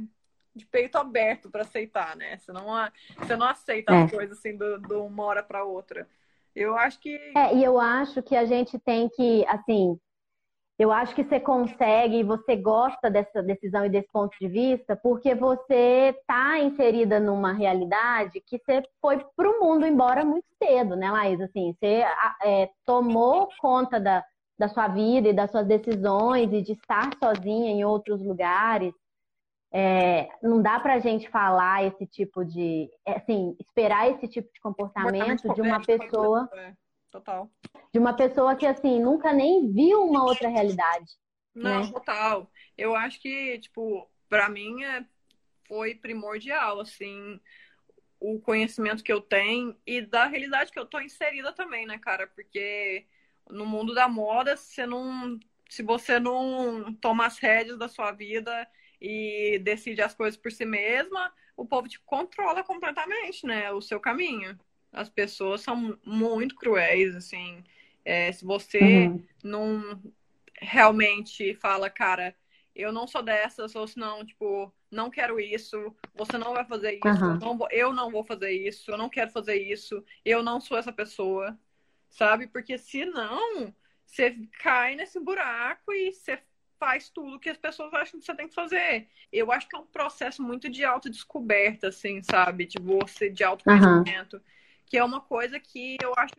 de 0.54 0.66
peito 0.66 0.98
aberto 0.98 1.48
para 1.48 1.62
aceitar, 1.62 2.16
né? 2.16 2.38
Você 2.38 2.52
não, 2.52 2.64
você 3.18 3.36
não 3.36 3.46
aceita 3.46 3.94
é. 3.94 4.08
coisa 4.08 4.32
assim 4.32 4.56
de 4.56 4.94
uma 4.94 5.24
hora 5.24 5.42
para 5.42 5.64
outra. 5.64 6.08
Eu 6.54 6.76
acho 6.76 6.98
que. 6.98 7.14
É, 7.36 7.54
e 7.54 7.62
eu 7.62 7.78
acho 7.78 8.22
que 8.22 8.34
a 8.34 8.44
gente 8.44 8.78
tem 8.78 9.08
que, 9.08 9.44
assim, 9.46 9.98
eu 10.80 10.90
acho 10.90 11.14
que 11.14 11.22
você 11.22 11.38
consegue 11.38 12.20
e 12.20 12.22
você 12.22 12.56
gosta 12.56 13.10
dessa 13.10 13.42
decisão 13.42 13.84
e 13.84 13.90
desse 13.90 14.08
ponto 14.10 14.34
de 14.40 14.48
vista 14.48 14.96
porque 14.96 15.34
você 15.34 16.16
está 16.18 16.58
inserida 16.58 17.20
numa 17.20 17.52
realidade 17.52 18.40
que 18.40 18.56
você 18.56 18.82
foi 18.98 19.22
para 19.36 19.46
o 19.46 19.60
mundo 19.60 19.86
embora 19.86 20.24
muito 20.24 20.46
cedo, 20.56 20.96
né, 20.96 21.10
Laís? 21.10 21.38
Assim, 21.38 21.74
você 21.74 22.02
é, 22.42 22.70
tomou 22.86 23.50
conta 23.60 24.00
da, 24.00 24.24
da 24.58 24.68
sua 24.70 24.88
vida 24.88 25.28
e 25.28 25.34
das 25.34 25.50
suas 25.50 25.66
decisões 25.66 26.50
e 26.50 26.62
de 26.62 26.72
estar 26.72 27.10
sozinha 27.22 27.70
em 27.70 27.84
outros 27.84 28.24
lugares. 28.24 28.94
É, 29.70 30.30
não 30.42 30.62
dá 30.62 30.80
para 30.80 30.94
a 30.94 30.98
gente 30.98 31.28
falar 31.28 31.84
esse 31.84 32.06
tipo 32.06 32.42
de, 32.42 32.88
é, 33.06 33.18
assim, 33.18 33.54
esperar 33.60 34.08
esse 34.08 34.26
tipo 34.26 34.50
de 34.50 34.58
comportamento 34.62 35.52
de 35.52 35.60
uma 35.60 35.78
pessoa, 35.82 36.48
é, 36.54 36.72
total, 37.10 37.50
de 37.92 37.98
uma 37.98 38.14
pessoa 38.14 38.54
que 38.56 38.66
assim 38.66 39.00
nunca 39.00 39.32
nem 39.32 39.70
viu 39.72 40.04
uma 40.04 40.24
outra 40.24 40.48
realidade. 40.48 41.18
Não, 41.54 41.84
né? 41.84 41.90
total. 41.92 42.50
Eu 42.76 42.94
acho 42.94 43.20
que 43.20 43.58
tipo, 43.58 44.08
para 44.28 44.48
mim 44.48 44.82
é, 44.82 45.04
foi 45.66 45.94
primordial, 45.94 46.80
assim, 46.80 47.40
o 48.18 48.38
conhecimento 48.40 49.02
que 49.02 49.12
eu 49.12 49.20
tenho 49.20 49.76
e 49.86 50.00
da 50.00 50.26
realidade 50.26 50.70
que 50.70 50.78
eu 50.78 50.86
tô 50.86 51.00
inserida 51.00 51.52
também, 51.52 51.86
né, 51.86 51.98
cara? 51.98 52.26
Porque 52.26 53.06
no 53.48 53.66
mundo 53.66 53.94
da 53.94 54.08
moda, 54.08 54.56
você 54.56 54.86
não, 54.86 55.38
se 55.68 55.82
você 55.82 56.20
não 56.20 56.92
toma 56.94 57.26
as 57.26 57.38
rédeas 57.38 57.78
da 57.78 57.88
sua 57.88 58.12
vida 58.12 58.68
e 59.00 59.58
decide 59.64 60.02
as 60.02 60.14
coisas 60.14 60.38
por 60.38 60.52
si 60.52 60.64
mesma, 60.64 61.32
o 61.56 61.66
povo 61.66 61.88
te 61.88 61.98
controla 62.00 62.62
completamente, 62.62 63.46
né? 63.46 63.72
O 63.72 63.80
seu 63.80 63.98
caminho. 63.98 64.58
As 64.92 65.08
pessoas 65.08 65.60
são 65.60 65.98
muito 66.04 66.54
cruéis, 66.54 67.14
assim. 67.14 67.62
É, 68.04 68.32
se 68.32 68.44
você 68.44 69.06
uhum. 69.08 69.24
não 69.42 70.02
realmente 70.60 71.54
fala, 71.54 71.88
cara, 71.88 72.34
eu 72.74 72.92
não 72.92 73.06
sou 73.06 73.22
dessas, 73.22 73.74
ou 73.74 73.86
se 73.86 73.98
não, 73.98 74.24
tipo, 74.24 74.72
não 74.90 75.10
quero 75.10 75.38
isso, 75.40 75.94
você 76.14 76.36
não 76.38 76.52
vai 76.52 76.64
fazer 76.64 77.00
isso, 77.04 77.24
uhum. 77.24 77.38
não 77.38 77.58
vou, 77.58 77.68
eu 77.70 77.92
não 77.92 78.10
vou 78.10 78.24
fazer 78.24 78.50
isso, 78.50 78.90
eu 78.90 78.98
não 78.98 79.08
quero 79.08 79.30
fazer 79.30 79.56
isso, 79.56 80.04
eu 80.24 80.42
não 80.42 80.60
sou 80.60 80.78
essa 80.78 80.92
pessoa, 80.92 81.58
sabe? 82.08 82.46
Porque 82.46 82.76
se 82.78 83.04
não, 83.04 83.72
você 84.04 84.36
cai 84.62 84.96
nesse 84.96 85.20
buraco 85.20 85.92
e 85.92 86.12
você 86.12 86.38
faz 86.78 87.10
tudo 87.10 87.38
que 87.38 87.50
as 87.50 87.58
pessoas 87.58 87.92
acham 87.92 88.18
que 88.18 88.24
você 88.24 88.34
tem 88.34 88.48
que 88.48 88.54
fazer. 88.54 89.06
Eu 89.30 89.52
acho 89.52 89.68
que 89.68 89.76
é 89.76 89.78
um 89.78 89.86
processo 89.86 90.42
muito 90.42 90.68
de 90.68 90.82
autodescoberta, 90.82 91.88
assim, 91.88 92.22
sabe? 92.22 92.64
De 92.64 92.80
você, 92.80 93.28
de 93.28 93.44
autoconhecimento. 93.44 94.36
Uhum. 94.36 94.42
Que 94.90 94.98
é 94.98 95.04
uma 95.04 95.20
coisa 95.20 95.58
que 95.58 95.96
eu 96.02 96.12
acho 96.18 96.34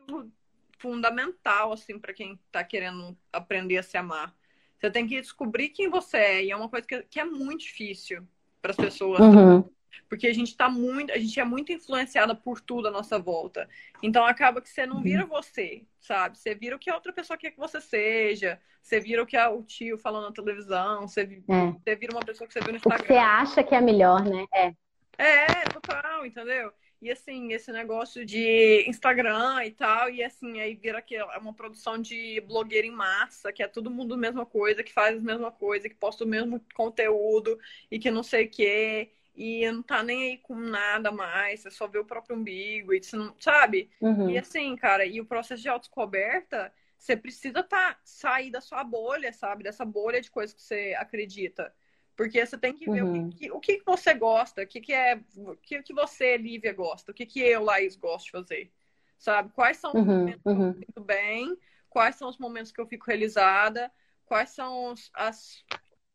fundamental, 0.78 1.72
assim, 1.72 1.98
para 1.98 2.14
quem 2.14 2.38
tá 2.52 2.64
querendo 2.64 3.18
aprender 3.32 3.78
a 3.78 3.84
se 3.84 3.98
amar. 3.98 4.36
Você 4.78 4.92
tem 4.92 5.08
que 5.08 5.22
descobrir 5.22 5.70
quem 5.70 5.90
você 5.90 6.18
é. 6.18 6.46
E 6.46 6.52
é 6.52 6.56
uma 6.56 6.68
coisa 6.68 6.86
que, 6.86 7.02
que 7.04 7.20
é 7.20 7.24
muito 7.24 7.62
difícil 7.62 8.28
para 8.62 8.72
as 8.72 8.78
pessoas. 8.78 9.22
Uhum. 9.22 9.64
Porque 10.10 10.28
a 10.28 10.34
gente 10.34 10.56
tá 10.56 10.70
muito, 10.70 11.12
a 11.14 11.18
gente 11.18 11.40
é 11.40 11.46
muito 11.46 11.72
influenciada 11.72 12.36
por 12.36 12.60
tudo 12.60 12.88
à 12.88 12.92
nossa 12.92 13.18
volta. 13.18 13.70
Então 14.04 14.26
acaba 14.26 14.62
que 14.62 14.70
você 14.70 14.86
não 14.86 15.02
vira 15.02 15.24
uhum. 15.24 15.30
você, 15.30 15.84
sabe? 16.00 16.38
Você 16.38 16.54
vira 16.54 16.76
o 16.76 16.80
que 16.80 16.90
a 16.90 16.96
outra 16.96 17.14
pessoa 17.14 17.38
quer 17.38 17.52
que 17.52 17.60
você 17.60 17.80
seja. 17.80 18.60
Você 18.82 19.00
vira 19.00 19.24
o 19.24 19.26
que 19.26 19.38
o 19.38 19.64
tio 19.64 19.98
falando 19.98 20.26
na 20.26 20.34
televisão. 20.34 21.08
Você, 21.08 21.22
é. 21.22 21.72
você 21.72 21.96
vira 21.96 22.14
uma 22.14 22.26
pessoa 22.26 22.48
que 22.48 22.54
você 22.54 22.60
viu 22.60 22.72
no 22.72 22.78
Instagram. 22.78 23.00
O 23.00 23.08
que 23.08 23.14
você 23.14 23.20
acha 23.20 23.64
que 23.64 23.76
é 23.76 23.82
melhor, 23.82 24.26
né? 24.26 24.46
É. 24.54 24.74
É, 25.18 25.46
total, 25.66 26.26
entendeu? 26.26 26.74
E 27.02 27.10
assim, 27.10 27.52
esse 27.52 27.72
negócio 27.72 28.24
de 28.24 28.86
Instagram 28.88 29.66
e 29.66 29.72
tal, 29.72 30.10
e 30.10 30.24
assim, 30.24 30.60
aí 30.60 30.76
vira 30.76 31.02
que 31.02 31.16
é 31.16 31.26
uma 31.38 31.54
produção 31.54 31.98
de 31.98 32.40
blogueira 32.42 32.86
em 32.86 32.92
massa, 32.92 33.52
que 33.52 33.64
é 33.64 33.68
todo 33.68 33.90
mundo 33.90 34.14
a 34.14 34.18
mesma 34.18 34.46
coisa, 34.46 34.84
que 34.84 34.94
faz 34.94 35.18
a 35.18 35.22
mesma 35.22 35.52
coisa, 35.52 35.90
que 35.90 35.96
posta 35.96 36.24
o 36.24 36.28
mesmo 36.28 36.62
conteúdo 36.76 37.60
e 37.90 37.98
que 37.98 38.12
não 38.12 38.22
sei 38.22 38.46
o 38.46 38.50
quê 38.50 39.12
e 39.36 39.70
não 39.72 39.82
tá 39.82 40.04
nem 40.04 40.32
aí 40.32 40.38
com 40.38 40.56
nada 40.56 41.12
mais, 41.12 41.62
você 41.62 41.72
só 41.72 41.88
vê 41.88 41.98
o 41.98 42.06
próprio 42.06 42.36
umbigo, 42.36 42.94
e 42.94 43.02
você 43.02 43.16
não, 43.16 43.34
sabe? 43.40 43.90
Uhum. 44.00 44.30
E 44.30 44.38
assim, 44.38 44.76
cara, 44.76 45.06
e 45.06 45.20
o 45.20 45.26
processo 45.26 45.62
de 45.62 45.70
autodescoberta, 45.70 46.72
você 46.98 47.18
precisa 47.18 47.64
tá, 47.64 47.98
sair 48.04 48.52
da 48.52 48.62
sua 48.62 48.84
bolha, 48.84 49.34
sabe? 49.34 49.64
Dessa 49.64 49.84
bolha 49.86 50.22
de 50.22 50.30
coisas 50.30 50.54
que 50.54 50.62
você 50.62 50.96
acredita. 51.00 51.74
Porque 52.22 52.46
você 52.46 52.56
tem 52.56 52.72
que 52.72 52.88
ver 52.88 53.04
uhum. 53.04 53.30
o, 53.30 53.32
que, 53.32 53.52
o 53.52 53.60
que 53.60 53.82
você 53.84 54.14
gosta, 54.14 54.62
o 54.62 54.68
que, 54.68 54.80
que 54.80 54.94
é, 54.94 55.20
o 55.36 55.56
que, 55.56 55.82
que 55.82 55.92
você, 55.92 56.38
Lívia, 56.38 56.72
gosta, 56.72 57.12
o 57.12 57.16
que, 57.16 57.26
que 57.26 57.40
eu, 57.40 57.64
Laís, 57.64 57.96
gosto 57.96 58.26
de 58.26 58.32
fazer. 58.32 58.72
Sabe? 59.18 59.52
Quais 59.56 59.78
são 59.78 59.90
os 59.90 59.96
uhum. 59.96 60.20
momentos 60.20 60.42
uhum. 60.46 60.56
que 60.56 60.62
eu 60.62 60.66
uhum. 60.68 60.74
fico 60.76 61.02
bem, 61.02 61.58
quais 61.90 62.16
são 62.18 62.30
os 62.30 62.38
momentos 62.38 62.72
que 62.72 62.80
eu 62.80 62.86
fico 62.86 63.08
realizada, 63.08 63.92
quais 64.24 64.52
são 64.52 64.94
as, 65.16 65.66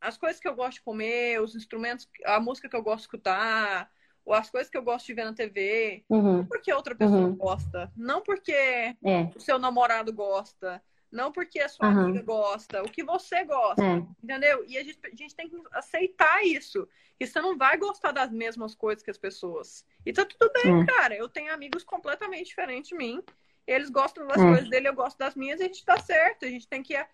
as 0.00 0.16
coisas 0.16 0.38
que 0.40 0.46
eu 0.46 0.54
gosto 0.54 0.74
de 0.74 0.84
comer, 0.84 1.42
os 1.42 1.56
instrumentos, 1.56 2.08
a 2.24 2.38
música 2.38 2.68
que 2.68 2.76
eu 2.76 2.84
gosto 2.84 2.98
de 2.98 3.02
escutar, 3.06 3.90
ou 4.24 4.32
as 4.32 4.48
coisas 4.48 4.70
que 4.70 4.78
eu 4.78 4.82
gosto 4.84 5.06
de 5.06 5.14
ver 5.14 5.24
na 5.24 5.34
TV, 5.34 6.04
Uhum. 6.08 6.36
não 6.36 6.46
porque 6.46 6.72
outra 6.72 6.94
pessoa 6.94 7.20
Uhum. 7.20 7.34
gosta, 7.34 7.92
não 7.96 8.22
porque 8.22 8.52
É. 8.52 8.96
o 9.34 9.40
seu 9.40 9.58
namorado 9.58 10.12
gosta, 10.12 10.80
não 11.10 11.32
porque 11.32 11.60
a 11.60 11.68
sua 11.68 11.86
Aham. 11.86 12.04
amiga 12.04 12.22
gosta, 12.22 12.82
o 12.82 12.90
que 12.90 13.02
você 13.02 13.44
gosta, 13.44 13.82
É. 13.82 14.02
entendeu? 14.22 14.64
E 14.66 14.76
a 14.76 14.84
gente, 14.84 14.98
a 15.04 15.14
gente 15.16 15.34
tem 15.34 15.48
que 15.48 15.56
aceitar 15.72 16.44
isso. 16.44 16.88
Que 17.18 17.26
você 17.26 17.40
não 17.40 17.56
vai 17.56 17.76
gostar 17.78 18.12
das 18.12 18.30
mesmas 18.30 18.74
coisas 18.74 19.02
que 19.02 19.10
as 19.10 19.18
pessoas. 19.18 19.86
E 20.04 20.12
tá 20.12 20.24
tudo 20.24 20.52
bem, 20.52 20.82
É. 20.82 20.86
cara. 20.86 21.14
Eu 21.14 21.28
tenho 21.28 21.52
amigos 21.52 21.82
completamente 21.84 22.48
diferentes 22.48 22.88
de 22.88 22.94
mim. 22.96 23.22
Eles 23.66 23.88
gostam 23.88 24.26
das 24.26 24.38
É. 24.40 24.46
coisas 24.46 24.68
dele, 24.68 24.88
eu 24.88 24.94
gosto 24.94 25.16
das 25.18 25.34
minhas, 25.34 25.60
e 25.60 25.64
a 25.64 25.66
gente 25.66 25.84
tá 25.84 25.98
certo. 25.98 26.44
A 26.44 26.48
gente 26.48 26.68
tem 26.68 26.82
que. 26.82 26.94
A 26.94 27.06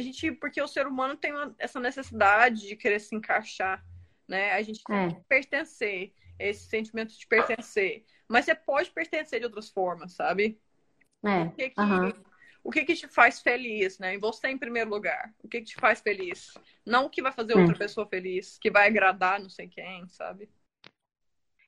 gente, 0.00 0.32
porque 0.32 0.60
o 0.60 0.66
ser 0.68 0.86
humano 0.86 1.16
tem 1.16 1.32
uma- 1.32 1.54
essa 1.58 1.78
necessidade 1.80 2.66
de 2.66 2.76
querer 2.76 2.98
se 3.00 3.14
encaixar, 3.14 3.84
né? 4.26 4.52
A 4.52 4.60
gente 4.62 4.82
tem 4.84 4.96
É. 4.96 5.08
que 5.08 5.20
pertencer, 5.28 6.12
esse 6.38 6.68
sentimento 6.68 7.16
de 7.16 7.26
pertencer. 7.28 8.04
Mas 8.28 8.44
você 8.44 8.54
pode 8.56 8.90
pertencer 8.90 9.38
de 9.38 9.46
outras 9.46 9.70
formas, 9.70 10.12
sabe? 10.14 10.60
É. 11.24 11.44
O 11.44 11.52
que 11.52 11.72
Aham. 11.78 12.12
O 12.64 12.70
que 12.72 12.84
que 12.84 12.94
te 12.96 13.08
faz 13.08 13.40
feliz, 13.42 13.98
né? 14.00 14.14
E 14.14 14.18
você 14.18 14.48
em 14.48 14.58
primeiro 14.58 14.90
lugar. 14.90 15.32
O 15.44 15.48
que 15.48 15.60
que 15.60 15.66
te 15.66 15.76
faz 15.76 16.00
feliz? 16.00 16.54
Não 16.86 17.06
o 17.06 17.10
que 17.10 17.22
vai 17.22 17.32
fazer 17.32 17.54
É. 17.54 17.56
outra 17.56 17.76
pessoa 17.76 18.06
feliz, 18.08 18.58
que 18.58 18.70
vai 18.70 18.88
agradar 18.88 19.40
não 19.40 19.50
sei 19.50 19.68
quem, 19.68 20.08
sabe? 20.08 20.50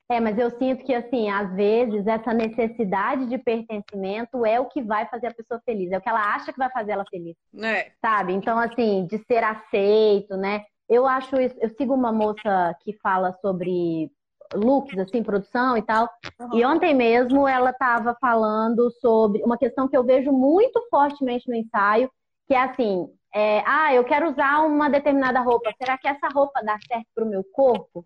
É, 0.09 0.21
mas 0.21 0.37
eu 0.37 0.49
sinto 0.57 0.85
que, 0.85 0.93
assim, 0.93 1.29
às 1.29 1.53
vezes 1.53 2.07
essa 2.07 2.33
necessidade 2.33 3.25
de 3.27 3.37
pertencimento 3.37 4.45
é 4.45 4.57
o 4.59 4.67
que 4.67 4.81
vai 4.81 5.05
fazer 5.09 5.27
a 5.27 5.33
pessoa 5.33 5.61
feliz, 5.65 5.91
é 5.91 5.97
o 5.97 6.01
que 6.01 6.07
ela 6.07 6.33
acha 6.33 6.53
que 6.53 6.57
vai 6.57 6.69
fazer 6.71 6.93
ela 6.93 7.03
feliz, 7.09 7.35
Né? 7.51 7.91
sabe? 8.01 8.33
Então, 8.33 8.57
assim, 8.57 9.05
de 9.07 9.17
ser 9.25 9.43
aceito, 9.43 10.37
né? 10.37 10.63
Eu 10.89 11.05
acho 11.07 11.35
isso, 11.41 11.55
eu 11.61 11.69
sigo 11.71 11.93
uma 11.93 12.13
moça 12.13 12.75
que 12.81 12.93
fala 13.03 13.37
sobre 13.41 14.09
looks, 14.53 14.97
assim, 14.97 15.23
produção 15.23 15.77
e 15.77 15.81
tal, 15.81 16.09
e 16.53 16.65
ontem 16.65 16.93
mesmo 16.93 17.47
ela 17.47 17.71
estava 17.71 18.15
falando 18.19 18.89
sobre 18.99 19.41
uma 19.43 19.57
questão 19.57 19.87
que 19.87 19.97
eu 19.97 20.03
vejo 20.03 20.31
muito 20.31 20.81
fortemente 20.89 21.47
no 21.47 21.55
ensaio, 21.55 22.09
que 22.47 22.53
é 22.53 22.61
assim, 22.61 23.07
é, 23.33 23.61
ah, 23.65 23.93
eu 23.93 24.03
quero 24.03 24.29
usar 24.31 24.65
uma 24.65 24.89
determinada 24.89 25.41
roupa, 25.41 25.71
será 25.77 25.97
que 25.97 26.07
essa 26.07 26.27
roupa 26.29 26.61
dá 26.63 26.77
certo 26.87 27.07
para 27.13 27.23
o 27.23 27.29
meu 27.29 27.43
corpo? 27.53 28.03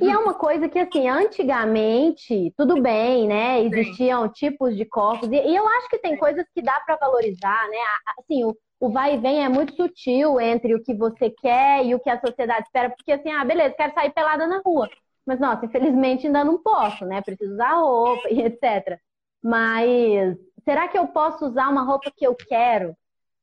E 0.00 0.08
é 0.08 0.16
uma 0.16 0.32
coisa 0.32 0.70
que, 0.70 0.78
assim, 0.78 1.06
antigamente, 1.06 2.52
tudo 2.56 2.80
bem, 2.80 3.28
né? 3.28 3.62
Existiam 3.62 4.26
tipos 4.26 4.74
de 4.74 4.86
corpos. 4.86 5.28
E, 5.30 5.36
eu 5.36 5.68
acho 5.68 5.88
que 5.90 5.98
tem 5.98 6.16
coisas 6.16 6.46
que 6.54 6.62
dá 6.62 6.80
para 6.80 6.96
valorizar, 6.96 7.68
né? 7.68 7.76
Assim, 8.18 8.42
o, 8.42 8.56
o 8.80 8.90
vai 8.90 9.14
e 9.14 9.18
vem 9.18 9.44
é 9.44 9.50
muito 9.50 9.74
sutil 9.74 10.40
entre 10.40 10.74
o 10.74 10.82
que 10.82 10.94
você 10.94 11.28
quer 11.28 11.84
e 11.84 11.94
o 11.94 12.00
que 12.00 12.08
a 12.08 12.18
sociedade 12.18 12.64
espera. 12.64 12.88
Porque, 12.88 13.12
assim, 13.12 13.30
ah, 13.30 13.44
beleza, 13.44 13.74
quero 13.76 13.92
sair 13.92 14.10
pelada 14.14 14.46
na 14.46 14.62
rua. 14.64 14.88
Mas, 15.26 15.38
nossa, 15.38 15.66
infelizmente 15.66 16.26
ainda 16.26 16.44
não 16.44 16.62
posso, 16.62 17.04
né? 17.04 17.22
Preciso 17.22 17.52
usar 17.52 17.74
roupa 17.74 18.28
e 18.28 18.42
etc. 18.42 18.98
Mas 19.42 20.36
será 20.64 20.88
que 20.88 20.98
eu 20.98 21.08
posso 21.08 21.46
usar 21.46 21.68
uma 21.68 21.82
roupa 21.82 22.10
que 22.14 22.26
eu 22.26 22.34
quero, 22.34 22.96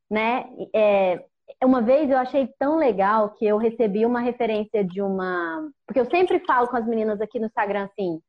né? 0.09 0.49
É, 0.73 1.23
uma 1.63 1.81
vez 1.81 2.09
eu 2.09 2.17
achei 2.17 2.47
tão 2.59 2.77
legal 2.77 3.31
que 3.31 3.45
eu 3.45 3.57
recebi 3.57 4.05
uma 4.05 4.19
referência 4.19 4.83
de 4.83 5.01
uma. 5.01 5.69
Porque 5.85 5.99
eu 5.99 6.09
sempre 6.09 6.39
falo 6.39 6.67
com 6.67 6.77
as 6.77 6.85
meninas 6.85 7.19
aqui 7.21 7.39
no 7.39 7.47
Instagram 7.47 7.85
assim: 7.85 8.21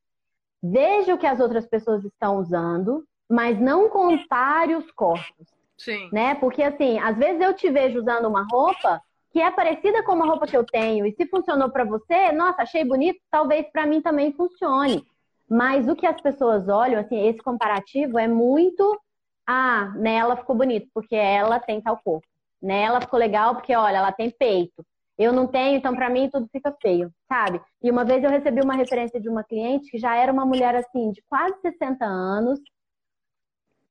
veja 0.62 1.14
o 1.14 1.18
que 1.18 1.26
as 1.26 1.40
outras 1.40 1.66
pessoas 1.66 2.05
estão 2.05 2.38
usando, 2.38 3.05
mas 3.28 3.61
não 3.61 3.88
compare 3.88 4.74
os 4.74 4.90
corpos, 4.92 5.48
Sim. 5.78 6.09
né? 6.12 6.34
Porque 6.36 6.62
assim, 6.62 6.98
às 6.98 7.16
vezes 7.16 7.40
eu 7.40 7.55
te 7.55 7.70
vejo 7.70 7.98
usando 7.98 8.26
uma 8.26 8.46
roupa 8.51 9.01
que 9.31 9.41
é 9.41 9.51
parecida 9.51 10.03
com 10.03 10.12
uma 10.12 10.26
roupa 10.26 10.47
que 10.47 10.57
eu 10.57 10.64
tenho, 10.64 11.07
e 11.07 11.12
se 11.12 11.26
funcionou 11.26 11.70
pra 11.70 11.85
você, 11.85 12.33
nossa, 12.33 12.62
achei 12.62 12.85
bonito, 12.85 13.20
talvez 13.31 13.66
pra 13.70 13.87
mim 13.87 14.01
também 14.01 14.33
funcione. 14.33 15.05
Mas 15.49 15.89
o 15.89 15.97
que 15.97 16.07
as 16.07 16.20
pessoas 16.20 16.68
olham, 16.68 17.01
assim, 17.01 17.26
esse 17.26 17.39
comparativo 17.39 18.18
é 18.18 18.28
muito. 18.28 19.01
Ah, 19.47 19.93
nela 19.97 20.37
ficou 20.37 20.55
bonito, 20.55 20.89
porque 20.95 21.16
ela 21.16 21.59
tem 21.59 21.81
tal 21.81 21.97
corpo. 21.97 22.26
Nela 22.62 23.01
ficou 23.01 23.18
legal, 23.18 23.55
porque, 23.55 23.74
olha, 23.74 23.97
ela 23.99 24.12
tem 24.12 24.31
peito. 24.31 24.85
Eu 25.18 25.33
não 25.33 25.47
tenho, 25.47 25.76
então 25.76 25.95
pra 25.95 26.09
mim 26.09 26.31
tudo 26.31 26.49
fica 26.51 26.74
feio, 26.81 27.12
sabe? 27.28 27.61
E 27.83 27.91
uma 27.91 28.05
vez 28.05 28.22
eu 28.24 28.31
recebi 28.31 28.62
uma 28.62 28.74
referência 28.74 29.20
de 29.20 29.28
uma 29.28 29.45
cliente 29.45 29.91
que 29.91 29.99
já 29.99 30.16
era 30.16 30.33
uma 30.33 30.47
mulher, 30.47 30.74
assim, 30.74 31.11
de 31.11 31.22
quase 31.28 31.61
60 31.61 32.05
anos. 32.05 32.61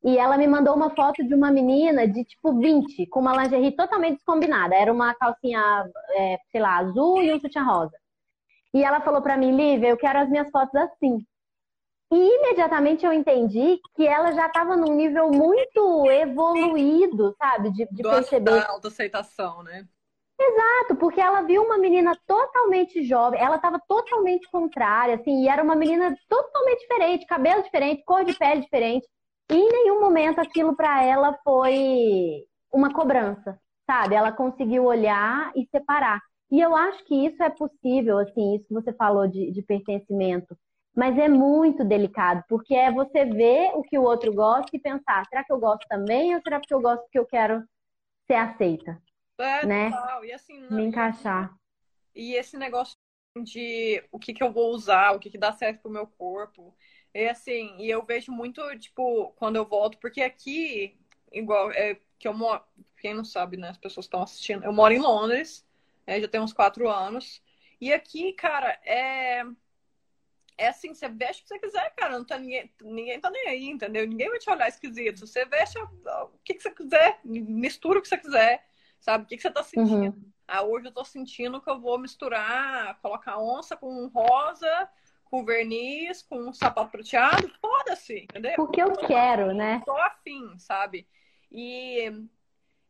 E 0.03 0.17
ela 0.17 0.37
me 0.37 0.47
mandou 0.47 0.75
uma 0.75 0.89
foto 0.91 1.23
de 1.23 1.33
uma 1.35 1.51
menina 1.51 2.07
de 2.07 2.23
tipo 2.23 2.57
20, 2.57 3.05
com 3.07 3.19
uma 3.19 3.35
lingerie 3.35 3.75
totalmente 3.75 4.15
descombinada. 4.15 4.73
Era 4.73 4.93
uma 4.93 5.13
calcinha, 5.13 5.85
é, 6.15 6.37
sei 6.51 6.61
lá, 6.61 6.77
azul 6.77 7.21
e 7.21 7.33
um 7.33 7.39
sutiã 7.39 7.63
rosa. 7.63 7.97
E 8.73 8.83
ela 8.83 9.01
falou 9.01 9.21
pra 9.21 9.35
mim, 9.35 9.55
Lívia, 9.55 9.89
eu 9.89 9.97
quero 9.97 10.19
as 10.19 10.29
minhas 10.29 10.49
fotos 10.51 10.75
assim. 10.75 11.19
E 12.11 12.15
imediatamente 12.15 13.05
eu 13.05 13.13
entendi 13.13 13.79
que 13.95 14.07
ela 14.07 14.31
já 14.31 14.47
estava 14.47 14.75
num 14.75 14.95
nível 14.95 15.29
muito 15.29 16.09
evoluído, 16.09 17.35
sabe? 17.37 17.71
De, 17.71 17.87
de 17.91 18.01
perceber. 18.01 18.61
da 18.61 18.69
autoaceitação, 18.69 19.61
né? 19.61 19.85
Exato, 20.41 20.95
porque 20.95 21.19
ela 21.19 21.41
viu 21.41 21.61
uma 21.61 21.77
menina 21.77 22.17
totalmente 22.25 23.03
jovem, 23.03 23.41
ela 23.41 23.57
estava 23.57 23.79
totalmente 23.87 24.49
contrária, 24.49 25.15
assim, 25.15 25.43
e 25.43 25.49
era 25.49 25.61
uma 25.61 25.75
menina 25.75 26.15
totalmente 26.29 26.79
diferente, 26.79 27.25
cabelo 27.25 27.61
diferente, 27.61 28.03
cor 28.05 28.23
de 28.23 28.33
pele 28.33 28.61
diferente. 28.61 29.05
E 29.51 29.55
em 29.55 29.69
nenhum 29.71 29.99
momento 29.99 30.39
aquilo 30.39 30.75
para 30.75 31.03
ela 31.03 31.37
foi 31.43 32.45
uma 32.71 32.93
cobrança, 32.93 33.59
sabe? 33.85 34.15
Ela 34.15 34.31
conseguiu 34.31 34.85
olhar 34.85 35.51
e 35.55 35.67
separar. 35.71 36.21
E 36.51 36.59
eu 36.61 36.75
acho 36.75 37.03
que 37.05 37.15
isso 37.27 37.41
é 37.43 37.49
possível, 37.49 38.17
assim, 38.19 38.55
isso 38.55 38.65
que 38.67 38.73
você 38.73 38.93
falou 38.93 39.27
de, 39.27 39.51
de 39.51 39.61
pertencimento. 39.61 40.57
Mas 40.95 41.17
é 41.17 41.27
muito 41.29 41.83
delicado, 41.85 42.43
porque 42.49 42.73
é 42.75 42.91
você 42.91 43.25
ver 43.25 43.71
o 43.75 43.83
que 43.83 43.97
o 43.97 44.03
outro 44.03 44.33
gosta 44.33 44.69
e 44.75 44.79
pensar, 44.79 45.25
será 45.29 45.43
que 45.43 45.53
eu 45.53 45.59
gosto 45.59 45.87
também 45.87 46.35
ou 46.35 46.41
será 46.41 46.59
que 46.59 46.73
eu 46.73 46.81
gosto 46.81 47.01
porque 47.03 47.19
eu 47.19 47.25
quero 47.25 47.63
ser 48.27 48.35
aceita, 48.35 49.01
É, 49.39 49.65
né? 49.65 49.91
total. 49.91 50.23
E 50.25 50.31
assim, 50.33 50.59
Me 50.69 50.83
encaixar. 50.83 51.55
E 52.15 52.33
esse 52.35 52.57
negócio 52.57 52.95
de 53.43 54.03
o 54.11 54.19
que 54.19 54.33
que 54.33 54.43
eu 54.43 54.51
vou 54.51 54.71
usar, 54.73 55.13
o 55.15 55.19
que 55.19 55.29
que 55.29 55.37
dá 55.37 55.51
certo 55.53 55.81
pro 55.81 55.91
meu 55.91 56.07
corpo. 56.07 56.75
É 57.13 57.29
assim, 57.29 57.75
e 57.79 57.89
eu 57.89 58.03
vejo 58.03 58.31
muito, 58.31 58.61
tipo, 58.77 59.33
quando 59.35 59.55
eu 59.55 59.65
volto, 59.65 59.97
porque 59.97 60.21
aqui, 60.21 60.95
igual, 61.31 61.71
é 61.71 61.97
que 62.19 62.27
eu 62.27 62.33
moro, 62.33 62.63
quem 62.97 63.13
não 63.13 63.25
sabe, 63.25 63.57
né, 63.57 63.69
as 63.69 63.77
pessoas 63.77 64.05
estão 64.05 64.21
assistindo, 64.21 64.63
eu 64.63 64.73
moro 64.73 64.93
em 64.93 64.99
Londres, 64.99 65.65
é, 66.05 66.19
já 66.19 66.27
tem 66.27 66.39
uns 66.39 66.53
quatro 66.53 66.87
anos, 66.89 67.41
e 67.81 67.91
aqui, 67.91 68.33
cara, 68.33 68.79
é, 68.83 69.43
é 70.57 70.67
assim, 70.67 70.93
você 70.93 71.07
veste 71.09 71.41
o 71.41 71.43
que 71.43 71.49
você 71.49 71.59
quiser, 71.59 71.95
cara, 71.95 72.17
não 72.17 72.25
tá 72.25 72.37
ninguém, 72.37 72.71
ninguém 72.81 73.19
tá 73.19 73.31
nem 73.31 73.47
aí, 73.47 73.65
entendeu? 73.65 74.05
Ninguém 74.05 74.29
vai 74.29 74.37
te 74.37 74.49
olhar 74.49 74.67
esquisito, 74.67 75.25
você 75.25 75.45
veste 75.45 75.79
o 75.79 76.29
que 76.43 76.53
que 76.53 76.61
você 76.61 76.71
quiser, 76.71 77.19
mistura 77.23 77.97
o 77.97 78.01
que 78.01 78.07
você 78.07 78.17
quiser, 78.17 78.67
sabe? 78.99 79.23
O 79.23 79.27
que 79.27 79.37
que 79.37 79.41
você 79.41 79.49
tá 79.49 79.63
sentindo? 79.63 80.15
Uhum. 80.15 80.31
Ah, 80.47 80.63
hoje 80.63 80.87
eu 80.87 80.91
tô 80.91 81.05
sentindo 81.05 81.61
que 81.61 81.69
eu 81.69 81.79
vou 81.79 81.97
misturar, 81.97 82.99
colocar 83.01 83.39
onça 83.39 83.77
com 83.77 84.07
rosa, 84.07 84.89
com 85.29 85.45
verniz, 85.45 86.21
com 86.23 86.39
um 86.39 86.53
sapato 86.53 86.91
prateado, 86.91 87.49
foda-se, 87.61 88.23
entendeu? 88.23 88.53
Porque 88.55 88.81
eu 88.81 88.91
quero, 88.93 89.53
né? 89.53 89.81
Tô 89.85 89.95
afim, 89.95 90.57
sabe? 90.57 91.07
E, 91.51 92.11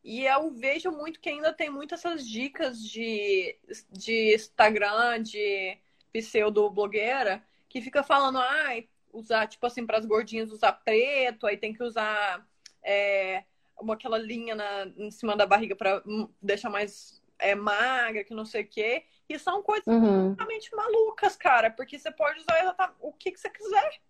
e 0.02 0.24
eu 0.24 0.50
vejo 0.50 0.90
muito 0.90 1.20
que 1.20 1.28
ainda 1.28 1.52
tem 1.52 1.70
muitas 1.70 2.04
essas 2.04 2.26
dicas 2.26 2.82
de, 2.82 3.56
de 3.90 4.34
Instagram, 4.34 5.22
de 5.22 5.76
pseudo-blogueira, 6.12 7.42
que 7.68 7.82
fica 7.82 8.02
falando, 8.02 8.38
ai, 8.38 8.88
usar, 9.12 9.46
tipo 9.46 9.66
assim, 9.66 9.86
para 9.86 9.98
as 9.98 10.06
gordinhas 10.06 10.50
usar 10.50 10.72
preto, 10.72 11.46
aí 11.46 11.56
tem 11.56 11.72
que 11.72 11.82
usar 11.82 12.46
é, 12.82 13.44
uma, 13.78 13.94
aquela 13.94 14.18
linha 14.18 14.54
na, 14.54 14.86
em 14.96 15.10
cima 15.10 15.36
da 15.36 15.46
barriga 15.46 15.76
para 15.76 16.02
deixar 16.40 16.70
mais 16.70 17.19
é, 17.40 17.54
magra, 17.54 18.24
que 18.24 18.34
não 18.34 18.44
sei 18.44 18.62
o 18.62 18.68
quê. 18.68 19.04
E 19.28 19.38
são 19.38 19.62
coisas 19.62 19.86
Uhum. 19.86 20.00
completamente 20.34 20.74
malucas, 20.74 21.36
cara, 21.36 21.70
porque 21.70 21.98
você 21.98 22.10
pode 22.10 22.40
usar 22.40 22.94
o 23.00 23.12
que, 23.12 23.32
que 23.32 23.40
você 23.40 23.50
quiser. 23.50 24.00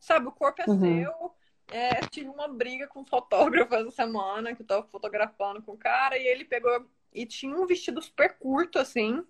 Sabe, 0.00 0.28
o 0.28 0.32
corpo 0.32 0.60
é 0.62 0.66
Uhum. 0.66 0.78
seu. 1.04 1.34
É, 1.68 2.00
tive 2.08 2.28
uma 2.28 2.46
briga 2.46 2.86
com 2.86 3.00
um 3.00 3.04
fotógrafo 3.06 3.74
essa 3.74 3.90
semana, 3.90 4.54
que 4.54 4.62
eu 4.62 4.66
tava 4.66 4.86
fotografando 4.88 5.62
com 5.62 5.72
o 5.72 5.78
cara, 5.78 6.18
e 6.18 6.26
ele 6.26 6.44
pegou 6.44 6.86
e 7.12 7.24
tinha 7.24 7.56
um 7.56 7.66
vestido 7.66 8.02
super 8.02 8.36
curto, 8.38 8.78
assim, 8.78 9.24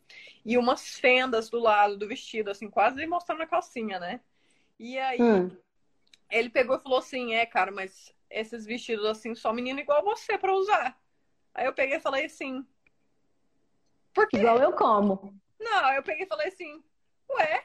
e 0.45 0.57
umas 0.59 0.99
fendas 0.99 1.49
do 1.51 1.59
lado 1.61 1.97
do 1.97 2.09
vestido, 2.09 2.51
assim, 2.51 2.69
quase 2.69 3.07
mostrando 3.07 3.43
a 3.43 3.47
calcinha, 3.47 4.01
né? 4.01 4.21
E 4.79 4.99
aí 4.99 5.21
Hum. 5.23 5.51
ele 6.31 6.51
pegou 6.51 6.77
e 6.77 6.81
falou 6.81 6.99
assim: 6.99 7.35
É, 7.35 7.47
cara, 7.47 7.71
mas 7.71 8.13
esses 8.29 8.65
vestidos 8.67 9.05
assim, 9.07 9.35
só 9.35 9.53
menino 9.53 9.79
igual 9.81 10.03
você 10.03 10.37
pra 10.37 10.53
usar. 10.55 10.99
Aí 11.55 11.67
eu 11.67 11.73
peguei 11.73 11.97
e 11.99 12.01
falei 12.01 12.25
assim: 12.27 12.67
Por 14.15 14.29
quê? 14.29 14.39
Igual 14.39 14.59
eu 14.59 14.73
como. 14.73 15.35
Não, 15.59 15.93
eu 15.93 16.03
peguei 16.03 16.25
e 16.25 16.29
falei 16.29 16.49
assim: 16.49 16.83
Ué, 17.31 17.65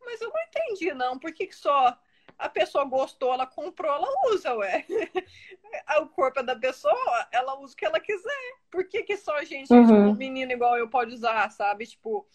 mas 0.00 0.20
eu 0.20 0.28
não 0.28 0.42
entendi, 0.42 0.92
não. 0.92 1.18
Por 1.18 1.32
que, 1.32 1.46
que 1.46 1.56
só 1.56 1.98
a 2.38 2.48
pessoa 2.48 2.84
gostou, 2.84 3.32
ela 3.32 3.46
comprou, 3.46 3.94
ela 3.94 4.08
usa, 4.32 4.54
ué? 4.56 4.84
o 6.00 6.06
corpo 6.08 6.40
é 6.40 6.42
da 6.42 6.56
pessoa, 6.56 7.28
ela 7.30 7.58
usa 7.58 7.74
o 7.74 7.76
que 7.76 7.84
ela 7.84 8.00
quiser. 8.00 8.54
Por 8.70 8.84
que, 8.88 9.02
que 9.02 9.16
só 9.16 9.42
gente, 9.44 9.72
Uhum. 9.72 9.86
tipo, 9.86 10.14
menino 10.14 10.52
igual 10.52 10.76
eu 10.76 10.88
pode 10.88 11.14
usar, 11.14 11.50
sabe? 11.50 11.86
Tipo, 11.86 12.26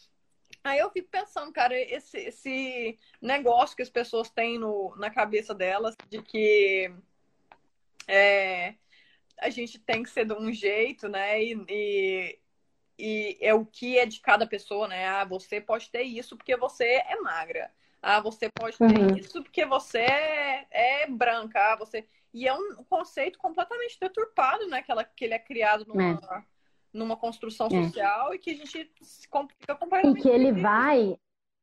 Aí 0.63 0.79
eu 0.79 0.89
fico 0.89 1.07
pensando, 1.09 1.51
cara, 1.53 1.79
esse, 1.79 2.17
esse 2.17 2.99
negócio 3.21 3.75
que 3.75 3.81
as 3.81 3.89
pessoas 3.89 4.29
têm 4.29 4.59
no, 4.59 4.93
na 4.97 5.09
cabeça 5.09 5.55
delas 5.55 5.95
de 6.09 6.21
que 6.21 6.91
é, 8.05 8.75
a 9.39 9.49
gente 9.49 9.79
tem 9.79 10.03
que 10.03 10.09
ser 10.09 10.25
de 10.25 10.33
um 10.33 10.51
jeito, 10.51 11.07
né? 11.07 11.41
E, 11.41 11.65
e, 11.69 12.39
e, 12.97 13.37
é 13.41 13.53
o 13.53 13.65
que 13.65 13.97
é 13.97 14.05
de 14.05 14.19
cada 14.19 14.47
pessoa, 14.47 14.87
né? 14.87 15.07
Ah, 15.07 15.25
você 15.25 15.61
pode 15.61 15.89
ter 15.89 16.03
isso 16.03 16.37
porque 16.37 16.55
você 16.55 16.85
é 16.85 17.15
magra. 17.21 17.71
Ah, 18.01 18.19
você 18.19 18.49
pode 18.49 18.77
ter 18.77 18.83
uhum. 18.83 19.17
isso 19.17 19.41
porque 19.43 19.65
você 19.65 19.99
é, 19.99 20.67
é, 20.71 21.07
branca. 21.07 21.59
Ah, 21.59 21.75
você... 21.75 22.07
E 22.33 22.47
é 22.47 22.53
um 22.53 22.83
conceito 22.83 23.39
completamente 23.39 23.97
deturpado, 23.99 24.67
né? 24.67 24.81
Que, 24.81 24.91
ela, 24.91 25.03
que 25.03 25.25
ele 25.25 25.33
é 25.33 25.39
criado 25.39 25.85
numa. 25.85 26.11
É 26.11 26.57
numa 26.93 27.15
construção 27.15 27.67
é. 27.67 27.83
social 27.83 28.33
e 28.33 28.39
que 28.39 28.51
a 28.51 28.55
gente 28.55 28.91
se 29.01 29.27
complica 29.27 29.75
completamente. 29.75 30.19
E 30.19 30.21
que 30.21 30.29
ele 30.29 30.51
vai, 30.51 31.17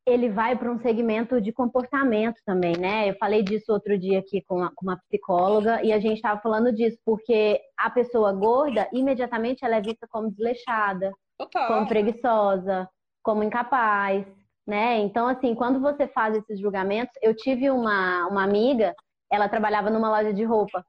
ele 0.07 0.28
vai 0.30 0.57
para 0.57 0.70
um 0.70 0.78
segmento 0.78 1.41
de 1.41 1.53
comportamento 1.53 2.41
também, 2.47 2.76
né? 2.78 3.11
Eu 3.11 3.16
falei 3.16 3.43
disso 3.43 3.72
outro 3.72 3.99
dia 3.99 4.20
aqui 4.20 4.43
com 4.43 4.57
uma, 4.59 4.72
com 4.74 4.87
uma 4.87 4.97
psicóloga 4.97 5.82
e 5.82 5.93
a 5.93 5.99
gente 5.99 6.16
estava 6.16 6.41
falando 6.41 6.72
disso, 6.72 6.99
porque 7.05 7.61
a 7.76 7.91
pessoa 7.91 8.32
gorda, 8.32 8.89
imediatamente 8.93 9.64
ela 9.64 9.76
é 9.76 9.80
vista 9.80 10.07
como 10.09 10.30
desleixada, 10.30 11.12
Total. 11.39 11.68
como 11.68 11.89
preguiçosa, 11.89 12.89
como 13.22 13.43
incapaz, 13.43 14.26
né? 14.66 14.99
Então, 14.99 15.26
assim, 15.26 15.55
quando 15.55 15.80
você 15.80 16.07
faz 16.09 16.37
esses 16.37 16.61
julgamentos, 16.61 17.14
eu 17.22 17.35
tive 17.35 17.70
uma, 17.70 18.26
uma 18.26 18.43
amiga, 18.43 18.95
ela 19.30 19.49
trabalhava 19.49 19.91
numa 19.91 20.11
loja 20.11 20.32
de 20.32 20.45
roupa 20.45 20.85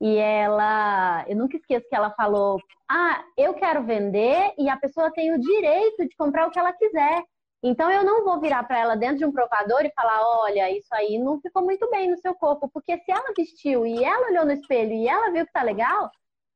e 0.00 0.16
ela, 0.16 1.24
eu 1.26 1.36
nunca 1.36 1.56
esqueço 1.56 1.88
que 1.88 1.94
ela 1.94 2.10
falou: 2.10 2.60
Ah, 2.88 3.24
eu 3.36 3.54
quero 3.54 3.82
vender 3.82 4.54
e 4.56 4.68
a 4.68 4.76
pessoa 4.76 5.12
tem 5.12 5.34
o 5.34 5.40
direito 5.40 6.06
de 6.06 6.16
comprar 6.16 6.46
o 6.46 6.50
que 6.50 6.58
ela 6.58 6.72
quiser. 6.72 7.22
Então 7.60 7.90
eu 7.90 8.04
não 8.04 8.24
vou 8.24 8.40
virar 8.40 8.62
para 8.62 8.78
ela 8.78 8.96
dentro 8.96 9.18
de 9.18 9.24
um 9.24 9.32
provador 9.32 9.84
e 9.84 9.92
falar: 9.92 10.20
Olha, 10.42 10.70
isso 10.70 10.88
aí 10.92 11.18
não 11.18 11.40
ficou 11.40 11.64
muito 11.64 11.90
bem 11.90 12.08
no 12.08 12.16
seu 12.18 12.34
corpo, 12.34 12.70
porque 12.72 12.96
se 12.98 13.10
ela 13.10 13.32
vestiu 13.36 13.84
e 13.84 14.04
ela 14.04 14.28
olhou 14.28 14.46
no 14.46 14.52
espelho 14.52 14.92
e 14.92 15.08
ela 15.08 15.32
viu 15.32 15.44
que 15.44 15.52
tá 15.52 15.62
legal, 15.62 16.08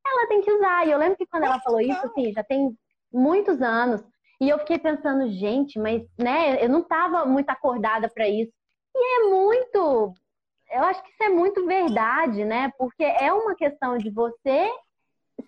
ela 0.06 0.28
tem 0.28 0.40
que 0.40 0.52
usar. 0.52 0.86
E 0.86 0.92
eu 0.92 0.98
lembro 0.98 1.16
que 1.16 1.26
quando 1.26 1.44
ela 1.44 1.60
falou 1.60 1.80
isso, 1.80 2.06
assim, 2.06 2.32
já 2.32 2.44
tem 2.44 2.76
muitos 3.12 3.60
anos. 3.60 4.02
E 4.40 4.48
eu 4.48 4.58
fiquei 4.58 4.78
pensando, 4.78 5.30
gente, 5.30 5.78
mas 5.78 6.02
né, 6.18 6.62
eu 6.64 6.68
não 6.68 6.80
estava 6.80 7.24
muito 7.24 7.48
acordada 7.50 8.08
para 8.08 8.28
isso. 8.28 8.52
E 8.94 9.20
é 9.20 9.30
muito 9.30 10.14
eu 10.72 10.82
acho 10.84 11.02
que 11.02 11.10
isso 11.10 11.22
é 11.22 11.28
muito 11.28 11.66
verdade, 11.66 12.44
né? 12.44 12.72
Porque 12.78 13.04
é 13.04 13.32
uma 13.32 13.54
questão 13.54 13.98
de 13.98 14.10
você 14.10 14.72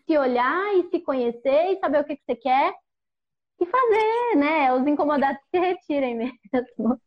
se 0.06 0.18
olhar 0.18 0.74
e 0.76 0.88
se 0.90 1.00
conhecer 1.00 1.72
e 1.72 1.78
saber 1.78 2.00
o 2.00 2.04
que, 2.04 2.16
que 2.16 2.22
você 2.26 2.36
quer 2.36 2.74
e 3.58 3.66
fazer, 3.66 4.36
né? 4.36 4.72
Os 4.74 4.86
incomodados 4.86 5.40
se 5.50 5.58
retirem 5.58 6.14
mesmo. 6.14 7.00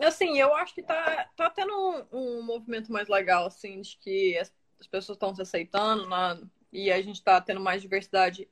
Assim, 0.00 0.38
eu 0.38 0.52
acho 0.56 0.74
que 0.74 0.82
tá, 0.82 1.28
tá 1.36 1.48
tendo 1.50 1.72
um, 1.72 2.06
um 2.18 2.42
movimento 2.42 2.90
mais 2.90 3.08
legal, 3.08 3.46
assim, 3.46 3.80
de 3.80 3.96
que 3.98 4.36
as, 4.38 4.52
as 4.80 4.86
pessoas 4.86 5.16
estão 5.16 5.34
se 5.34 5.42
aceitando 5.42 6.08
na, 6.08 6.40
e 6.72 6.90
a 6.90 7.00
gente 7.00 7.22
tá 7.22 7.40
tendo 7.40 7.60
mais 7.60 7.82
diversidade 7.82 8.48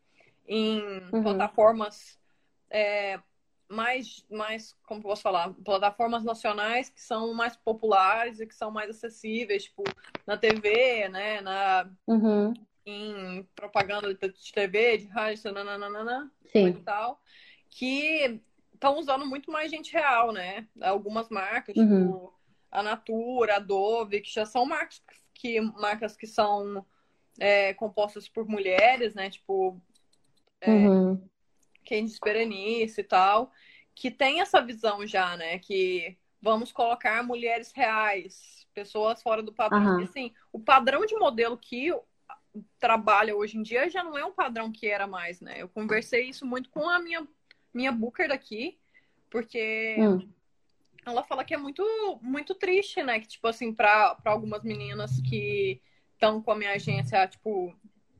em 0.48 0.80
uhum. 1.12 1.22
plataformas 1.22 2.18
é, 2.70 3.20
mais, 3.68 4.24
mais, 4.30 4.74
como 4.86 5.02
posso 5.02 5.22
falar, 5.22 5.52
plataformas 5.64 6.24
nacionais 6.24 6.88
que 6.88 7.02
são 7.02 7.34
mais 7.34 7.56
populares 7.56 8.40
e 8.40 8.46
que 8.46 8.54
são 8.54 8.70
mais 8.70 8.88
acessíveis, 8.88 9.64
tipo, 9.64 9.84
na 10.26 10.36
TV, 10.36 11.08
né, 11.10 11.40
na, 11.42 11.90
uhum. 12.06 12.54
em 12.86 13.46
propaganda 13.54 14.12
de 14.12 14.52
TV, 14.52 14.98
de 14.98 15.06
rádio, 15.08 15.52
nananana, 15.52 16.32
Sim. 16.46 16.68
e 16.68 16.72
tal, 16.82 17.20
que 17.68 18.40
estão 18.72 18.98
usando 18.98 19.26
muito 19.26 19.50
mais 19.50 19.70
gente 19.70 19.92
real, 19.92 20.32
né? 20.32 20.66
Algumas 20.80 21.28
marcas, 21.28 21.76
uhum. 21.76 22.06
tipo 22.06 22.38
a 22.70 22.82
Natura, 22.82 23.56
a 23.56 23.58
Dove, 23.58 24.20
que 24.20 24.32
já 24.32 24.44
são 24.44 24.64
marcas 24.64 25.02
que, 25.34 25.60
marcas 25.60 26.16
que 26.16 26.26
são 26.26 26.84
é, 27.38 27.72
compostas 27.74 28.28
por 28.28 28.46
mulheres, 28.46 29.14
né? 29.14 29.30
Tipo, 29.30 29.80
é, 30.60 30.70
uhum. 30.70 31.28
Candice 31.86 32.18
Berenice 32.22 33.00
e 33.00 33.04
tal, 33.04 33.50
que 33.94 34.10
tem 34.10 34.40
essa 34.40 34.60
visão 34.60 35.06
já, 35.06 35.36
né? 35.36 35.58
Que 35.58 36.16
vamos 36.40 36.70
colocar 36.72 37.22
mulheres 37.22 37.72
reais, 37.72 38.66
pessoas 38.74 39.22
fora 39.22 39.42
do 39.42 39.52
padrão. 39.52 39.96
Uhum. 39.96 40.04
Assim, 40.04 40.32
o 40.52 40.60
padrão 40.60 41.04
de 41.04 41.16
modelo 41.16 41.56
que 41.56 41.92
trabalha 42.78 43.36
hoje 43.36 43.56
em 43.58 43.62
dia 43.62 43.88
já 43.90 44.02
não 44.02 44.16
é 44.16 44.24
um 44.24 44.32
padrão 44.32 44.70
que 44.70 44.86
era 44.86 45.06
mais, 45.06 45.40
né? 45.40 45.56
Eu 45.58 45.68
conversei 45.68 46.28
isso 46.28 46.46
muito 46.46 46.70
com 46.70 46.88
a 46.88 46.98
minha, 46.98 47.26
minha 47.72 47.92
booker 47.92 48.28
daqui, 48.28 48.78
porque 49.30 49.96
hum. 49.98 50.28
ela 51.04 51.22
fala 51.22 51.44
que 51.44 51.54
é 51.54 51.58
muito, 51.58 51.84
muito 52.22 52.54
triste, 52.54 53.02
né? 53.02 53.20
Que, 53.20 53.28
tipo 53.28 53.46
assim, 53.46 53.72
para 53.72 54.16
algumas 54.24 54.62
meninas 54.62 55.20
que 55.20 55.80
estão 56.14 56.42
com 56.42 56.52
a 56.52 56.56
minha 56.56 56.72
agência 56.72 57.22
há, 57.22 57.28
tipo, 57.28 57.74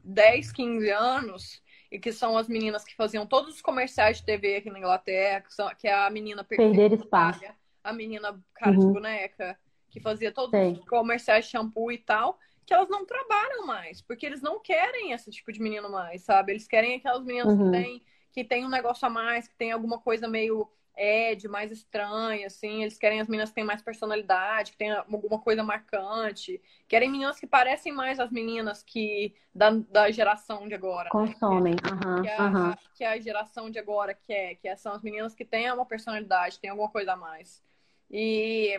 10, 0.05 0.53
15 0.53 0.91
anos, 0.91 1.62
e 1.91 1.99
que 1.99 2.12
são 2.12 2.36
as 2.36 2.49
meninas 2.49 2.84
que 2.84 2.95
faziam 2.95 3.26
todos 3.26 3.55
os 3.55 3.62
comerciais 3.62 4.18
de 4.18 4.24
TV 4.24 4.57
aqui 4.57 4.70
na 4.70 4.78
Inglaterra, 4.78 5.41
que, 5.41 5.55
são, 5.55 5.68
que 5.74 5.89
é 5.89 5.95
a 5.95 6.11
menina 6.11 6.45
Perder 6.45 6.93
espaço. 6.93 7.45
a 7.82 7.93
menina 7.93 8.39
cara 8.55 8.72
uhum. 8.72 8.86
de 8.86 8.93
boneca, 8.93 9.59
que 9.91 10.01
fazia 10.01 10.30
todos 10.30 10.78
os 10.78 10.84
comerciais 10.84 11.47
de 11.47 11.53
shampoo 11.53 11.91
e 11.91 11.99
tal, 11.99 12.39
que 12.66 12.74
elas 12.74 12.89
não 12.91 13.07
trabalham 13.07 13.66
mais, 13.66 14.03
porque 14.03 14.26
eles 14.26 14.43
não 14.43 14.61
querem 14.61 15.12
esse 15.12 15.30
tipo 15.30 15.51
de 15.51 15.61
menino 15.61 15.91
mais, 15.91 16.22
sabe? 16.22 16.53
Eles 16.53 16.68
querem 16.68 16.97
aquelas 16.97 17.24
meninas 17.24 17.55
uhum. 17.55 17.70
que 17.70 17.78
têm 17.78 18.03
que 18.30 18.45
tem 18.45 18.64
um 18.64 18.68
negócio 18.68 19.05
a 19.07 19.11
mais, 19.11 19.49
que 19.49 19.57
tem 19.57 19.72
alguma 19.72 19.99
coisa 19.99 20.28
meio 20.28 20.70
Ed, 20.99 21.46
mais 21.49 21.70
estranha, 21.70 22.46
assim. 22.46 22.82
Eles 22.82 22.99
querem 22.99 23.20
as 23.20 23.28
meninas 23.28 23.51
que 23.51 23.55
têm 23.55 23.64
mais 23.64 23.80
personalidade, 23.80 24.72
que 24.72 24.78
tem 24.78 24.90
alguma 24.90 25.38
coisa 25.38 25.62
marcante. 25.62 26.61
Querem 26.88 27.11
meninas 27.11 27.38
que 27.38 27.46
parecem 27.46 27.92
mais 27.92 28.18
as 28.18 28.30
meninas 28.30 28.82
que 28.82 29.34
da, 29.55 29.70
da 29.70 30.11
geração 30.11 30.66
de 30.66 30.74
agora. 30.74 31.09
Consomem, 31.11 31.74
né? 31.74 31.90
uhum, 31.90 32.22
que, 32.22 32.28
é, 32.28 32.40
uhum. 32.40 32.74
que 32.94 33.05
é 33.05 33.09
a 33.09 33.20
geração 33.20 33.70
de 33.70 33.78
agora 33.78 34.12
quer, 34.12 34.57
que 34.57 34.76
são 34.76 34.92
as 34.92 35.03
meninas 35.03 35.34
que 35.34 35.44
têm 35.44 35.70
uma 35.72 35.86
personalidade, 35.86 36.59
têm 36.59 36.70
alguma 36.70 36.90
coisa 36.90 37.12
a 37.12 37.16
mais. 37.16 37.62
E, 38.11 38.78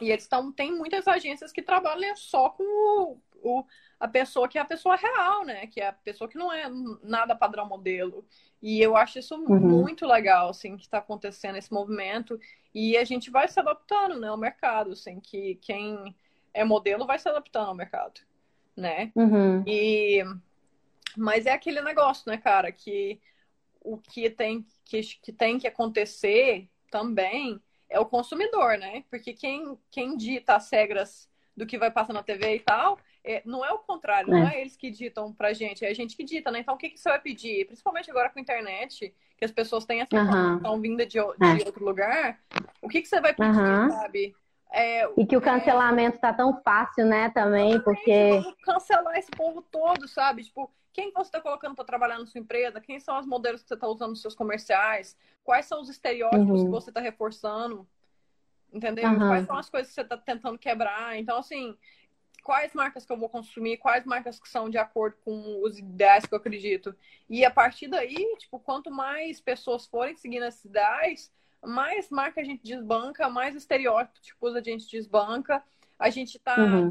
e 0.00 0.10
eles 0.10 0.24
estão. 0.24 0.52
Tem 0.52 0.70
muitas 0.70 1.08
agências 1.08 1.52
que 1.52 1.62
trabalham 1.62 2.14
só 2.16 2.50
com 2.50 2.62
o, 2.62 3.22
o 3.42 3.64
a 4.00 4.06
pessoa 4.06 4.48
que 4.48 4.58
é 4.58 4.60
a 4.60 4.64
pessoa 4.64 4.96
real, 4.96 5.44
né? 5.44 5.66
Que 5.66 5.80
é 5.80 5.88
a 5.88 5.92
pessoa 5.92 6.28
que 6.28 6.38
não 6.38 6.52
é 6.52 6.70
nada 7.02 7.34
padrão 7.34 7.66
modelo. 7.66 8.24
E 8.62 8.80
eu 8.80 8.96
acho 8.96 9.18
isso 9.18 9.34
uhum. 9.34 9.58
muito 9.58 10.06
legal, 10.06 10.50
assim, 10.50 10.76
que 10.76 10.84
está 10.84 10.98
acontecendo 10.98 11.56
esse 11.56 11.72
movimento. 11.72 12.38
E 12.74 12.96
a 12.96 13.04
gente 13.04 13.30
vai 13.30 13.48
se 13.48 13.58
adaptando, 13.58 14.18
né, 14.20 14.28
ao 14.28 14.36
mercado, 14.36 14.92
assim, 14.92 15.18
que 15.20 15.56
quem 15.56 16.14
é 16.54 16.64
modelo 16.64 17.06
vai 17.06 17.18
se 17.18 17.28
adaptando 17.28 17.68
ao 17.68 17.74
mercado, 17.74 18.20
né? 18.76 19.10
Uhum. 19.14 19.64
E... 19.66 20.22
Mas 21.16 21.46
é 21.46 21.52
aquele 21.52 21.80
negócio, 21.80 22.30
né, 22.30 22.36
cara, 22.36 22.70
que 22.70 23.20
o 23.80 23.96
que 23.96 24.28
tem 24.28 24.66
que, 24.84 25.00
que 25.00 25.32
tem 25.32 25.58
que 25.58 25.66
acontecer 25.66 26.68
também 26.90 27.60
é 27.88 27.98
o 27.98 28.06
consumidor, 28.06 28.76
né? 28.78 29.04
Porque 29.10 29.32
quem, 29.32 29.78
quem 29.90 30.16
dita 30.16 30.56
as 30.56 30.70
regras 30.70 31.28
do 31.56 31.66
que 31.66 31.78
vai 31.78 31.90
passar 31.90 32.12
na 32.12 32.22
TV 32.22 32.56
e 32.56 32.60
tal 32.60 32.98
é, 33.28 33.42
não 33.44 33.62
é 33.62 33.70
o 33.70 33.78
contrário, 33.78 34.32
é. 34.32 34.40
não 34.40 34.48
é 34.48 34.60
eles 34.60 34.74
que 34.74 34.90
ditam 34.90 35.32
pra 35.34 35.52
gente, 35.52 35.84
é 35.84 35.90
a 35.90 35.94
gente 35.94 36.16
que 36.16 36.24
dita, 36.24 36.50
né? 36.50 36.60
Então 36.60 36.74
o 36.74 36.78
que, 36.78 36.88
que 36.88 36.98
você 36.98 37.10
vai 37.10 37.20
pedir? 37.20 37.66
Principalmente 37.66 38.10
agora 38.10 38.30
com 38.30 38.38
a 38.38 38.42
internet, 38.42 39.14
que 39.36 39.44
as 39.44 39.52
pessoas 39.52 39.84
têm 39.84 40.00
essa 40.00 40.16
informação 40.16 40.74
uhum. 40.74 40.80
vinda 40.80 41.04
de, 41.04 41.18
de 41.18 41.18
é. 41.18 41.66
outro 41.66 41.84
lugar, 41.84 42.40
o 42.80 42.88
que, 42.88 43.02
que 43.02 43.08
você 43.08 43.20
vai 43.20 43.34
pedir, 43.34 43.58
uhum. 43.58 43.90
sabe? 43.90 44.34
É, 44.70 45.06
e 45.16 45.26
que 45.26 45.36
o 45.36 45.40
cancelamento 45.40 46.16
é... 46.16 46.20
tá 46.20 46.32
tão 46.32 46.60
fácil, 46.62 47.04
né, 47.06 47.30
também, 47.30 47.80
porque. 47.80 48.42
Cancelar 48.62 49.16
esse 49.16 49.30
povo 49.30 49.62
todo, 49.62 50.08
sabe? 50.08 50.44
Tipo, 50.44 50.70
quem 50.92 51.12
você 51.12 51.28
está 51.28 51.40
colocando 51.40 51.74
para 51.74 51.84
trabalhar 51.84 52.18
na 52.18 52.26
sua 52.26 52.40
empresa? 52.40 52.80
Quem 52.80 52.98
são 52.98 53.18
os 53.18 53.26
modelos 53.26 53.62
que 53.62 53.68
você 53.68 53.74
está 53.74 53.86
usando 53.86 54.10
nos 54.10 54.22
seus 54.22 54.34
comerciais? 54.34 55.16
Quais 55.44 55.66
são 55.66 55.80
os 55.80 55.88
estereótipos 55.88 56.60
uhum. 56.60 56.64
que 56.64 56.70
você 56.70 56.90
está 56.90 57.00
reforçando? 57.00 57.86
Entendeu? 58.72 59.08
Uhum. 59.08 59.18
Quais 59.18 59.46
são 59.46 59.56
as 59.56 59.70
coisas 59.70 59.88
que 59.88 59.94
você 59.94 60.02
está 60.02 60.16
tentando 60.16 60.58
quebrar? 60.58 61.18
Então, 61.18 61.38
assim, 61.38 61.76
quais 62.48 62.72
marcas 62.72 63.04
que 63.04 63.12
eu 63.12 63.18
vou 63.18 63.28
consumir, 63.28 63.76
quais 63.76 64.06
marcas 64.06 64.40
que 64.40 64.48
são 64.48 64.70
de 64.70 64.78
acordo 64.78 65.18
com 65.22 65.60
os 65.62 65.78
ideais 65.78 66.24
que 66.24 66.32
eu 66.32 66.38
acredito. 66.38 66.96
E 67.28 67.44
a 67.44 67.50
partir 67.50 67.88
daí, 67.88 68.36
tipo, 68.38 68.58
quanto 68.58 68.90
mais 68.90 69.38
pessoas 69.38 69.84
forem 69.84 70.16
seguindo 70.16 70.46
esses 70.46 70.64
ideais, 70.64 71.30
mais 71.62 72.08
marca 72.08 72.40
a 72.40 72.44
gente 72.44 72.62
desbanca, 72.62 73.28
mais 73.28 73.54
estereótipos 73.54 74.56
a 74.56 74.62
gente 74.62 74.88
desbanca. 74.90 75.62
A 75.98 76.08
gente 76.08 76.38
está 76.38 76.56
uhum. 76.58 76.88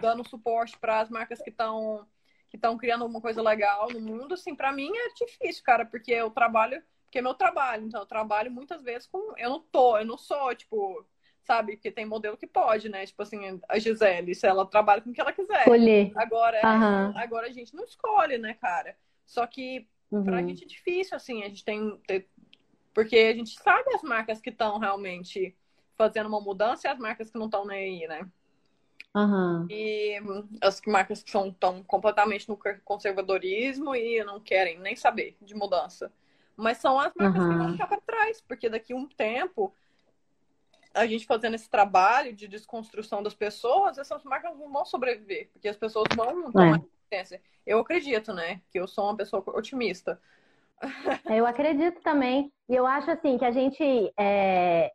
dando 0.00 0.28
suporte 0.28 0.78
para 0.78 1.00
as 1.00 1.10
marcas 1.10 1.42
que 1.42 1.50
estão 1.50 2.06
que 2.48 2.56
estão 2.56 2.76
criando 2.78 3.02
alguma 3.02 3.20
coisa 3.20 3.42
legal 3.42 3.88
no 3.90 4.00
mundo. 4.00 4.34
Assim, 4.34 4.54
para 4.54 4.72
mim 4.72 4.92
é 4.94 5.24
difícil, 5.24 5.64
cara, 5.64 5.84
porque 5.84 6.12
eu 6.12 6.30
trabalho, 6.30 6.80
porque 7.02 7.18
é 7.18 7.22
meu 7.22 7.34
trabalho. 7.34 7.84
Então, 7.84 8.00
eu 8.00 8.06
trabalho 8.06 8.48
muitas 8.48 8.80
vezes 8.80 9.08
com. 9.08 9.36
Eu 9.36 9.50
não 9.50 9.60
tô, 9.60 9.98
eu 9.98 10.04
não 10.04 10.16
sou, 10.16 10.54
tipo, 10.54 11.04
sabe? 11.44 11.76
Porque 11.76 11.90
tem 11.90 12.06
modelo 12.06 12.36
que 12.36 12.46
pode, 12.46 12.88
né? 12.88 13.06
Tipo 13.06 13.22
assim, 13.22 13.60
a 13.68 13.78
Gisele, 13.78 14.34
se 14.34 14.46
ela 14.46 14.66
trabalha 14.66 15.00
com 15.00 15.10
o 15.10 15.12
que 15.12 15.20
ela 15.20 15.32
quiser. 15.32 15.60
Escolher. 15.60 16.12
Agora, 16.16 16.60
uhum. 16.64 17.18
agora 17.18 17.46
a 17.48 17.52
gente 17.52 17.74
não 17.74 17.84
escolhe, 17.84 18.38
né, 18.38 18.54
cara? 18.54 18.96
Só 19.26 19.46
que 19.46 19.88
uhum. 20.10 20.24
pra 20.24 20.42
gente 20.42 20.64
é 20.64 20.66
difícil, 20.66 21.16
assim, 21.16 21.42
a 21.42 21.48
gente 21.48 21.64
tem, 21.64 22.00
Porque 22.92 23.16
a 23.16 23.34
gente 23.34 23.58
sabe 23.60 23.94
as 23.94 24.02
marcas 24.02 24.40
que 24.40 24.50
estão 24.50 24.78
realmente 24.78 25.56
fazendo 25.96 26.28
uma 26.28 26.40
mudança 26.40 26.88
e 26.88 26.90
as 26.90 26.98
marcas 26.98 27.30
que 27.30 27.38
não 27.38 27.46
estão 27.46 27.66
nem 27.66 28.02
aí, 28.02 28.08
né? 28.08 28.28
Uhum. 29.14 29.66
E 29.68 30.20
as 30.60 30.80
marcas 30.86 31.22
que 31.22 31.28
estão 31.28 31.82
completamente 31.84 32.48
no 32.48 32.58
conservadorismo 32.84 33.94
e 33.94 34.22
não 34.24 34.38
querem 34.40 34.78
nem 34.78 34.94
saber 34.94 35.36
de 35.42 35.54
mudança. 35.54 36.12
Mas 36.56 36.78
são 36.78 36.98
as 36.98 37.12
marcas 37.14 37.42
uhum. 37.42 37.50
que 37.50 37.56
vão 37.56 37.72
ficar 37.72 37.86
para 37.86 38.00
trás, 38.00 38.40
porque 38.40 38.68
daqui 38.68 38.92
a 38.92 38.96
um 38.96 39.06
tempo, 39.06 39.74
a 40.94 41.06
gente 41.06 41.26
fazendo 41.26 41.54
esse 41.54 41.68
trabalho 41.68 42.32
de 42.32 42.48
desconstrução 42.48 43.22
das 43.22 43.34
pessoas, 43.34 43.98
essas 43.98 44.24
marcas 44.24 44.56
não 44.58 44.72
vão 44.72 44.84
sobreviver, 44.84 45.50
porque 45.52 45.68
as 45.68 45.76
pessoas 45.76 46.06
vão 46.14 46.50
tomar 46.50 46.80
é. 47.12 47.40
Eu 47.66 47.80
acredito, 47.80 48.32
né? 48.32 48.60
Que 48.70 48.78
eu 48.78 48.86
sou 48.86 49.04
uma 49.04 49.16
pessoa 49.16 49.42
otimista. 49.48 50.20
Eu 51.26 51.46
acredito 51.46 52.00
também. 52.02 52.52
E 52.68 52.74
eu 52.74 52.86
acho 52.86 53.10
assim 53.10 53.36
que 53.36 53.44
a 53.44 53.50
gente 53.50 54.12
é, 54.18 54.90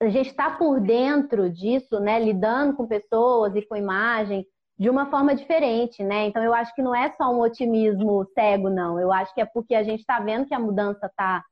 a 0.00 0.08
gente 0.08 0.30
está 0.30 0.50
por 0.50 0.80
dentro 0.80 1.48
disso, 1.48 1.98
né? 2.00 2.18
Lidando 2.18 2.76
com 2.76 2.86
pessoas 2.86 3.54
e 3.54 3.62
com 3.62 3.76
imagem 3.76 4.46
de 4.76 4.90
uma 4.90 5.08
forma 5.08 5.34
diferente, 5.34 6.02
né? 6.02 6.26
Então 6.26 6.42
eu 6.42 6.52
acho 6.52 6.74
que 6.74 6.82
não 6.82 6.94
é 6.94 7.10
só 7.12 7.32
um 7.32 7.40
otimismo 7.40 8.26
cego, 8.34 8.68
não. 8.68 8.98
Eu 8.98 9.12
acho 9.12 9.32
que 9.32 9.40
é 9.40 9.44
porque 9.44 9.74
a 9.74 9.82
gente 9.82 10.00
está 10.00 10.18
vendo 10.20 10.46
que 10.46 10.54
a 10.54 10.58
mudança 10.58 11.06
está 11.06 11.44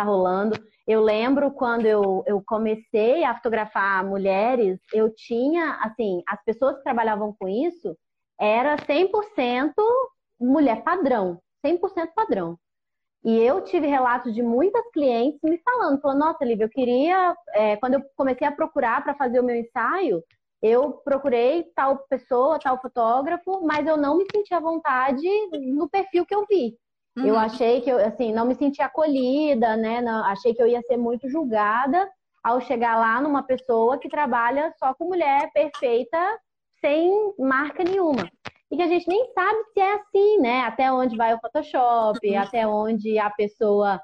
tá 0.00 0.02
rolando. 0.02 0.56
Eu 0.86 1.02
lembro 1.02 1.50
quando 1.52 1.86
eu, 1.86 2.24
eu 2.26 2.42
comecei 2.44 3.22
a 3.24 3.34
fotografar 3.34 4.04
mulheres, 4.04 4.80
eu 4.92 5.14
tinha, 5.14 5.78
assim, 5.82 6.22
as 6.26 6.42
pessoas 6.44 6.76
que 6.76 6.82
trabalhavam 6.82 7.34
com 7.38 7.48
isso 7.48 7.96
era 8.40 8.76
100% 8.76 9.72
mulher 10.40 10.82
padrão, 10.82 11.38
100% 11.64 11.78
padrão. 12.14 12.58
E 13.22 13.38
eu 13.38 13.62
tive 13.62 13.86
relatos 13.86 14.34
de 14.34 14.42
muitas 14.42 14.82
clientes 14.92 15.38
me 15.42 15.58
falando, 15.58 16.00
falando, 16.00 16.20
nossa, 16.20 16.42
Lívia, 16.42 16.64
eu 16.64 16.70
queria, 16.70 17.36
é, 17.52 17.76
quando 17.76 17.94
eu 17.94 18.02
comecei 18.16 18.46
a 18.46 18.52
procurar 18.52 19.04
para 19.04 19.14
fazer 19.14 19.40
o 19.40 19.44
meu 19.44 19.56
ensaio, 19.56 20.22
eu 20.62 20.92
procurei 21.04 21.64
tal 21.74 21.98
pessoa, 22.08 22.58
tal 22.58 22.80
fotógrafo, 22.80 23.60
mas 23.62 23.86
eu 23.86 23.98
não 23.98 24.16
me 24.16 24.24
senti 24.34 24.54
à 24.54 24.60
vontade 24.60 25.26
no 25.74 25.88
perfil 25.88 26.24
que 26.24 26.34
eu 26.34 26.46
vi. 26.46 26.78
Uhum. 27.16 27.26
Eu 27.26 27.38
achei 27.38 27.80
que 27.80 27.90
eu, 27.90 27.98
assim, 27.98 28.32
não 28.32 28.46
me 28.46 28.54
senti 28.54 28.80
acolhida, 28.80 29.76
né? 29.76 30.00
Não, 30.00 30.24
achei 30.24 30.54
que 30.54 30.62
eu 30.62 30.66
ia 30.66 30.80
ser 30.82 30.96
muito 30.96 31.28
julgada 31.28 32.08
ao 32.42 32.60
chegar 32.60 32.96
lá 32.96 33.20
numa 33.20 33.42
pessoa 33.42 33.98
que 33.98 34.08
trabalha 34.08 34.72
só 34.78 34.94
com 34.94 35.08
mulher 35.08 35.50
perfeita, 35.52 36.18
sem 36.80 37.34
marca 37.38 37.84
nenhuma 37.84 38.30
e 38.70 38.76
que 38.76 38.82
a 38.82 38.86
gente 38.86 39.08
nem 39.08 39.26
sabe 39.32 39.58
se 39.72 39.80
é 39.80 39.94
assim, 39.94 40.38
né? 40.38 40.60
Até 40.62 40.92
onde 40.92 41.16
vai 41.16 41.34
o 41.34 41.40
Photoshop, 41.40 42.18
uhum. 42.24 42.38
até 42.38 42.66
onde 42.66 43.18
a 43.18 43.28
pessoa 43.30 44.00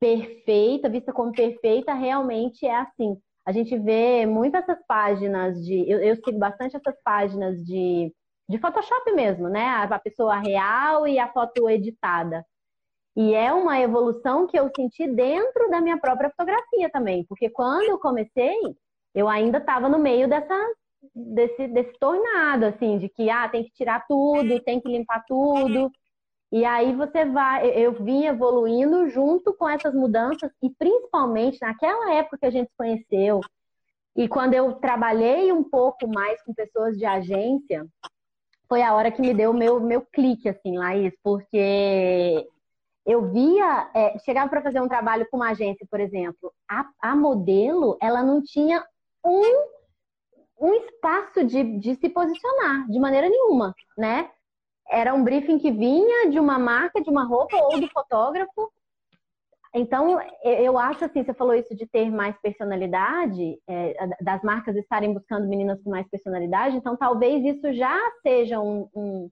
perfeita, 0.00 0.88
vista 0.88 1.12
como 1.12 1.30
perfeita, 1.32 1.94
realmente 1.94 2.66
é 2.66 2.74
assim. 2.74 3.16
A 3.46 3.52
gente 3.52 3.78
vê 3.78 4.26
muitas 4.26 4.64
essas 4.64 4.84
páginas 4.86 5.64
de. 5.64 5.88
Eu, 5.88 6.00
eu 6.00 6.16
sigo 6.16 6.38
bastante 6.38 6.76
essas 6.76 7.00
páginas 7.04 7.56
de, 7.64 8.12
de 8.50 8.58
Photoshop 8.58 9.12
mesmo, 9.12 9.48
né? 9.48 9.64
A 9.88 9.98
pessoa 10.00 10.36
real 10.40 11.06
e 11.06 11.20
a 11.20 11.32
foto 11.32 11.70
editada. 11.70 12.44
E 13.16 13.32
é 13.32 13.52
uma 13.52 13.78
evolução 13.78 14.44
que 14.48 14.58
eu 14.58 14.68
senti 14.74 15.06
dentro 15.06 15.70
da 15.70 15.80
minha 15.80 15.98
própria 15.98 16.30
fotografia 16.30 16.90
também, 16.90 17.24
porque 17.28 17.48
quando 17.48 17.88
eu 17.88 17.98
comecei, 17.98 18.56
eu 19.14 19.28
ainda 19.28 19.58
estava 19.58 19.88
no 19.88 20.00
meio 20.00 20.28
dessa 20.28 20.54
desse, 21.14 21.68
desse 21.68 21.92
tornado, 22.00 22.66
assim, 22.66 22.98
de 22.98 23.08
que 23.08 23.30
ah, 23.30 23.48
tem 23.48 23.62
que 23.64 23.70
tirar 23.70 24.04
tudo, 24.08 24.60
tem 24.60 24.80
que 24.80 24.88
limpar 24.88 25.24
tudo. 25.26 25.90
E 26.52 26.64
aí 26.64 26.92
você 26.94 27.24
vai, 27.24 27.68
eu 27.70 27.92
vim 27.92 28.24
evoluindo 28.26 29.08
junto 29.08 29.54
com 29.54 29.68
essas 29.68 29.94
mudanças, 29.94 30.50
e 30.60 30.70
principalmente 30.70 31.58
naquela 31.62 32.14
época 32.14 32.38
que 32.38 32.46
a 32.46 32.50
gente 32.50 32.68
se 32.68 32.76
conheceu, 32.76 33.40
e 34.16 34.26
quando 34.28 34.54
eu 34.54 34.74
trabalhei 34.74 35.52
um 35.52 35.62
pouco 35.62 36.08
mais 36.08 36.42
com 36.42 36.52
pessoas 36.52 36.96
de 36.98 37.06
agência, 37.06 37.86
foi 38.70 38.82
a 38.82 38.94
hora 38.94 39.10
que 39.10 39.20
me 39.20 39.34
deu 39.34 39.50
o 39.50 39.54
meu, 39.54 39.80
meu 39.80 40.00
clique, 40.00 40.48
assim, 40.48 40.78
Laís, 40.78 41.12
porque 41.24 42.48
eu 43.04 43.30
via, 43.32 43.90
é, 43.92 44.16
chegava 44.20 44.48
para 44.48 44.62
fazer 44.62 44.80
um 44.80 44.88
trabalho 44.88 45.26
com 45.28 45.36
uma 45.36 45.50
agência, 45.50 45.84
por 45.90 45.98
exemplo, 45.98 46.52
a, 46.70 46.86
a 47.02 47.16
modelo, 47.16 47.98
ela 48.00 48.22
não 48.22 48.40
tinha 48.40 48.82
um 49.24 49.80
um 50.60 50.74
espaço 50.74 51.42
de, 51.42 51.78
de 51.78 51.94
se 51.94 52.08
posicionar, 52.10 52.86
de 52.88 52.98
maneira 52.98 53.28
nenhuma, 53.28 53.74
né? 53.96 54.30
Era 54.90 55.14
um 55.14 55.24
briefing 55.24 55.58
que 55.58 55.70
vinha 55.70 56.28
de 56.28 56.38
uma 56.38 56.58
marca, 56.58 57.00
de 57.00 57.08
uma 57.08 57.24
roupa 57.24 57.56
ou 57.56 57.80
do 57.80 57.88
fotógrafo. 57.88 58.70
Então, 59.72 60.20
eu 60.42 60.76
acho 60.76 61.04
assim, 61.04 61.22
você 61.22 61.32
falou 61.32 61.54
isso 61.54 61.74
de 61.76 61.86
ter 61.86 62.10
mais 62.10 62.36
personalidade, 62.40 63.56
é, 63.68 63.94
das 64.20 64.42
marcas 64.42 64.74
estarem 64.76 65.14
buscando 65.14 65.46
meninas 65.46 65.80
com 65.82 65.90
mais 65.90 66.08
personalidade, 66.08 66.76
então 66.76 66.96
talvez 66.96 67.44
isso 67.44 67.72
já 67.72 67.96
seja 68.20 68.58
um, 68.58 68.88
um, 68.92 69.30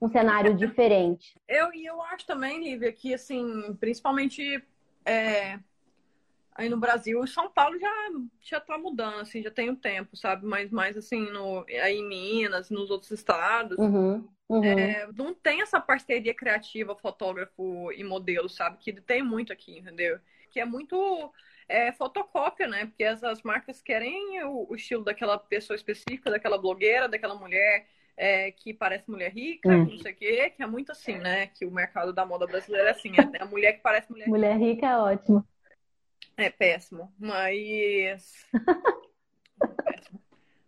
um 0.00 0.08
cenário 0.08 0.54
diferente. 0.54 1.36
Eu, 1.48 1.74
e 1.74 1.84
eu 1.84 2.00
acho 2.02 2.24
também, 2.24 2.62
Lívia, 2.62 2.92
que 2.92 3.12
assim, 3.12 3.76
principalmente 3.80 4.62
é, 5.04 5.58
aí 6.54 6.68
no 6.68 6.76
Brasil, 6.76 7.26
São 7.26 7.50
Paulo 7.50 7.76
já 7.78 7.90
já 8.42 8.60
tá 8.60 8.78
mudando, 8.78 9.20
assim, 9.20 9.42
já 9.42 9.50
tem 9.50 9.70
um 9.70 9.76
tempo, 9.76 10.16
sabe? 10.16 10.46
Mas 10.46 10.70
mais 10.70 10.96
assim, 10.96 11.30
no, 11.32 11.64
aí 11.82 11.96
em 11.96 12.08
Minas, 12.08 12.70
nos 12.70 12.90
outros 12.90 13.10
estados. 13.10 13.76
Uhum, 13.76 14.24
uhum. 14.56 14.64
É, 14.64 15.08
não 15.16 15.34
tem 15.34 15.62
essa 15.62 15.80
parceria 15.80 16.34
criativa, 16.34 16.96
fotógrafo 16.96 17.92
e 17.92 18.02
modelo, 18.02 18.48
sabe? 18.48 18.78
Que 18.78 18.92
tem 18.92 19.22
muito 19.22 19.52
aqui, 19.52 19.78
entendeu? 19.78 20.18
Que 20.50 20.60
é 20.60 20.64
muito 20.64 21.32
é, 21.68 21.92
fotocópia, 21.92 22.66
né? 22.66 22.86
Porque 22.86 23.04
essas 23.04 23.42
marcas 23.42 23.80
querem 23.80 24.42
o, 24.44 24.66
o, 24.68 24.74
estilo 24.74 25.04
daquela 25.04 25.38
pessoa 25.38 25.76
específica, 25.76 26.30
daquela 26.30 26.58
blogueira, 26.58 27.08
daquela 27.08 27.36
mulher 27.36 27.86
é, 28.16 28.50
que 28.50 28.74
parece 28.74 29.08
mulher 29.08 29.32
rica, 29.32 29.68
hum. 29.68 29.86
não 29.86 29.98
sei 29.98 30.12
o 30.12 30.16
quê, 30.16 30.50
que 30.50 30.62
é 30.62 30.66
muito 30.66 30.90
assim, 30.90 31.16
né? 31.16 31.46
Que 31.46 31.64
o 31.64 31.70
mercado 31.70 32.12
da 32.12 32.26
moda 32.26 32.46
brasileira 32.46 32.88
é 32.88 32.90
assim, 32.90 33.12
é 33.16 33.42
a 33.42 33.46
mulher 33.46 33.74
que 33.74 33.82
parece 33.82 34.10
mulher 34.10 34.28
Mulher 34.28 34.58
rica 34.58 34.86
é 34.86 34.96
ótimo. 34.96 35.46
É 36.36 36.50
péssimo, 36.50 37.12
mas. 37.18 38.46
péssimo. 39.84 40.20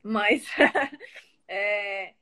Mas. 0.02 0.46
é... 1.48 2.14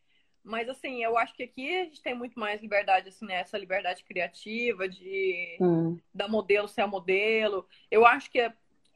Mas 0.43 0.69
assim, 0.69 1.03
eu 1.03 1.19
acho 1.19 1.35
que 1.35 1.43
aqui 1.43 1.81
a 1.81 1.85
gente 1.85 2.03
tem 2.03 2.15
muito 2.15 2.39
mais 2.39 2.61
liberdade, 2.61 3.09
assim, 3.09 3.27
né? 3.27 3.37
Essa 3.37 3.59
liberdade 3.59 4.05
criativa 4.05 4.89
de 4.89 5.57
hum. 5.61 5.99
da 6.15 6.27
modelo 6.27 6.67
ser 6.67 6.81
a 6.81 6.87
modelo. 6.87 7.67
Eu 7.91 8.07
acho 8.07 8.31
que 8.31 8.51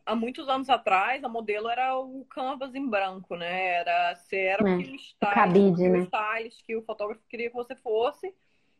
há 0.06 0.14
muitos 0.14 0.48
anos 0.48 0.68
atrás 0.68 1.22
a 1.22 1.28
modelo 1.28 1.68
era 1.68 1.96
o 1.98 2.24
canvas 2.26 2.74
em 2.74 2.88
branco, 2.88 3.36
né? 3.36 3.66
Era, 3.74 4.14
você 4.14 4.36
era 4.36 4.68
é. 4.68 4.76
o 4.76 4.80
style, 4.80 5.34
Cabide, 5.34 5.88
né? 5.88 5.98
stylist 6.00 6.64
que 6.64 6.76
o 6.76 6.82
fotógrafo 6.82 7.22
queria 7.28 7.50
que 7.50 7.56
você 7.56 7.74
fosse. 7.76 8.34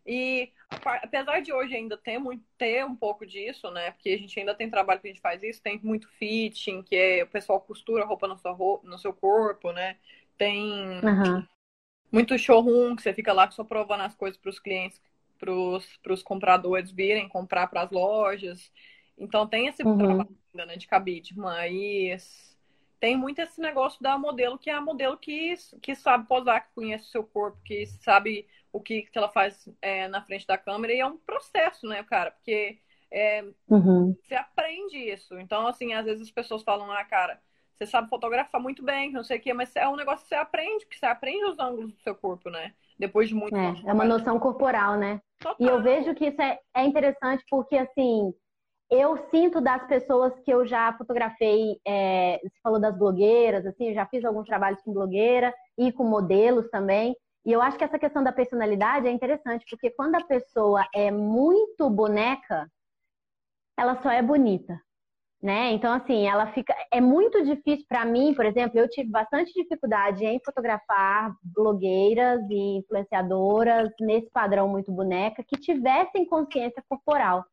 E 0.07 0.53
apesar 0.69 1.41
de 1.41 1.51
hoje 1.51 1.75
ainda 1.75 1.97
ter, 1.97 2.19
muito, 2.19 2.45
ter 2.59 2.85
um 2.85 2.95
pouco 2.95 3.25
disso, 3.25 3.71
né? 3.71 3.91
Porque 3.93 4.11
a 4.11 4.19
gente 4.19 4.39
ainda 4.39 4.55
tem 4.55 4.69
trabalho 4.69 5.01
que 5.01 5.09
a 5.09 5.11
gente 5.11 5.23
faz 5.23 5.43
isso, 5.43 5.62
tem 5.62 5.81
muito 5.83 6.09
fitting, 6.09 6.83
que 6.83 6.95
é 6.95 7.25
o 7.25 7.27
pessoal 7.27 7.61
costura 7.61 8.05
roupa 8.05 8.29
no 8.29 8.37
seu, 8.37 8.81
no 8.85 8.99
seu 8.99 9.15
corpo, 9.15 9.73
né? 9.73 9.97
Tem 10.37 11.01
uhum. 11.03 11.47
Muito 12.11 12.39
showroom, 12.39 12.97
que 12.97 13.03
você 13.03 13.13
fica 13.13 13.33
lá 13.33 13.51
só 13.51 13.65
provando 13.65 14.03
as 14.03 14.15
coisas 14.15 14.39
para 14.39 14.51
os 14.51 14.59
clientes, 14.59 15.01
para 15.39 16.13
os 16.13 16.23
compradores 16.23 16.91
virem 16.91 17.29
comprar 17.29 17.67
para 17.67 17.83
as 17.83 17.91
lojas. 17.91 18.71
Então 19.19 19.47
tem 19.47 19.67
esse 19.67 19.83
uhum. 19.83 19.99
trabalho 19.99 20.37
ainda, 20.53 20.67
né, 20.67 20.77
de 20.77 20.87
cabide, 20.87 21.37
mas 21.39 22.57
tem 23.01 23.17
muito 23.17 23.39
esse 23.41 23.61
negócio 23.61 24.03
da 24.03 24.19
modelo, 24.19 24.59
que 24.59 24.71
é 24.71 24.73
a 24.73 24.81
modelo 24.81 25.17
que, 25.17 25.55
que 25.83 25.95
sabe 25.95 26.27
posar, 26.27 26.67
que 26.67 26.75
conhece 26.75 27.05
o 27.05 27.11
seu 27.11 27.25
corpo, 27.25 27.59
que 27.65 27.85
sabe 27.87 28.47
o 28.73 28.81
que, 28.81 29.03
que 29.03 29.19
ela 29.19 29.29
faz 29.29 29.69
é, 29.83 30.09
na 30.09 30.23
frente 30.23 30.47
da 30.47 30.57
câmera. 30.57 30.93
E 30.93 31.01
é 31.01 31.07
um 31.07 31.19
processo, 31.19 31.87
né, 31.87 32.03
cara? 32.03 32.31
Porque 32.31 32.79
é, 33.11 33.45
uhum. 33.69 34.17
você 34.21 34.35
aprende 34.35 34.97
isso. 34.97 35.39
Então, 35.39 35.67
assim, 35.67 35.93
às 35.93 36.05
vezes 36.05 36.23
as 36.23 36.31
pessoas 36.31 36.63
falam, 36.63 36.91
ah, 36.91 37.05
cara, 37.05 37.41
você 37.77 37.87
sabe 37.87 38.09
fotografar 38.09 38.61
muito 38.61 38.83
bem, 38.83 39.12
não 39.12 39.25
sei 39.25 39.39
o 39.39 39.41
quê, 39.41 39.53
mas 39.53 39.75
é 39.77 39.89
um 39.89 39.97
negócio 39.97 40.22
que 40.22 40.29
você 40.29 40.35
aprende, 40.37 40.87
que 40.87 40.99
você 40.99 41.07
aprende 41.07 41.45
os 41.47 41.59
ângulos 41.59 41.93
do 41.93 42.01
seu 42.03 42.14
corpo, 42.14 42.49
né? 42.51 42.72
Depois 42.99 43.29
de 43.29 43.35
muito 43.35 43.57
É, 43.57 43.75
é 43.87 43.93
uma 43.93 44.05
noção 44.05 44.39
corporal, 44.39 44.97
né? 44.97 45.20
Total. 45.41 45.57
E 45.59 45.68
eu 45.68 45.83
vejo 45.83 46.14
que 46.14 46.27
isso 46.27 46.41
é, 46.41 46.59
é 46.75 46.85
interessante 46.85 47.45
porque, 47.51 47.77
assim, 47.77 48.33
eu 48.91 49.16
sinto 49.31 49.61
das 49.61 49.85
pessoas 49.87 50.39
que 50.41 50.53
eu 50.53 50.66
já 50.66 50.93
fotografei, 50.97 51.81
é, 51.87 52.39
você 52.43 52.61
falou 52.62 52.81
das 52.81 52.97
blogueiras, 52.97 53.66
assim, 53.66 53.89
eu 53.89 53.95
já 53.95 54.07
fiz 54.07 54.25
alguns 54.25 54.47
trabalhos 54.47 54.81
com 54.83 54.93
blogueira 54.93 55.53
e 55.77 55.91
com 55.93 56.05
modelos 56.05 56.68
também. 56.70 57.16
E 57.45 57.53
eu 57.53 57.61
acho 57.61 57.77
que 57.77 57.85
essa 57.85 57.99
questão 57.99 58.22
da 58.22 58.33
personalidade 58.33 59.07
é 59.07 59.11
interessante, 59.11 59.66
porque 59.68 59.91
quando 59.91 60.14
a 60.14 60.25
pessoa 60.25 60.87
é 60.95 61.11
muito 61.11 61.91
boneca, 61.91 62.70
ela 63.77 64.01
só 64.03 64.11
é 64.11 64.22
bonita, 64.22 64.81
né? 65.45 65.72
Então, 65.72 65.92
assim, 65.92 66.26
ela 66.26 66.53
fica. 66.55 66.74
É 66.90 67.03
muito 67.03 67.45
difícil 67.45 67.84
para 67.86 68.05
mim, 68.07 68.32
por 68.34 68.47
exemplo, 68.47 68.78
eu 68.78 68.88
tive 68.88 69.11
bastante 69.11 69.53
dificuldade 69.53 70.24
em 70.24 70.40
fotografar 70.42 71.36
blogueiras 71.42 72.40
e 72.51 72.78
influenciadoras 72.78 73.90
nesse 74.01 74.30
padrão 74.30 74.66
muito 74.68 74.90
boneca 74.90 75.45
que 75.47 75.61
tivessem 75.61 76.26
consciência 76.26 76.82
corporal. 76.88 77.45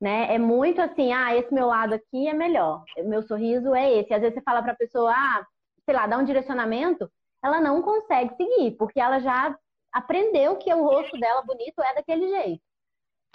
né? 0.00 0.34
É 0.34 0.38
muito 0.38 0.80
assim, 0.80 1.12
ah, 1.12 1.36
esse 1.36 1.52
meu 1.54 1.66
lado 1.66 1.94
aqui 1.94 2.28
é 2.28 2.34
melhor, 2.34 2.84
meu 3.04 3.22
sorriso 3.22 3.74
é 3.74 3.92
esse. 4.00 4.14
Às 4.14 4.20
vezes 4.22 4.34
você 4.36 4.42
fala 4.42 4.62
para 4.62 4.72
a 4.72 4.76
pessoa, 4.76 5.12
ah, 5.12 5.46
sei 5.84 5.94
lá, 5.94 6.06
dá 6.06 6.18
um 6.18 6.24
direcionamento, 6.24 7.10
ela 7.44 7.60
não 7.60 7.82
consegue 7.82 8.34
seguir, 8.36 8.72
porque 8.78 9.00
ela 9.00 9.18
já 9.20 9.56
aprendeu 9.92 10.56
que 10.56 10.72
o 10.74 10.84
rosto 10.84 11.18
dela 11.18 11.42
bonito 11.42 11.82
é 11.82 11.94
daquele 11.94 12.28
jeito, 12.28 12.62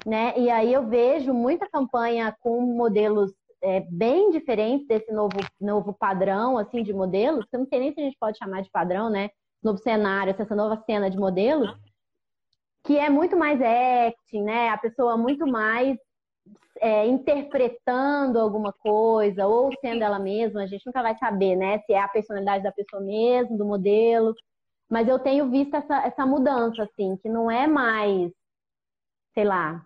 né? 0.05 0.33
E 0.37 0.49
aí 0.49 0.73
eu 0.73 0.87
vejo 0.87 1.33
muita 1.33 1.69
campanha 1.69 2.35
com 2.41 2.61
modelos 2.61 3.33
é, 3.63 3.79
bem 3.89 4.29
diferentes 4.29 4.85
desse 4.85 5.11
novo, 5.11 5.37
novo 5.59 5.93
padrão, 5.93 6.57
assim, 6.57 6.83
de 6.83 6.93
modelos, 6.93 7.45
que 7.45 7.55
eu 7.55 7.61
não 7.61 7.67
sei 7.67 7.79
nem 7.79 7.93
se 7.93 8.01
a 8.01 8.03
gente 8.03 8.17
pode 8.19 8.37
chamar 8.37 8.61
de 8.61 8.69
padrão, 8.69 9.09
né? 9.09 9.29
Novo 9.63 9.77
cenário, 9.77 10.35
essa 10.37 10.55
nova 10.55 10.83
cena 10.85 11.09
de 11.09 11.17
modelos, 11.17 11.73
que 12.85 12.97
é 12.97 13.09
muito 13.09 13.37
mais 13.37 13.61
acting, 13.61 14.43
né? 14.43 14.69
A 14.69 14.77
pessoa 14.77 15.17
muito 15.17 15.47
mais 15.47 15.97
é, 16.81 17.07
interpretando 17.07 18.37
alguma 18.37 18.73
coisa 18.73 19.47
ou 19.47 19.71
sendo 19.79 20.03
ela 20.03 20.19
mesma, 20.19 20.63
a 20.63 20.67
gente 20.67 20.85
nunca 20.85 21.01
vai 21.01 21.17
saber, 21.17 21.55
né? 21.55 21.79
Se 21.85 21.93
é 21.93 22.01
a 22.01 22.09
personalidade 22.09 22.63
da 22.63 22.71
pessoa 22.73 23.01
mesmo, 23.01 23.57
do 23.57 23.65
modelo. 23.65 24.35
Mas 24.89 25.07
eu 25.07 25.17
tenho 25.19 25.49
visto 25.49 25.73
essa, 25.75 26.05
essa 26.05 26.25
mudança, 26.25 26.83
assim, 26.83 27.15
que 27.17 27.29
não 27.29 27.49
é 27.49 27.65
mais, 27.65 28.29
sei 29.33 29.45
lá, 29.45 29.85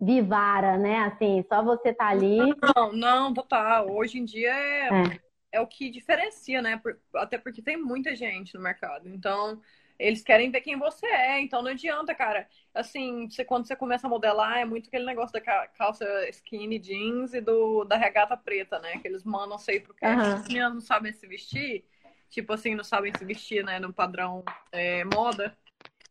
vivara, 0.00 0.76
né? 0.76 0.98
Assim, 0.98 1.44
só 1.48 1.62
você 1.62 1.92
tá 1.92 2.08
ali. 2.08 2.38
Não, 2.74 2.92
não, 2.92 3.34
total. 3.34 3.90
Hoje 3.90 4.18
em 4.18 4.24
dia 4.24 4.52
é, 4.52 4.88
é. 4.88 5.20
é 5.52 5.60
o 5.60 5.66
que 5.66 5.90
diferencia, 5.90 6.60
né? 6.60 6.80
Até 7.14 7.38
porque 7.38 7.62
tem 7.62 7.76
muita 7.76 8.14
gente 8.14 8.54
no 8.54 8.60
mercado. 8.60 9.08
Então, 9.08 9.60
eles 9.98 10.22
querem 10.22 10.50
ver 10.50 10.60
quem 10.60 10.78
você 10.78 11.06
é, 11.06 11.40
então 11.40 11.62
não 11.62 11.70
adianta, 11.70 12.14
cara. 12.14 12.46
Assim, 12.74 13.28
você, 13.28 13.44
quando 13.44 13.66
você 13.66 13.74
começa 13.74 14.06
a 14.06 14.10
modelar, 14.10 14.58
é 14.58 14.64
muito 14.64 14.88
aquele 14.88 15.06
negócio 15.06 15.32
da 15.32 15.40
calça 15.68 16.04
skinny 16.28 16.78
jeans 16.78 17.32
e 17.32 17.40
do, 17.40 17.84
da 17.84 17.96
regata 17.96 18.36
preta, 18.36 18.78
né? 18.78 18.98
Que 18.98 19.08
eles 19.08 19.24
mandam 19.24 19.58
sei 19.58 19.80
porque 19.80 20.04
uhum. 20.04 20.20
as 20.20 20.46
meninas 20.46 20.74
não 20.74 20.80
sabem 20.80 21.12
se 21.12 21.26
vestir, 21.26 21.84
tipo 22.28 22.52
assim, 22.52 22.74
não 22.74 22.84
sabem 22.84 23.12
se 23.16 23.24
vestir, 23.24 23.64
né, 23.64 23.78
no 23.78 23.92
padrão 23.92 24.44
é, 24.70 25.04
moda. 25.04 25.56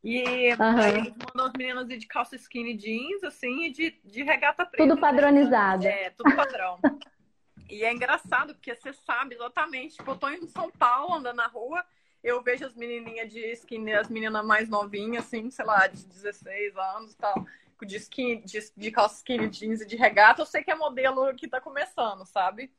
E 0.06 0.54
uhum. 0.54 0.80
aí 0.80 0.98
eles 0.98 1.14
mandam 1.18 1.48
as 1.48 1.54
meninas 1.58 1.90
ir 1.90 1.98
de 1.98 2.06
calça 2.06 2.36
skinny 2.36 2.76
jeans, 2.78 3.24
assim, 3.24 3.66
e 3.66 3.72
de, 3.72 4.00
de 4.06 4.22
regata 4.22 4.64
preta. 4.64 4.88
Tudo 4.88 5.02
padronizado. 5.02 5.88
É, 5.88 6.12
tudo 6.12 6.36
padrão. 6.36 6.78
e 7.68 7.84
é 7.84 7.92
engraçado, 7.92 8.54
porque 8.54 8.76
você 8.76 8.94
sabe 8.94 9.34
exatamente, 9.34 9.96
tipo, 9.96 10.12
eu 10.12 10.16
tô 10.16 10.30
em 10.30 10.46
São 10.46 10.70
Paulo, 10.70 11.16
andando 11.16 11.38
na 11.38 11.48
rua, 11.48 11.84
eu 12.24 12.40
vejo 12.44 12.68
as 12.68 12.76
menininhas 12.76 13.34
de 13.34 13.40
skinny, 13.54 13.94
as 13.94 14.08
meninas 14.08 14.46
mais 14.46 14.70
novinhas, 14.70 15.26
assim, 15.26 15.50
sei 15.50 15.66
lá, 15.66 15.88
de 15.88 16.06
16 16.06 16.78
anos 16.78 17.14
e 17.14 17.18
tal, 17.18 17.44
de, 17.84 17.98
skin, 17.98 18.42
de, 18.42 18.60
de 18.78 18.92
calça 18.92 19.16
skinny 19.16 19.50
jeans 19.50 19.82
e 19.82 19.88
de 19.88 19.96
regata, 19.96 20.40
eu 20.40 20.46
sei 20.46 20.64
que 20.64 20.70
é 20.70 20.76
modelo 20.76 21.34
que 21.34 21.48
tá 21.48 21.60
começando, 21.60 22.24
sabe? 22.28 22.72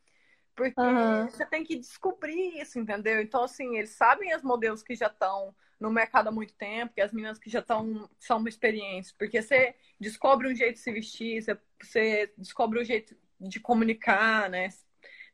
Porque 0.56 0.80
uhum. 0.80 1.28
você 1.28 1.44
tem 1.44 1.62
que 1.62 1.76
descobrir 1.76 2.58
isso, 2.58 2.78
entendeu? 2.78 3.20
Então, 3.20 3.44
assim, 3.44 3.76
eles 3.76 3.90
sabem 3.90 4.32
as 4.32 4.42
modelos 4.42 4.82
que 4.82 4.94
já 4.94 5.08
estão 5.08 5.54
no 5.78 5.90
mercado 5.90 6.28
há 6.28 6.32
muito 6.32 6.54
tempo, 6.54 6.94
que 6.94 7.02
as 7.02 7.12
meninas 7.12 7.38
que 7.38 7.50
já 7.50 7.60
estão 7.60 8.08
são 8.18 8.38
uma 8.38 8.48
experiência, 8.48 9.14
porque 9.18 9.42
você 9.42 9.74
descobre 10.00 10.48
um 10.50 10.54
jeito 10.54 10.74
de 10.74 10.80
se 10.80 10.90
vestir, 10.90 11.42
você, 11.42 11.58
você 11.80 12.32
descobre 12.38 12.80
um 12.80 12.84
jeito 12.84 13.14
de 13.38 13.60
comunicar, 13.60 14.48
né? 14.48 14.70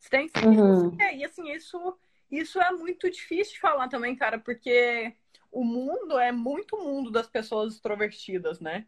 Você 0.00 0.10
tem 0.10 0.28
que 0.28 0.44
uhum. 0.44 0.96
e 1.14 1.24
assim, 1.24 1.48
isso 1.52 1.96
isso 2.28 2.60
é 2.60 2.72
muito 2.72 3.08
difícil 3.08 3.54
de 3.54 3.60
falar 3.60 3.88
também, 3.88 4.16
cara, 4.16 4.38
porque 4.38 5.14
o 5.52 5.62
mundo 5.62 6.18
é 6.18 6.32
muito 6.32 6.78
mundo 6.78 7.10
das 7.10 7.28
pessoas 7.28 7.74
extrovertidas, 7.74 8.58
né? 8.58 8.86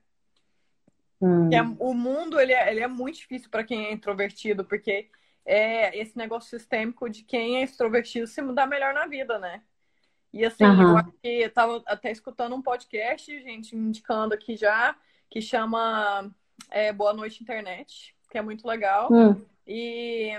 Hum. 1.21 1.51
É, 1.53 1.63
o 1.79 1.95
mundo 1.95 2.41
ele 2.41 2.53
é, 2.53 2.71
ele 2.71 2.81
é 2.81 2.89
muito 2.89 3.19
difícil 3.19 3.49
para 3.51 3.63
quem 3.63 3.87
é 3.87 3.93
introvertido, 3.93 4.65
porque 4.65 5.09
é 5.45 5.97
esse 5.99 6.17
negócio 6.17 6.51
sistêmico 6.51 7.09
de 7.09 7.23
quem 7.23 7.59
é 7.59 7.63
extrovertido 7.63 8.27
se 8.27 8.41
mudar 8.41 8.67
melhor 8.67 8.95
na 8.95 9.07
vida, 9.07 9.39
né? 9.39 9.63
E 10.33 10.45
assim, 10.45 10.65
uhum. 10.65 10.83
eu 10.83 10.97
acho 10.97 11.13
que 11.23 11.29
eu 11.29 11.51
tava 11.53 11.83
até 11.87 12.11
escutando 12.11 12.57
um 12.57 12.63
podcast, 12.63 13.31
gente, 13.41 13.77
indicando 13.77 14.35
aqui 14.35 14.57
já, 14.57 14.97
que 15.31 15.41
chama 15.41 16.29
é, 16.71 16.93
Boa 16.93 17.13
Noite 17.13 17.43
Internet, 17.43 18.17
que 18.31 18.39
é 18.39 18.43
muito 18.43 18.67
legal. 18.67 19.09
Hum. 19.13 19.41
E 19.67 20.33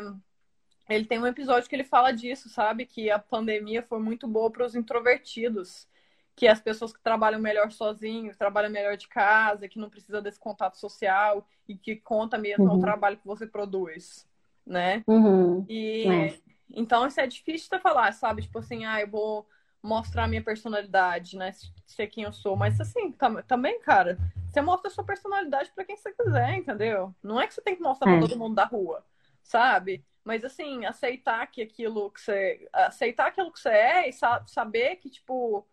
ele 0.90 1.06
tem 1.06 1.18
um 1.20 1.26
episódio 1.26 1.70
que 1.70 1.76
ele 1.76 1.84
fala 1.84 2.12
disso, 2.12 2.50
sabe? 2.50 2.86
Que 2.86 3.10
a 3.10 3.18
pandemia 3.18 3.82
foi 3.82 4.00
muito 4.00 4.28
boa 4.28 4.52
para 4.52 4.66
os 4.66 4.76
introvertidos, 4.76 5.88
que 6.36 6.48
as 6.48 6.60
pessoas 6.60 6.92
que 6.92 7.02
trabalham 7.02 7.40
melhor 7.40 7.72
sozinhos, 7.72 8.36
trabalham 8.36 8.70
melhor 8.70 8.98
de 8.98 9.08
casa, 9.08 9.68
que 9.70 9.80
não 9.80 9.90
precisa 9.90 10.22
desse 10.22 10.40
contato 10.40 10.78
social 10.78 11.48
e 11.68 11.76
que 11.78 11.96
conta 11.96 12.38
mesmo 12.38 12.66
uhum. 12.66 12.78
o 12.78 12.82
trabalho 12.82 13.18
que 13.18 13.26
você 13.26 13.48
produz, 13.48 14.28
né? 14.66 15.04
Uhum. 15.08 15.66
E 15.70 16.08
é. 16.08 16.40
então 16.74 17.06
isso 17.08 17.20
é 17.20 17.28
difícil 17.28 17.70
de 17.70 17.82
falar, 17.82 18.12
sabe? 18.14 18.42
Tipo 18.42 18.60
assim, 18.60 18.86
ah, 18.86 19.02
eu 19.02 19.08
vou 19.08 19.48
mostrar 19.82 20.28
minha 20.28 20.44
personalidade, 20.44 21.38
né? 21.38 21.52
Ser 21.86 22.08
quem 22.08 22.24
eu 22.24 22.34
sou, 22.34 22.56
mas 22.56 22.80
assim, 22.82 23.12
tam 23.12 23.42
também, 23.44 23.80
cara, 23.82 24.18
você 24.48 24.62
mostra 24.62 24.90
a 24.90 24.94
sua 24.94 25.04
personalidade 25.04 25.72
para 25.74 25.86
quem 25.86 25.96
você 25.96 26.12
quiser, 26.12 26.58
entendeu? 26.58 27.14
Não 27.22 27.40
é 27.40 27.48
que 27.48 27.54
você 27.54 27.62
tem 27.62 27.76
que 27.76 27.82
mostrar 27.82 28.12
é. 28.12 28.18
para 28.18 28.28
todo 28.28 28.40
mundo 28.40 28.56
da 28.56 28.66
rua, 28.66 29.06
sabe? 29.44 30.04
Mas 30.24 30.44
assim, 30.44 30.86
aceitar 30.86 31.46
que 31.48 31.62
aquilo 31.62 32.10
que 32.10 32.20
você. 32.20 32.68
Aceitar 32.74 33.28
aquilo 33.28 33.52
que 33.52 33.60
você 33.60 33.70
é 33.70 34.10
e 34.10 34.12
sa 34.12 34.44
saber 34.48 34.96
que, 34.96 35.08
tipo, 35.08 35.66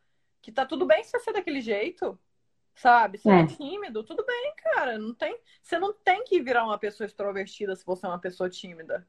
que 0.43 0.53
tá 0.53 0.67
tudo 0.67 0.85
bem 0.85 1.03
você 1.03 1.19
ser 1.21 1.33
daquele 1.33 1.63
jeito. 1.63 2.19
Sabe? 2.75 3.19
Você 3.19 3.31
é. 3.31 3.41
é 3.41 3.47
tímido, 3.47 4.03
tudo 4.03 4.25
bem, 4.25 4.55
cara. 4.57 4.99
Não 4.99 5.15
tem, 5.15 5.39
você 5.63 5.79
não 5.79 5.93
tem 5.93 6.25
que 6.25 6.41
virar 6.41 6.65
uma 6.65 6.79
pessoa 6.79 7.07
extrovertida 7.07 7.77
se 7.77 7.85
você 7.85 8.07
é 8.07 8.09
uma 8.09 8.19
pessoa 8.19 8.49
tímida. 8.49 9.07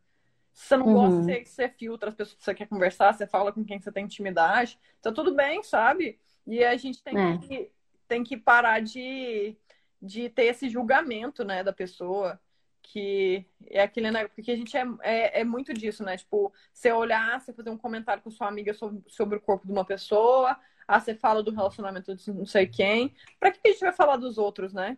Se 0.53 0.67
você 0.67 0.77
não 0.77 0.87
uhum. 0.87 0.93
gosta, 0.93 1.23
você, 1.23 1.45
você 1.45 1.69
filtra 1.69 2.09
as 2.09 2.15
pessoas 2.15 2.37
que 2.37 2.43
você 2.43 2.53
quer 2.53 2.67
conversar, 2.67 3.13
você 3.13 3.25
fala 3.25 3.51
com 3.51 3.63
quem 3.63 3.79
você 3.79 3.91
tem 3.91 4.05
intimidade. 4.05 4.77
Tá 5.01 5.11
tudo 5.11 5.33
bem, 5.33 5.63
sabe? 5.63 6.19
E 6.45 6.63
a 6.63 6.75
gente 6.77 7.01
tem, 7.01 7.17
é. 7.17 7.37
que, 7.39 7.71
tem 8.07 8.23
que 8.23 8.37
parar 8.37 8.81
de, 8.81 9.55
de 10.01 10.29
ter 10.29 10.45
esse 10.45 10.69
julgamento, 10.69 11.43
né, 11.43 11.63
da 11.63 11.73
pessoa 11.73 12.39
que 12.83 13.45
é 13.69 13.81
aquele, 13.81 14.11
né? 14.11 14.27
Porque 14.27 14.51
a 14.51 14.55
gente 14.55 14.75
é, 14.75 14.85
é, 15.01 15.39
é, 15.39 15.43
muito 15.45 15.73
disso, 15.73 16.03
né? 16.03 16.17
Tipo, 16.17 16.53
você 16.71 16.91
olhar, 16.91 17.39
você 17.39 17.53
fazer 17.53 17.69
um 17.69 17.77
comentário 17.77 18.21
com 18.21 18.29
sua 18.29 18.47
amiga 18.47 18.73
sobre, 18.73 19.01
sobre 19.07 19.37
o 19.37 19.41
corpo 19.41 19.65
de 19.65 19.71
uma 19.71 19.85
pessoa, 19.85 20.59
ah, 20.87 20.99
você 20.99 21.15
fala 21.15 21.43
do 21.43 21.51
relacionamento 21.51 22.15
de 22.15 22.33
não 22.33 22.45
sei 22.45 22.67
quem. 22.67 23.13
Pra 23.39 23.51
que 23.51 23.59
a 23.65 23.71
gente 23.71 23.79
vai 23.79 23.91
falar 23.91 24.17
dos 24.17 24.37
outros, 24.37 24.73
né? 24.73 24.97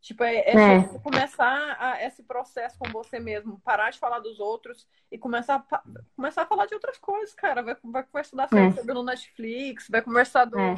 Tipo, 0.00 0.22
é, 0.22 0.36
é, 0.36 0.52
é. 0.52 0.98
começar 1.02 1.76
a, 1.80 2.04
esse 2.04 2.22
processo 2.22 2.78
com 2.78 2.90
você 2.90 3.18
mesmo, 3.18 3.58
parar 3.60 3.90
de 3.90 3.98
falar 3.98 4.18
dos 4.18 4.38
outros 4.38 4.86
e 5.10 5.16
começar 5.16 5.64
a, 5.70 5.82
começar 6.14 6.42
a 6.42 6.46
falar 6.46 6.66
de 6.66 6.74
outras 6.74 6.98
coisas, 6.98 7.34
cara. 7.34 7.62
Vai, 7.62 7.76
vai 7.82 8.02
conversar 8.02 8.36
da 8.36 8.48
série 8.48 8.90
é. 8.90 8.94
no 8.94 9.02
Netflix, 9.02 9.88
vai 9.88 10.02
conversar 10.02 10.44
do, 10.44 10.58
é 10.58 10.74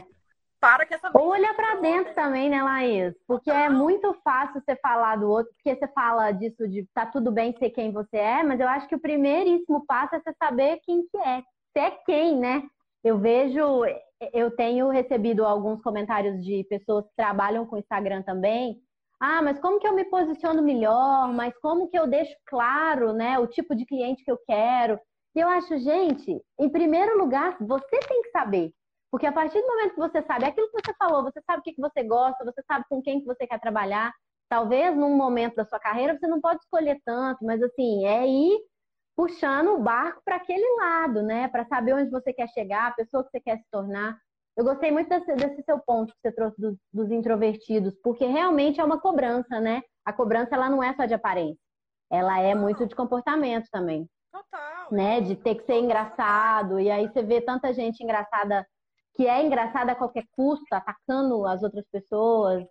para 0.61 0.87
que 0.87 0.95
essa 0.95 1.11
olha 1.15 1.55
para 1.55 1.77
dentro 1.77 2.15
também, 2.15 2.49
né, 2.49 2.63
Laís? 2.63 3.15
Porque 3.27 3.51
é 3.51 3.69
muito 3.69 4.15
fácil 4.25 4.61
você 4.61 4.75
falar 4.77 5.17
do 5.17 5.29
outro, 5.29 5.53
porque 5.55 5.77
você 5.77 5.87
fala 5.89 6.33
disso 6.33 6.67
de 6.67 6.85
tá 6.95 7.07
tudo 7.07 7.31
bem 7.31 7.55
ser 7.59 7.71
quem 7.71 7.93
você 7.93 8.17
é, 8.17 8.43
mas 8.43 8.59
eu 8.59 8.69
acho 8.69 8.89
que 8.89 8.95
o 8.95 9.01
primeiríssimo 9.01 9.85
passo 9.87 10.17
é 10.17 10.21
você 10.21 10.35
saber 10.43 10.81
quem 10.85 11.07
que 11.07 11.17
é. 11.19 11.43
Você 11.73 11.79
é 11.79 11.91
quem, 11.91 12.37
né? 12.37 12.63
Eu 13.05 13.19
vejo, 13.19 13.85
eu 14.33 14.51
tenho 14.51 14.89
recebido 14.89 15.45
alguns 15.45 15.83
comentários 15.83 16.43
de 16.45 16.64
pessoas 16.64 17.07
que 17.07 17.17
trabalham 17.17 17.67
com 17.67 17.77
Instagram 17.77 18.23
também. 18.23 18.81
Ah, 19.21 19.43
mas 19.43 19.59
como 19.59 19.79
que 19.79 19.87
eu 19.87 19.95
me 19.95 20.05
posiciono 20.05 20.62
melhor? 20.62 21.33
Mas 21.33 21.57
como 21.59 21.89
que 21.89 21.99
eu 21.99 22.07
deixo 22.07 22.35
claro, 22.47 23.12
né, 23.12 23.39
o 23.39 23.47
tipo 23.47 23.75
de 23.75 23.87
cliente 23.87 24.25
que 24.25 24.31
eu 24.31 24.39
quero? 24.47 24.99
E 25.35 25.41
eu 25.41 25.49
acho, 25.49 25.79
gente, 25.79 26.43
em 26.59 26.69
primeiro 26.69 27.19
lugar, 27.19 27.57
você 27.61 27.99
tem 28.09 28.23
que 28.23 28.31
saber. 28.31 28.73
Porque 29.11 29.27
a 29.27 29.33
partir 29.33 29.61
do 29.61 29.67
momento 29.67 29.95
que 29.95 30.01
você 30.01 30.23
sabe 30.23 30.45
aquilo 30.47 30.69
que 30.71 30.83
você 30.85 30.95
falou, 30.99 31.23
você 31.23 31.41
sabe 31.43 31.61
o 31.61 31.62
que 31.62 31.81
você 31.81 32.03
gosta, 32.03 32.45
você 32.45 32.62
sabe 32.71 32.85
com 32.89 33.03
quem 33.03 33.21
que 33.21 33.27
você 33.27 33.47
quer 33.47 33.61
trabalhar. 33.61 34.12
Talvez 34.49 34.97
num 34.97 35.17
momento 35.17 35.57
da 35.57 35.64
sua 35.64 35.79
carreira 35.79 36.17
você 36.17 36.27
não 36.27 36.41
pode 36.41 36.61
escolher 36.61 37.01
tanto, 37.05 37.45
mas 37.45 37.62
assim, 37.62 38.07
é 38.07 38.27
ir 38.27 38.59
puxando 39.17 39.69
o 39.69 39.79
barco 39.79 40.21
para 40.25 40.37
aquele 40.37 40.77
lado, 40.77 41.23
né? 41.23 41.49
Para 41.49 41.64
saber 41.64 41.95
onde 41.95 42.11
você 42.11 42.33
quer 42.33 42.49
chegar, 42.49 42.89
a 42.89 42.95
pessoa 42.95 43.25
que 43.25 43.31
você 43.31 43.41
quer 43.41 43.57
se 43.59 43.64
tornar. 43.71 44.17
Eu 44.55 44.64
gostei 44.64 44.91
muito 44.91 45.09
desse, 45.09 45.35
desse 45.35 45.62
seu 45.62 45.79
ponto 45.79 46.12
que 46.12 46.21
você 46.21 46.33
trouxe 46.33 46.61
dos, 46.61 46.77
dos, 46.93 47.11
introvertidos, 47.11 47.95
porque 48.03 48.27
realmente 48.27 48.81
é 48.81 48.85
uma 48.85 49.01
cobrança, 49.01 49.59
né? 49.61 49.83
A 50.05 50.12
cobrança 50.12 50.55
ela 50.55 50.71
não 50.71 50.83
é 50.83 50.95
só 50.95 51.07
de 51.07 51.14
aparência, 51.14 51.61
ela 52.11 52.39
é 52.41 52.55
muito 52.55 52.87
de 52.87 52.95
comportamento 52.95 53.69
também. 53.71 54.09
Total. 54.31 54.93
Né? 54.93 55.21
De 55.21 55.35
ter 55.35 55.57
que 55.57 55.64
ser 55.64 55.81
engraçado, 55.81 56.79
e 56.79 56.91
aí 56.91 57.09
você 57.09 57.23
vê 57.23 57.41
tanta 57.41 57.73
gente 57.73 58.03
engraçada 58.03 58.67
que 59.14 59.27
é 59.27 59.43
engraçada 59.43 59.93
a 59.93 59.97
qualquer 59.97 60.25
custo, 60.31 60.67
atacando 60.73 61.47
as 61.47 61.62
outras 61.62 61.87
pessoas. 61.91 62.64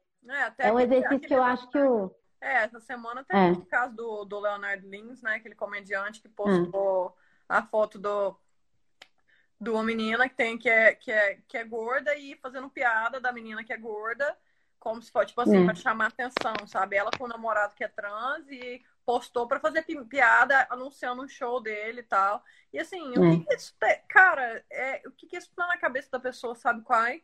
É, 0.60 0.70
é 0.70 0.72
um 0.72 0.80
exercício 0.80 1.28
que 1.28 1.34
eu 1.34 1.44
acho 1.44 1.68
que 1.70 1.80
o. 1.80 2.12
É, 2.42 2.64
essa 2.64 2.80
semana 2.80 3.24
tem 3.24 3.50
é. 3.50 3.52
o 3.52 3.66
caso 3.66 3.96
do, 3.96 4.26
do 4.26 4.40
Leonard 4.40 4.86
Lins, 4.88 5.22
né? 5.22 5.36
Aquele 5.36 5.56
comediante 5.56 6.22
que 6.22 6.30
postou 6.30 7.16
é. 7.50 7.56
a 7.58 7.64
foto 7.64 7.98
do, 7.98 8.38
de 9.60 9.70
uma 9.70 9.84
menina 9.84 10.28
que 10.30 10.36
tem 10.36 10.58
que 10.58 10.70
é, 10.70 10.94
que, 10.94 11.12
é, 11.12 11.40
que 11.48 11.58
é 11.58 11.64
gorda 11.64 12.16
e 12.16 12.36
fazendo 12.36 12.70
piada 12.70 13.20
da 13.20 13.32
menina 13.32 13.64
que 13.64 13.74
é 13.74 13.78
gorda 13.78 14.38
como 14.86 15.02
se 15.02 15.12
fosse, 15.12 15.28
tipo 15.28 15.42
assim, 15.42 15.64
é. 15.64 15.66
pra 15.66 15.74
chamar 15.74 16.08
atenção, 16.10 16.68
sabe? 16.68 16.96
Ela 16.96 17.10
com 17.18 17.24
o 17.24 17.28
namorado 17.28 17.74
que 17.74 17.84
é 17.84 17.88
trans 17.88 18.48
e 18.48 18.84
postou 19.04 19.48
pra 19.48 19.60
fazer 19.60 19.84
piada 20.08 20.68
anunciando 20.70 21.24
um 21.24 21.28
show 21.28 21.60
dele 21.60 22.02
e 22.02 22.04
tal. 22.04 22.44
E 22.72 22.78
assim, 22.78 23.02
é. 23.16 23.20
o 23.20 23.32
que, 23.32 23.46
que 23.46 23.56
isso 23.56 23.76
tem? 23.80 24.00
Cara, 24.08 24.64
é, 24.70 25.02
o 25.08 25.12
que, 25.12 25.26
que 25.26 25.38
isso 25.38 25.50
tá 25.56 25.66
na 25.66 25.78
cabeça 25.78 26.12
da 26.12 26.20
pessoa, 26.20 26.54
sabe 26.54 26.84
qual 26.84 27.04
é? 27.04 27.20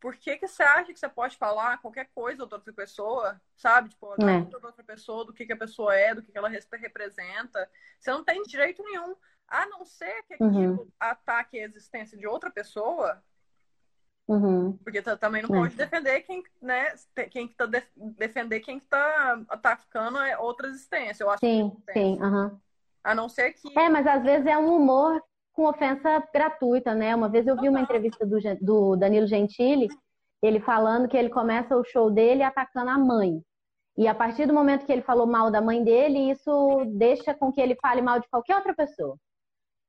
Por 0.00 0.16
que, 0.16 0.36
que 0.36 0.46
você 0.46 0.62
acha 0.62 0.92
que 0.92 0.98
você 0.98 1.08
pode 1.08 1.36
falar 1.36 1.78
qualquer 1.78 2.08
coisa 2.14 2.46
da 2.46 2.56
outra 2.56 2.72
pessoa, 2.72 3.40
sabe? 3.56 3.88
Tipo, 3.88 4.14
da 4.16 4.32
é. 4.32 4.38
outra 4.38 4.84
pessoa, 4.84 5.24
do 5.24 5.32
que, 5.32 5.46
que 5.46 5.52
a 5.52 5.56
pessoa 5.56 5.94
é, 5.94 6.14
do 6.14 6.22
que, 6.22 6.30
que 6.30 6.38
ela 6.38 6.48
representa. 6.48 7.68
Você 7.98 8.10
não 8.10 8.24
tem 8.24 8.42
direito 8.42 8.82
nenhum. 8.82 9.16
A 9.48 9.66
não 9.66 9.84
ser 9.84 10.22
que 10.24 10.34
aquilo 10.34 10.82
uhum. 10.82 10.88
ataque 10.98 11.58
a 11.58 11.64
existência 11.64 12.18
de 12.18 12.26
outra 12.26 12.50
pessoa, 12.50 13.22
Uhum. 14.28 14.76
Porque 14.78 15.00
também 15.02 15.40
não 15.42 15.48
pode 15.48 15.74
é. 15.74 15.76
defender 15.76 16.20
quem, 16.22 16.42
né? 16.60 16.92
Quem 17.30 17.46
que 17.46 17.54
tá 17.54 17.64
de, 17.64 17.82
defender 17.94 18.60
quem 18.60 18.80
que 18.80 18.86
tá 18.86 19.40
atacando 19.48 20.18
é 20.18 20.36
outra 20.36 20.66
existência. 20.68 21.22
Eu 21.22 21.30
acho 21.30 21.38
sim, 21.38 21.72
sim, 21.92 22.20
uhum. 22.20 22.58
A 23.04 23.14
não 23.14 23.28
ser 23.28 23.52
que. 23.52 23.78
É, 23.78 23.88
mas 23.88 24.04
às 24.04 24.22
vezes 24.24 24.46
é 24.46 24.58
um 24.58 24.74
humor 24.74 25.22
com 25.56 25.64
ofensa 25.64 26.22
gratuita, 26.32 26.94
né? 26.94 27.16
Uma 27.16 27.30
vez 27.30 27.46
eu 27.46 27.58
vi 27.58 27.68
uma 27.68 27.80
entrevista 27.80 28.26
do, 28.26 28.38
do 28.60 28.94
Danilo 28.94 29.26
Gentili, 29.26 29.88
ele 30.42 30.60
falando 30.60 31.08
que 31.08 31.16
ele 31.16 31.30
começa 31.30 31.74
o 31.74 31.82
show 31.82 32.10
dele 32.10 32.42
atacando 32.42 32.90
a 32.90 32.98
mãe. 32.98 33.42
E 33.96 34.06
a 34.06 34.14
partir 34.14 34.44
do 34.44 34.52
momento 34.52 34.84
que 34.84 34.92
ele 34.92 35.00
falou 35.00 35.26
mal 35.26 35.50
da 35.50 35.62
mãe 35.62 35.82
dele, 35.82 36.30
isso 36.30 36.84
deixa 36.92 37.32
com 37.32 37.50
que 37.50 37.60
ele 37.60 37.74
fale 37.80 38.02
mal 38.02 38.20
de 38.20 38.28
qualquer 38.28 38.56
outra 38.56 38.74
pessoa. 38.74 39.16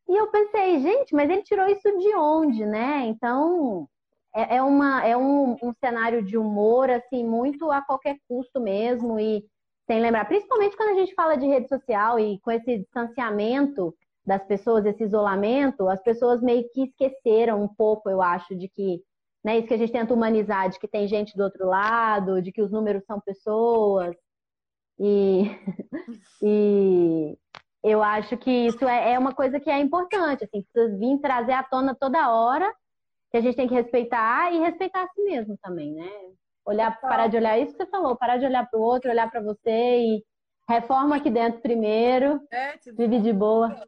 E 0.07 0.15
eu 0.15 0.27
pensei, 0.27 0.79
gente, 0.79 1.13
mas 1.13 1.29
ele 1.29 1.43
tirou 1.43 1.67
isso 1.67 1.97
de 1.99 2.15
onde, 2.15 2.65
né? 2.65 3.05
Então, 3.05 3.89
é, 4.33 4.55
é, 4.55 4.63
uma, 4.63 5.05
é 5.05 5.17
um, 5.17 5.57
um 5.61 5.73
cenário 5.83 6.23
de 6.23 6.37
humor, 6.37 6.89
assim, 6.89 7.25
muito 7.25 7.69
a 7.69 7.81
qualquer 7.81 8.17
custo 8.29 8.61
mesmo, 8.61 9.19
e 9.19 9.43
sem 9.85 9.99
lembrar, 9.99 10.23
principalmente 10.23 10.77
quando 10.77 10.91
a 10.91 10.99
gente 10.99 11.13
fala 11.13 11.35
de 11.35 11.45
rede 11.45 11.67
social 11.67 12.17
e 12.17 12.39
com 12.39 12.51
esse 12.51 12.77
distanciamento 12.77 13.93
das 14.27 14.43
pessoas, 14.43 14.85
esse 14.85 15.05
isolamento, 15.05 15.87
as 15.87 16.03
pessoas 16.03 16.41
meio 16.41 16.69
que 16.73 16.83
esqueceram 16.83 17.63
um 17.63 17.67
pouco, 17.67 18.09
eu 18.09 18.21
acho, 18.21 18.53
de 18.53 18.67
que, 18.67 19.01
né, 19.41 19.57
isso 19.57 19.69
que 19.69 19.73
a 19.73 19.77
gente 19.77 19.93
tenta 19.93 20.13
humanizar, 20.13 20.69
de 20.69 20.77
que 20.77 20.87
tem 20.87 21.07
gente 21.07 21.35
do 21.37 21.43
outro 21.43 21.65
lado, 21.65 22.41
de 22.41 22.51
que 22.51 22.61
os 22.61 22.69
números 22.69 23.05
são 23.05 23.21
pessoas, 23.21 24.13
e, 24.99 25.43
e 26.43 27.37
eu 27.81 28.03
acho 28.03 28.35
que 28.35 28.51
isso 28.51 28.85
é, 28.85 29.13
é 29.13 29.19
uma 29.19 29.33
coisa 29.33 29.61
que 29.61 29.69
é 29.69 29.79
importante, 29.79 30.43
assim, 30.43 30.61
precisa 30.61 30.97
vir 30.97 31.19
trazer 31.19 31.53
à 31.53 31.63
tona 31.63 31.95
toda 31.95 32.29
hora, 32.29 32.69
que 33.31 33.37
a 33.37 33.41
gente 33.41 33.55
tem 33.55 33.67
que 33.67 33.75
respeitar 33.75 34.51
e 34.51 34.59
respeitar 34.59 35.03
a 35.03 35.07
si 35.07 35.23
mesmo 35.23 35.57
também, 35.61 35.93
né? 35.93 36.09
Olhar, 36.65 36.99
parar 36.99 37.27
de 37.27 37.37
olhar 37.37 37.57
isso 37.57 37.71
que 37.71 37.77
você 37.77 37.89
falou, 37.89 38.17
parar 38.17 38.37
de 38.37 38.45
olhar 38.45 38.69
para 38.69 38.77
o 38.77 38.83
outro, 38.83 39.09
olhar 39.09 39.31
para 39.31 39.41
você 39.41 39.99
e 39.99 40.23
reforma 40.69 41.15
aqui 41.15 41.29
dentro 41.29 41.61
primeiro, 41.61 42.41
é, 42.51 42.73
vive 42.93 43.21
de 43.21 43.31
boa. 43.31 43.87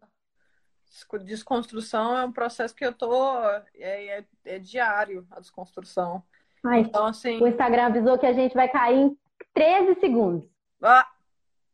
Desconstrução 1.23 2.17
é 2.17 2.25
um 2.25 2.31
processo 2.31 2.75
que 2.75 2.85
eu 2.85 2.93
tô 2.93 3.39
é, 3.75 4.19
é, 4.19 4.25
é 4.45 4.59
diário 4.59 5.25
a 5.31 5.39
desconstrução. 5.39 6.23
Ai, 6.63 6.81
então 6.81 7.05
assim, 7.05 7.41
o 7.41 7.47
Instagram 7.47 7.85
avisou 7.85 8.17
que 8.17 8.25
a 8.25 8.33
gente 8.33 8.53
vai 8.53 8.67
cair 8.67 8.97
em 8.97 9.17
13 9.53 9.99
segundos. 9.99 10.49
Ah. 10.81 11.07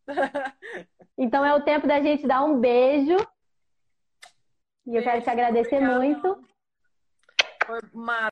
então 1.17 1.43
é 1.45 1.53
o 1.53 1.61
tempo 1.61 1.87
da 1.87 2.01
gente 2.01 2.27
dar 2.27 2.43
um 2.43 2.59
beijo. 2.59 3.15
E 4.85 4.95
eu 4.95 5.01
quero 5.01 5.21
te 5.21 5.29
agradecer 5.29 5.79
muito. 5.79 6.43
Foi 7.65 7.79
maravilhoso. 7.91 8.23